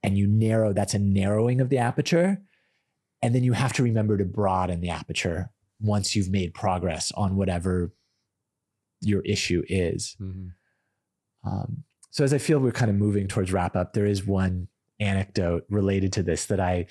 And 0.04 0.18
you 0.18 0.28
narrow, 0.28 0.74
that's 0.74 0.93
a 0.93 1.00
narrowing 1.00 1.62
of 1.62 1.70
the 1.70 1.78
aperture. 1.80 2.41
And 3.22 3.34
then 3.34 3.43
you 3.43 3.54
have 3.54 3.74
to 3.74 3.84
remember 3.84 4.18
to 4.18 4.26
broaden 4.26 4.82
the 4.82 4.89
aperture 4.89 5.50
once 5.82 6.16
you've 6.16 6.30
made 6.30 6.54
progress 6.54 7.12
on 7.14 7.36
whatever 7.36 7.91
your 9.02 9.22
issue 9.22 9.64
is. 9.68 10.16
Um, 11.43 11.84
so 12.12 12.24
as 12.24 12.34
I 12.34 12.38
feel 12.38 12.60
we're 12.60 12.72
kind 12.72 12.89
of 12.89 12.98
moving 12.98 13.28
towards 13.28 13.52
wrap 13.52 13.76
up, 13.76 13.93
there 13.93 14.06
is 14.06 14.26
one 14.26 14.68
anecdote 15.00 15.66
related 15.70 16.14
to 16.14 16.24
this 16.24 16.46
that 16.46 16.60
I 16.60 16.88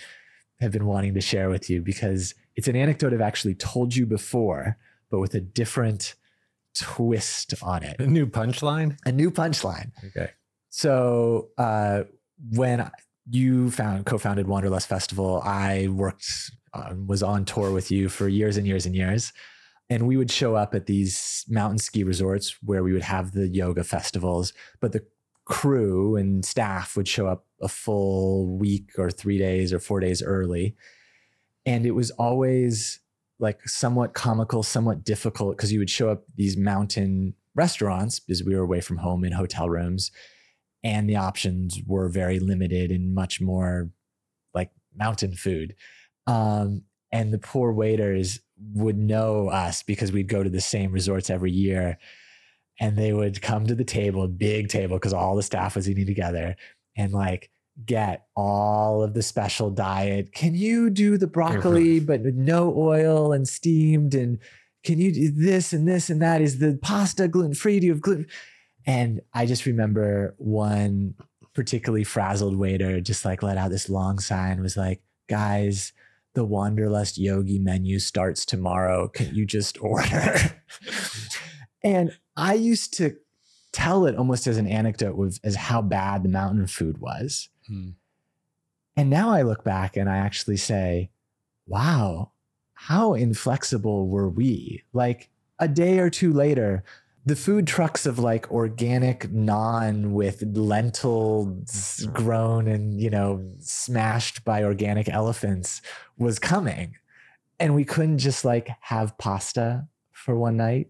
have 0.61 0.73
been 0.73 0.87
wanting 0.87 1.15
to 1.15 1.21
share 1.21 1.49
with 1.49 1.71
you 1.71 1.81
because 1.81 2.35
it's 2.57 2.69
an 2.69 2.77
anecdote 2.77 3.13
I've 3.13 3.21
actually 3.21 3.55
told 3.55 3.97
you 3.97 4.07
before, 4.07 4.77
but 5.11 5.19
with 5.21 5.35
a 5.35 5.41
different 5.41 6.15
twist 6.77 7.55
on 7.63 7.83
it, 7.83 7.97
A 8.01 8.07
new 8.07 8.27
punchline? 8.27 8.99
a 9.05 9.13
new 9.13 9.31
punchline. 9.31 9.91
Okay. 10.09 10.31
So 10.77 11.51
uh, 11.57 12.03
when 12.51 12.91
you 13.31 13.71
found 13.71 14.07
co-founded 14.07 14.49
Wanderlust 14.49 14.89
Festival, 14.89 15.41
I 15.45 15.87
worked 15.87 16.27
um, 16.73 17.07
was 17.07 17.23
on 17.23 17.45
tour 17.45 17.71
with 17.71 17.93
you 17.93 18.09
for 18.09 18.27
years 18.27 18.57
and 18.57 18.67
years 18.67 18.85
and 18.85 18.93
years, 18.93 19.33
and 19.89 20.09
we 20.09 20.17
would 20.17 20.33
show 20.33 20.57
up 20.57 20.75
at 20.75 20.87
these 20.87 21.45
mountain 21.49 21.79
ski 21.79 22.03
resorts 22.03 22.57
where 22.61 22.83
we 22.83 22.93
would 22.93 23.05
have 23.05 23.31
the 23.31 23.47
yoga 23.47 23.85
festivals, 23.85 24.53
but 24.81 24.91
the 24.91 25.07
crew 25.45 26.17
and 26.17 26.45
staff 26.45 26.97
would 26.97 27.07
show 27.07 27.29
up 27.29 27.47
a 27.63 27.69
full 27.69 28.59
week 28.59 28.91
or 28.99 29.13
three 29.13 29.39
days 29.39 29.73
or 29.73 29.79
four 29.79 30.01
days 30.01 30.25
early, 30.25 30.75
and 31.65 31.87
it 31.87 31.93
was 31.93 32.11
always 32.11 32.99
like 33.39 33.61
somewhat 33.69 34.13
comical, 34.13 34.65
somewhat 34.65 35.05
difficult 35.05 35.57
because 35.57 35.73
you 35.73 35.79
would 35.79 35.89
show 35.89 36.11
up 36.11 36.25
these 36.35 36.57
mountain 36.57 37.35
restaurants 37.55 38.19
because 38.19 38.43
we 38.43 38.57
were 38.57 38.65
away 38.65 38.81
from 38.81 38.97
home 38.97 39.25
in 39.25 39.31
hotel 39.31 39.71
rooms 39.71 40.11
and 40.85 41.09
the 41.09 41.17
options 41.17 41.81
were 41.87 42.11
very 42.11 42.39
limited 42.39 42.91
and 42.91 43.15
much 43.15 43.41
more 43.41 43.91
like 44.53 44.71
mountain 44.95 45.33
food. 45.35 45.75
Um, 46.27 46.83
and 47.11 47.33
the 47.33 47.39
poor 47.39 47.73
waiters 47.73 48.41
would 48.75 48.99
know 48.99 49.49
us 49.49 49.83
because 49.83 50.13
we'd 50.13 50.29
go 50.29 50.43
to 50.43 50.51
the 50.51 50.61
same 50.61 50.93
resorts 50.93 51.31
every 51.31 51.51
year. 51.51 51.99
And 52.79 52.99
they 52.99 53.13
would 53.13 53.41
come 53.41 53.67
to 53.67 53.75
the 53.75 53.85
table, 53.85 54.29
big 54.29 54.69
table, 54.69 54.97
because 54.97 55.13
all 55.13 55.37
the 55.37 55.43
staff 55.43 55.77
was 55.77 55.89
eating 55.89 56.07
together 56.07 56.57
and 56.97 57.13
like 57.13 57.51
get 57.85 58.27
all 58.37 59.03
of 59.03 59.15
the 59.15 59.23
special 59.23 59.71
diet. 59.71 60.33
Can 60.33 60.55
you 60.55 60.91
do 60.91 61.17
the 61.17 61.27
broccoli, 61.27 62.01
but 62.01 62.23
with 62.23 62.35
no 62.35 62.75
oil 62.77 63.33
and 63.33 63.49
steamed? 63.49 64.15
And 64.15 64.39
can 64.85 64.99
you 64.99 65.13
do 65.13 65.31
this 65.31 65.73
and 65.73 65.89
this 65.89 66.11
and 66.11 66.21
that? 66.21 66.43
Is 66.43 66.59
the 66.59 66.79
pasta 66.83 67.29
gluten 67.29 67.55
free? 67.55 67.81
Do 67.81 67.87
you 67.87 67.93
have 67.93 68.03
gluten? 68.03 68.27
And 68.87 69.21
I 69.33 69.47
just 69.47 69.67
remember 69.67 70.35
one 70.39 71.15
particularly 71.55 72.05
frazzled 72.05 72.57
waiter 72.57 73.01
just 73.01 73.25
like 73.25 73.43
let 73.43 73.57
out 73.57 73.71
this 73.71 73.89
long 73.89 74.19
sigh 74.19 74.49
and 74.49 74.61
was 74.61 74.77
like, 74.77 75.01
guys, 75.29 75.93
the 76.35 76.45
Wanderlust 76.45 77.17
Yogi 77.17 77.59
menu 77.59 77.99
starts 77.99 78.45
tomorrow. 78.45 79.09
Can 79.09 79.35
you 79.35 79.47
just 79.47 79.81
order? 79.81 80.37
and 81.85 82.17
I 82.37 82.55
used 82.55 82.95
to 82.95 83.17
tell 83.73 84.07
it 84.07 84.17
almost 84.17 84.47
as 84.47 84.57
an 84.57 84.67
anecdote 84.67 85.17
with 85.17 85.39
as 85.45 85.57
how 85.57 85.81
bad 85.81 86.23
the 86.23 86.29
mountain 86.29 86.67
food 86.67 86.99
was. 86.99 87.49
Hmm. 87.67 87.91
And 88.97 89.11
now 89.11 89.31
I 89.31 89.43
look 89.43 89.65
back 89.65 89.97
and 89.97 90.09
I 90.09 90.19
actually 90.19 90.57
say, 90.57 91.11
wow, 91.67 92.33
how 92.75 93.15
inflexible 93.15 94.09
were 94.09 94.29
we? 94.29 94.83
Like 94.93 95.31
a 95.59 95.69
day 95.69 95.99
or 95.99 96.11
two 96.11 96.33
later, 96.33 96.85
the 97.27 97.37
food 97.37 97.67
trucks 97.67 98.05
of 98.05 98.19
like 98.19 98.51
organic 98.51 99.31
naan 99.31 100.11
with 100.11 100.43
lentils 100.43 102.07
grown 102.13 102.69
and, 102.69 103.01
you 103.01 103.09
know, 103.09 103.43
smashed 103.61 104.45
by 104.45 104.63
organic 104.63 105.09
elephants 105.09 105.81
was 106.19 106.39
coming. 106.39 106.97
And 107.59 107.75
we 107.75 107.85
couldn't 107.85 108.19
just 108.19 108.45
like 108.45 108.69
have 108.81 109.17
pasta 109.17 109.89
for 110.13 110.37
one 110.37 110.59
night. 110.59 110.89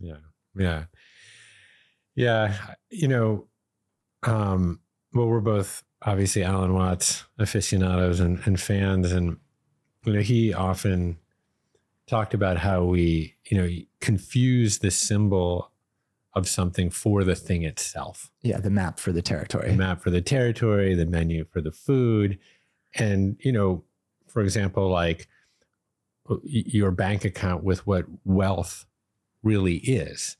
Yeah. 0.00 0.18
Yeah. 0.56 0.84
Yeah. 2.14 2.54
You 2.90 3.08
know, 3.08 3.48
um, 4.22 4.80
well, 5.12 5.26
we're 5.26 5.40
both 5.40 5.84
obviously 6.00 6.42
Alan 6.42 6.72
Watts 6.72 7.24
aficionados 7.38 8.20
and, 8.20 8.40
and 8.46 8.58
fans. 8.58 9.12
And, 9.12 9.36
you 10.04 10.14
know, 10.14 10.20
he 10.20 10.54
often 10.54 11.18
talked 12.06 12.34
about 12.34 12.58
how 12.58 12.84
we, 12.84 13.34
you 13.50 13.58
know, 13.58 13.68
confuse 14.00 14.78
the 14.78 14.90
symbol 14.90 15.72
of 16.34 16.48
something 16.48 16.90
for 16.90 17.24
the 17.24 17.34
thing 17.34 17.62
itself. 17.62 18.30
Yeah, 18.42 18.58
the 18.58 18.70
map 18.70 19.00
for 19.00 19.10
the 19.10 19.22
territory. 19.22 19.70
The 19.70 19.76
map 19.76 20.02
for 20.02 20.10
the 20.10 20.20
territory, 20.20 20.94
the 20.94 21.06
menu 21.06 21.44
for 21.44 21.60
the 21.60 21.72
food. 21.72 22.38
And, 22.94 23.36
you 23.40 23.52
know, 23.52 23.84
for 24.28 24.42
example, 24.42 24.88
like 24.88 25.28
your 26.44 26.90
bank 26.90 27.24
account 27.24 27.64
with 27.64 27.86
what 27.86 28.04
wealth 28.24 28.84
really 29.42 29.76
is. 29.76 30.36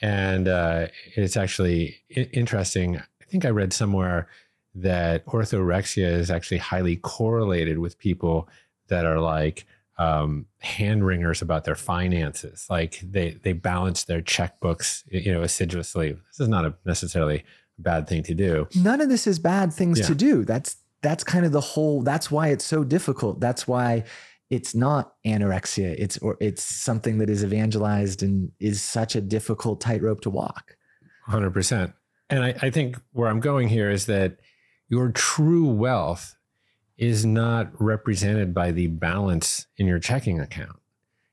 And 0.00 0.48
uh, 0.48 0.88
it's 1.14 1.36
actually 1.36 1.96
interesting. 2.08 2.98
I 2.98 3.24
think 3.28 3.44
I 3.44 3.50
read 3.50 3.72
somewhere 3.72 4.28
that 4.74 5.24
orthorexia 5.26 6.10
is 6.10 6.30
actually 6.30 6.58
highly 6.58 6.96
correlated 6.96 7.78
with 7.78 7.98
people 7.98 8.48
that 8.88 9.06
are 9.06 9.20
like 9.20 9.66
um, 9.96 10.46
hand 10.58 11.06
wringers 11.06 11.42
about 11.42 11.64
their 11.64 11.74
finances. 11.74 12.66
Like 12.68 13.00
they 13.02 13.32
they 13.42 13.52
balance 13.52 14.04
their 14.04 14.22
checkbooks, 14.22 15.04
you 15.10 15.32
know, 15.32 15.42
assiduously. 15.42 16.12
This 16.12 16.40
is 16.40 16.48
not 16.48 16.64
a 16.64 16.74
necessarily 16.84 17.44
a 17.78 17.82
bad 17.82 18.08
thing 18.08 18.22
to 18.24 18.34
do. 18.34 18.68
None 18.74 19.00
of 19.00 19.08
this 19.08 19.26
is 19.26 19.38
bad 19.38 19.72
things 19.72 20.00
yeah. 20.00 20.06
to 20.06 20.14
do. 20.14 20.44
That's 20.44 20.76
that's 21.02 21.22
kind 21.22 21.44
of 21.44 21.52
the 21.52 21.60
whole. 21.60 22.02
That's 22.02 22.30
why 22.30 22.48
it's 22.48 22.64
so 22.64 22.82
difficult. 22.82 23.40
That's 23.40 23.68
why 23.68 24.04
it's 24.50 24.74
not 24.74 25.14
anorexia. 25.26 25.94
It's 25.98 26.18
or 26.18 26.36
it's 26.40 26.62
something 26.62 27.18
that 27.18 27.30
is 27.30 27.44
evangelized 27.44 28.22
and 28.22 28.50
is 28.58 28.82
such 28.82 29.14
a 29.14 29.20
difficult 29.20 29.80
tightrope 29.80 30.22
to 30.22 30.30
walk. 30.30 30.76
Hundred 31.26 31.52
percent. 31.52 31.92
And 32.30 32.42
I, 32.42 32.54
I 32.62 32.70
think 32.70 33.00
where 33.12 33.28
I'm 33.28 33.40
going 33.40 33.68
here 33.68 33.90
is 33.90 34.06
that 34.06 34.38
your 34.88 35.10
true 35.10 35.66
wealth 35.66 36.36
is 36.96 37.26
not 37.26 37.70
represented 37.80 38.54
by 38.54 38.70
the 38.70 38.86
balance 38.86 39.66
in 39.76 39.86
your 39.86 39.98
checking 39.98 40.40
account. 40.40 40.78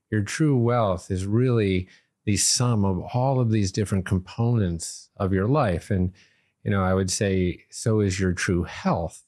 Your 0.10 0.22
true 0.22 0.58
wealth 0.58 1.12
is 1.12 1.26
really 1.26 1.88
the 2.26 2.38
sum 2.38 2.84
of 2.86 3.00
all 3.14 3.40
of 3.40 3.52
these 3.52 3.72
different 3.72 4.06
components 4.06 5.10
of 5.18 5.34
your 5.34 5.48
life. 5.48 5.90
And, 5.90 6.12
you 6.64 6.72
know, 6.72 6.84
I 6.84 6.94
would 6.94 7.12
say 7.12 7.64
so 7.70 8.00
is 8.00 8.20
your 8.20 8.34
true 8.34 8.64
health. 8.64 9.24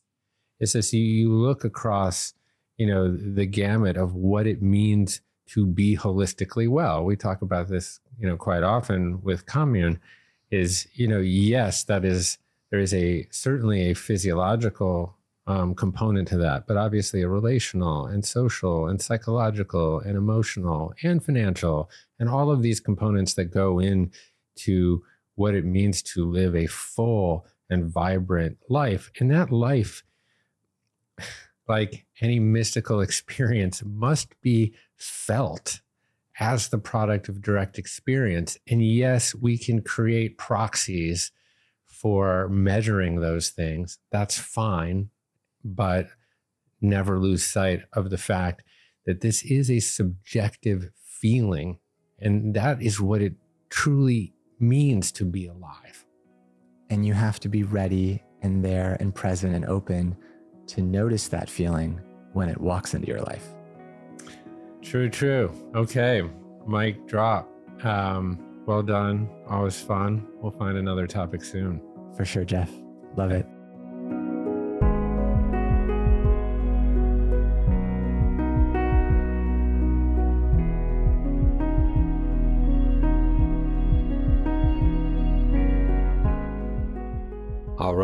It's 0.60 0.76
as 0.76 0.94
you 0.94 1.34
look 1.34 1.64
across, 1.64 2.34
you 2.78 2.88
know, 2.88 3.16
the 3.16 3.46
gamut 3.46 3.98
of 3.98 4.16
what 4.16 4.48
it 4.48 4.62
means 4.62 5.22
to 5.48 5.66
be 5.66 5.98
holistically 5.98 6.68
well. 6.68 7.04
We 7.04 7.16
talk 7.16 7.42
about 7.42 7.70
this, 7.70 8.00
you 8.20 8.28
know, 8.28 8.38
quite 8.38 8.64
often 8.64 9.22
with 9.22 9.46
commune 9.46 10.00
is, 10.52 10.88
you 10.94 11.08
know, 11.08 11.20
yes, 11.20 11.84
that 11.86 12.06
is, 12.06 12.38
there 12.70 12.80
is 12.80 12.94
a 12.94 13.28
certainly 13.30 13.90
a 13.90 13.94
physiological 13.94 15.18
um, 15.46 15.76
component 15.76 16.28
to 16.30 16.38
that, 16.38 16.68
but 16.68 16.78
obviously 16.78 17.22
a 17.22 17.28
relational 17.28 18.06
and 18.06 18.24
social 18.24 18.88
and 18.88 19.02
psychological 19.02 20.00
and 20.00 20.16
emotional 20.16 20.94
and 21.04 21.24
financial 21.24 21.90
and 22.20 22.30
all 22.30 22.50
of 22.50 22.62
these 22.62 22.80
components 22.80 23.34
that 23.34 23.46
go 23.46 23.80
into 23.80 25.04
what 25.36 25.54
it 25.54 25.66
means 25.66 26.02
to 26.02 26.30
live 26.30 26.56
a 26.56 26.68
full 26.68 27.46
and 27.70 27.86
vibrant 27.86 28.58
life. 28.70 29.12
And 29.20 29.32
that 29.32 29.52
life, 29.52 30.04
like 31.68 32.06
any 32.22 32.40
mystical 32.40 33.02
experience, 33.08 33.84
must 33.84 34.40
be 34.42 34.74
felt 34.96 35.82
as 36.40 36.70
the 36.70 36.78
product 36.78 37.28
of 37.28 37.42
direct 37.42 37.78
experience. 37.78 38.58
And 38.68 38.84
yes, 38.84 39.36
we 39.36 39.58
can 39.58 39.82
create 39.82 40.38
proxies 40.38 41.32
for 41.86 42.48
measuring 42.50 43.20
those 43.20 43.50
things. 43.50 44.00
That's 44.12 44.38
fine 44.38 45.10
but 45.64 46.08
never 46.82 47.20
lose 47.20 47.46
sight 47.46 47.82
of 47.94 48.10
the 48.10 48.18
fact 48.18 48.64
that 49.06 49.22
this 49.22 49.44
is 49.44 49.70
a 49.70 49.80
subjective 49.80 50.90
feeling. 51.06 51.80
And 52.20 52.54
that 52.54 52.82
is 52.82 53.02
what 53.02 53.22
it 53.22 53.34
truly 53.70 54.34
means 54.60 55.12
to 55.14 55.26
be 55.26 55.48
alive. 55.48 56.06
And 56.90 57.06
you 57.06 57.14
have 57.14 57.40
to 57.42 57.50
be 57.50 57.64
ready 57.64 58.22
and 58.42 58.64
there 58.64 58.98
and 59.00 59.16
present 59.16 59.56
and 59.56 59.66
open 59.66 60.16
to 60.68 60.82
notice 60.82 61.28
that 61.30 61.50
feeling 61.50 62.00
when 62.34 62.50
it 62.50 62.60
walks 62.60 62.94
into 62.94 63.08
your 63.08 63.22
life. 63.22 63.54
True, 64.82 65.10
true. 65.10 65.52
Okay. 65.76 66.22
Mic 66.68 67.08
drop. 67.08 67.50
Um, 67.84 68.64
well 68.66 68.84
done. 68.84 69.30
Always 69.50 69.80
fun. 69.80 70.28
We'll 70.42 70.52
find 70.52 70.78
another 70.78 71.08
topic 71.08 71.44
soon. 71.44 71.82
For 72.16 72.26
sure, 72.26 72.46
Jeff. 72.46 72.72
Love 73.16 73.32
it. 73.32 73.46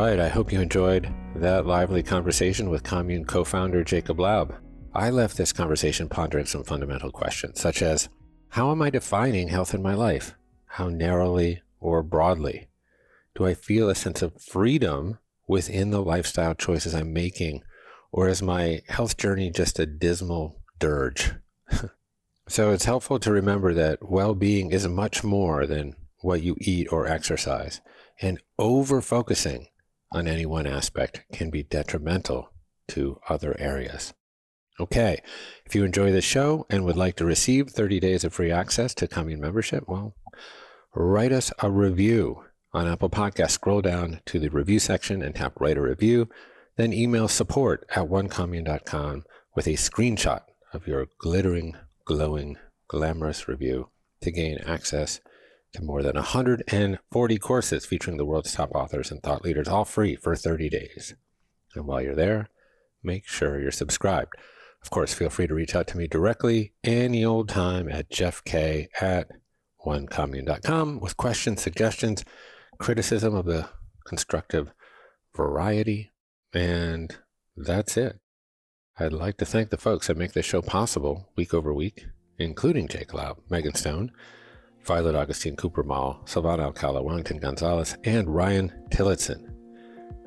Right, 0.09 0.19
I 0.19 0.29
hope 0.29 0.51
you 0.51 0.59
enjoyed 0.59 1.13
that 1.35 1.67
lively 1.67 2.01
conversation 2.01 2.71
with 2.71 2.81
Commune 2.81 3.25
co 3.25 3.43
founder 3.43 3.83
Jacob 3.83 4.17
Laub. 4.17 4.55
I 4.91 5.11
left 5.11 5.37
this 5.37 5.53
conversation 5.53 6.09
pondering 6.09 6.47
some 6.47 6.63
fundamental 6.63 7.11
questions, 7.11 7.59
such 7.61 7.83
as 7.83 8.09
How 8.49 8.71
am 8.71 8.81
I 8.81 8.89
defining 8.89 9.49
health 9.49 9.75
in 9.75 9.83
my 9.83 9.93
life? 9.93 10.33
How 10.65 10.89
narrowly 10.89 11.61
or 11.79 12.01
broadly? 12.01 12.69
Do 13.35 13.45
I 13.45 13.53
feel 13.53 13.87
a 13.87 13.93
sense 13.93 14.23
of 14.23 14.41
freedom 14.41 15.19
within 15.47 15.91
the 15.91 16.01
lifestyle 16.01 16.55
choices 16.55 16.95
I'm 16.95 17.13
making, 17.13 17.61
or 18.11 18.27
is 18.27 18.41
my 18.41 18.81
health 18.87 19.15
journey 19.15 19.51
just 19.51 19.77
a 19.77 19.85
dismal 19.85 20.59
dirge? 20.79 21.33
so 22.47 22.71
it's 22.71 22.85
helpful 22.85 23.19
to 23.19 23.31
remember 23.31 23.75
that 23.75 23.99
well 24.09 24.33
being 24.33 24.71
is 24.71 24.87
much 24.87 25.23
more 25.23 25.67
than 25.67 25.95
what 26.21 26.41
you 26.41 26.55
eat 26.59 26.87
or 26.91 27.05
exercise 27.05 27.79
and 28.19 28.41
over 28.57 29.01
focusing 29.01 29.67
on 30.11 30.27
any 30.27 30.45
one 30.45 30.67
aspect 30.67 31.23
can 31.31 31.49
be 31.49 31.63
detrimental 31.63 32.49
to 32.89 33.19
other 33.29 33.55
areas. 33.59 34.13
Okay, 34.79 35.21
if 35.65 35.75
you 35.75 35.83
enjoy 35.83 36.11
this 36.11 36.23
show 36.23 36.65
and 36.69 36.85
would 36.85 36.95
like 36.95 37.17
to 37.17 37.25
receive 37.25 37.69
30 37.69 37.99
days 37.99 38.23
of 38.23 38.33
free 38.33 38.51
access 38.51 38.93
to 38.95 39.07
Commune 39.07 39.41
membership, 39.41 39.83
well, 39.87 40.15
write 40.95 41.33
us 41.33 41.51
a 41.59 41.69
review 41.69 42.43
on 42.73 42.87
Apple 42.87 43.09
Podcasts. 43.09 43.51
Scroll 43.51 43.81
down 43.81 44.21
to 44.25 44.39
the 44.39 44.49
review 44.49 44.79
section 44.79 45.21
and 45.21 45.35
tap 45.35 45.59
write 45.59 45.77
a 45.77 45.81
review. 45.81 46.29
Then 46.77 46.93
email 46.93 47.27
support 47.27 47.85
at 47.93 48.07
onecommune.com 48.07 49.25
with 49.53 49.67
a 49.67 49.71
screenshot 49.71 50.43
of 50.71 50.87
your 50.87 51.07
glittering, 51.19 51.75
glowing, 52.05 52.57
glamorous 52.87 53.49
review 53.49 53.89
to 54.21 54.31
gain 54.31 54.59
access 54.59 55.19
to 55.73 55.83
more 55.83 56.01
than 56.01 56.15
140 56.15 57.37
courses 57.37 57.85
featuring 57.85 58.17
the 58.17 58.25
world's 58.25 58.53
top 58.53 58.71
authors 58.73 59.11
and 59.11 59.21
thought 59.21 59.43
leaders, 59.43 59.67
all 59.67 59.85
free 59.85 60.15
for 60.15 60.35
30 60.35 60.69
days. 60.69 61.15
And 61.75 61.85
while 61.85 62.01
you're 62.01 62.15
there, 62.15 62.49
make 63.03 63.27
sure 63.27 63.59
you're 63.59 63.71
subscribed. 63.71 64.33
Of 64.81 64.89
course, 64.89 65.13
feel 65.13 65.29
free 65.29 65.47
to 65.47 65.53
reach 65.53 65.75
out 65.75 65.87
to 65.87 65.97
me 65.97 66.07
directly 66.07 66.73
any 66.83 67.23
old 67.23 67.49
time 67.49 67.89
at 67.89 68.09
jeffk 68.09 68.87
at 69.01 69.29
onecommune.com 69.85 70.99
with 70.99 71.17
questions, 71.17 71.61
suggestions, 71.61 72.23
criticism 72.79 73.35
of 73.35 73.45
the 73.45 73.69
constructive 74.05 74.71
variety. 75.35 76.11
And 76.53 77.15
that's 77.55 77.97
it. 77.97 78.19
I'd 78.97 79.13
like 79.13 79.37
to 79.37 79.45
thank 79.45 79.69
the 79.69 79.77
folks 79.77 80.07
that 80.07 80.17
make 80.17 80.33
this 80.33 80.45
show 80.45 80.61
possible 80.61 81.29
week 81.35 81.53
over 81.53 81.73
week, 81.73 82.05
including 82.37 82.87
Jake 82.87 83.13
Laub, 83.13 83.37
Megan 83.49 83.75
Stone, 83.75 84.11
Violet 84.89 85.13
Augustine 85.13 85.55
Cooper 85.55 85.83
Mall, 85.83 86.19
Silvana 86.25 86.61
Alcala, 86.61 87.03
Wellington 87.03 87.37
Gonzalez, 87.37 87.95
and 88.05 88.27
Ryan 88.27 88.73
Tillotson. 88.89 89.53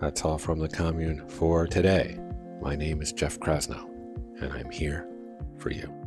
That's 0.01 0.25
all 0.25 0.39
from 0.39 0.61
the 0.61 0.69
commune 0.69 1.29
for 1.29 1.67
today. 1.67 2.17
My 2.61 2.77
name 2.77 3.03
is 3.03 3.13
Jeff 3.13 3.41
Krasno, 3.41 3.91
and 4.41 4.53
I'm 4.53 4.71
here 4.71 5.09
for 5.59 5.71
you. 5.73 6.02